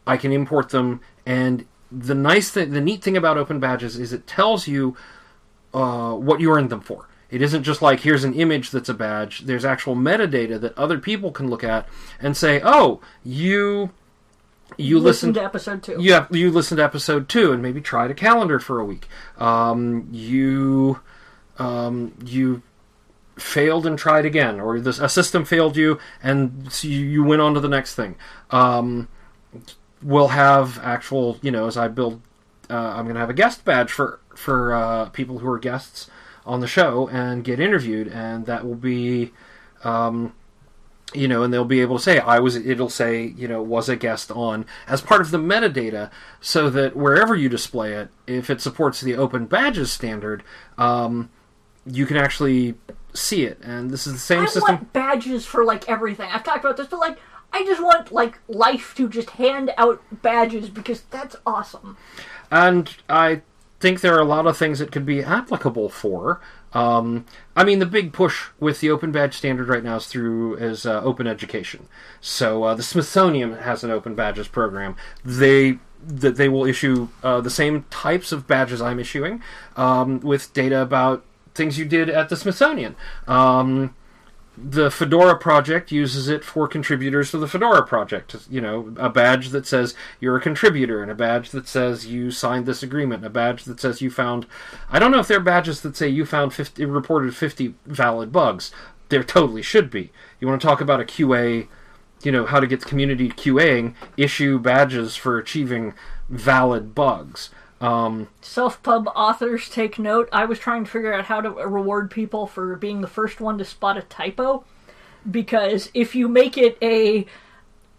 [0.08, 4.14] I can import them, and the nice thing, the neat thing about Open Badges is
[4.14, 4.96] it tells you
[5.74, 7.08] uh, what you earned them for.
[7.32, 9.42] It isn't just like here's an image that's a badge.
[9.42, 11.88] There's actual metadata that other people can look at
[12.20, 13.92] and say, "Oh, you
[14.78, 15.98] you Listen listened to episode two.
[16.00, 19.08] you you listened to episode two and maybe tried a calendar for a week.
[19.38, 21.00] Um, you
[21.58, 22.62] um, you
[23.38, 27.42] failed and tried again, or this a system failed you and so you, you went
[27.42, 28.16] on to the next thing.
[28.50, 29.08] Um,
[30.02, 32.22] we'll have actual, you know, as I build,
[32.70, 36.10] uh, I'm going to have a guest badge for for uh, people who are guests
[36.46, 39.32] on the show and get interviewed, and that will be.
[39.84, 40.34] Um,
[41.14, 43.90] you know, and they'll be able to say, I was, it'll say, you know, was
[43.90, 46.10] a guest on as part of the metadata
[46.40, 50.42] so that wherever you display it, if it supports the open badges standard,
[50.78, 51.30] um,
[51.86, 52.76] you can actually
[53.14, 53.60] see it.
[53.62, 54.76] And this is the same I system.
[54.76, 56.30] want badges for like everything.
[56.32, 57.18] I've talked about this, but like
[57.54, 61.98] I just want like life to just hand out badges because that's awesome.
[62.50, 63.42] and I
[63.82, 66.40] think there are a lot of things it could be applicable for.
[66.74, 67.26] Um,
[67.56, 70.86] I mean, the big push with the open badge standard right now is through is
[70.86, 71.88] uh, open education.
[72.22, 74.96] So uh, the Smithsonian has an open badges program.
[75.26, 79.42] They that they will issue uh, the same types of badges I'm issuing
[79.76, 82.96] um, with data about things you did at the Smithsonian.
[83.28, 83.94] Um,
[84.58, 88.36] the Fedora project uses it for contributors to the Fedora project.
[88.50, 92.32] You know, a badge that says you're a contributor, and a badge that says you
[92.32, 94.46] signed this agreement, and a badge that says you found.
[94.90, 98.32] I don't know if there are badges that say you found 50, reported 50 valid
[98.32, 98.72] bugs.
[99.10, 100.12] There totally should be.
[100.40, 101.68] You want to talk about a QA,
[102.24, 105.94] you know, how to get the community QAing, issue badges for achieving
[106.30, 107.50] valid bugs.
[107.82, 110.30] Um, Self pub authors take note.
[110.32, 113.58] I was trying to figure out how to reward people for being the first one
[113.58, 114.64] to spot a typo.
[115.30, 117.26] Because if you make it a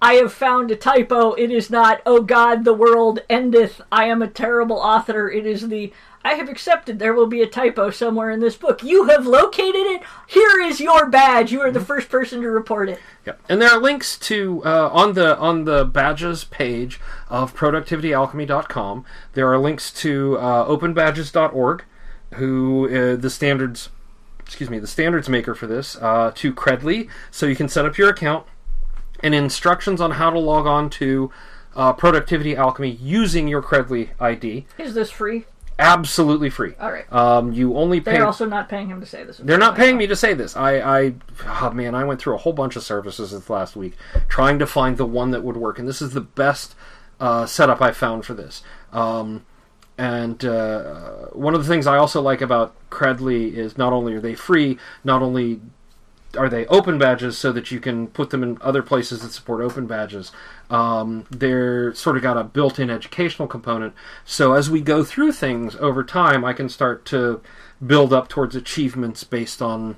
[0.01, 4.21] I have found a typo, it is not, oh God, the world endeth, I am
[4.21, 5.31] a terrible author.
[5.31, 5.93] It is the
[6.25, 8.83] I have accepted there will be a typo somewhere in this book.
[8.83, 10.03] You have located it.
[10.27, 11.53] Here is your badge.
[11.53, 13.01] You are the first person to report it.
[13.27, 19.05] Yeah, and there are links to uh, on the on the badges page of productivityalchemy.com.
[19.35, 21.85] There are links to uh, openbadges.org,
[22.35, 23.91] who uh, the standards,
[24.41, 27.99] excuse me, the standards maker for this, uh, to Credly, so you can set up
[27.99, 28.47] your account,
[29.23, 31.31] and instructions on how to log on to
[31.75, 34.67] uh, Productivity Alchemy using your Credly ID.
[34.79, 35.47] Is this free?
[35.83, 36.75] Absolutely free.
[36.81, 37.13] All right.
[37.13, 38.13] Um, you only pay.
[38.13, 39.39] They're also not paying him to say this.
[39.39, 40.57] They're not paying me to say this.
[40.57, 41.15] I, I,
[41.47, 43.95] oh man, I went through a whole bunch of services this last week
[44.29, 46.75] trying to find the one that would work, and this is the best
[47.21, 48.63] uh, setup I found for this.
[48.93, 49.45] Um,
[49.99, 54.21] and uh, one of the things I also like about Credly is not only are
[54.21, 55.61] they free, not only
[56.37, 59.61] are they open badges so that you can put them in other places that support
[59.63, 60.33] open badges.
[60.71, 63.95] Um, they're sort of got a built-in educational component.
[64.25, 67.41] So as we go through things over time, I can start to
[67.87, 69.97] build up towards achievements based on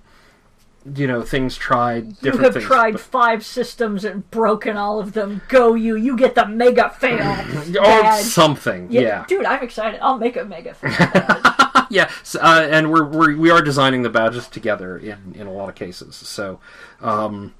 [0.96, 2.64] you know things tried, You have things.
[2.66, 5.40] tried But- five systems and broken all of them.
[5.48, 5.96] Go you!
[5.96, 7.36] You get the mega fail.
[7.82, 9.24] or something, yeah.
[9.26, 9.98] dude, I'm excited.
[10.02, 10.90] I'll make a mega fail.
[11.90, 15.52] yeah, s- uh, and we're, we're we are designing the badges together in in a
[15.52, 16.16] lot of cases.
[16.16, 16.60] So,
[17.00, 17.54] um,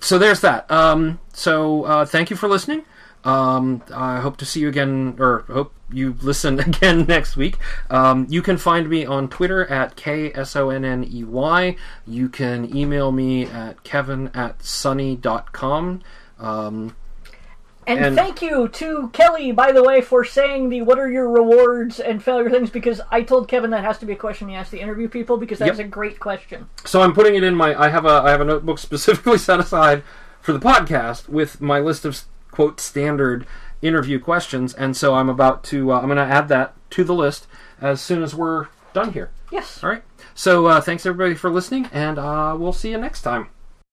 [0.00, 0.70] so there's that.
[0.70, 2.84] Um, so uh, thank you for listening.
[3.24, 7.56] Um, I hope to see you again, or hope you listen again next week.
[7.88, 11.76] Um, you can find me on Twitter at K-S-O-N-N-E-Y.
[12.06, 16.02] You can email me at kevin at sonney sonney.com.
[16.38, 16.96] Um,
[17.86, 21.28] And, And- thank you to Kelly, by the way, for saying the "What are your
[21.28, 24.54] rewards and failure things?" Because I told Kevin that has to be a question he
[24.54, 25.86] has the interview people because that's Yep.
[25.86, 26.66] a great question.
[26.84, 27.74] so I'm putting it in my.
[27.80, 30.02] I have a I have a notebook specifically set aside
[30.40, 32.20] for the podcast with my list of
[32.52, 33.46] quote standard
[33.80, 35.90] interview questions, and so I'm about to.
[35.92, 37.46] Uh, I'm going to add that to the list
[37.80, 39.30] as soon as we're done here.
[39.50, 39.82] Yes.
[39.82, 40.02] All right.
[40.34, 43.48] So uh, thanks everybody for listening, and uh, we'll see you next time.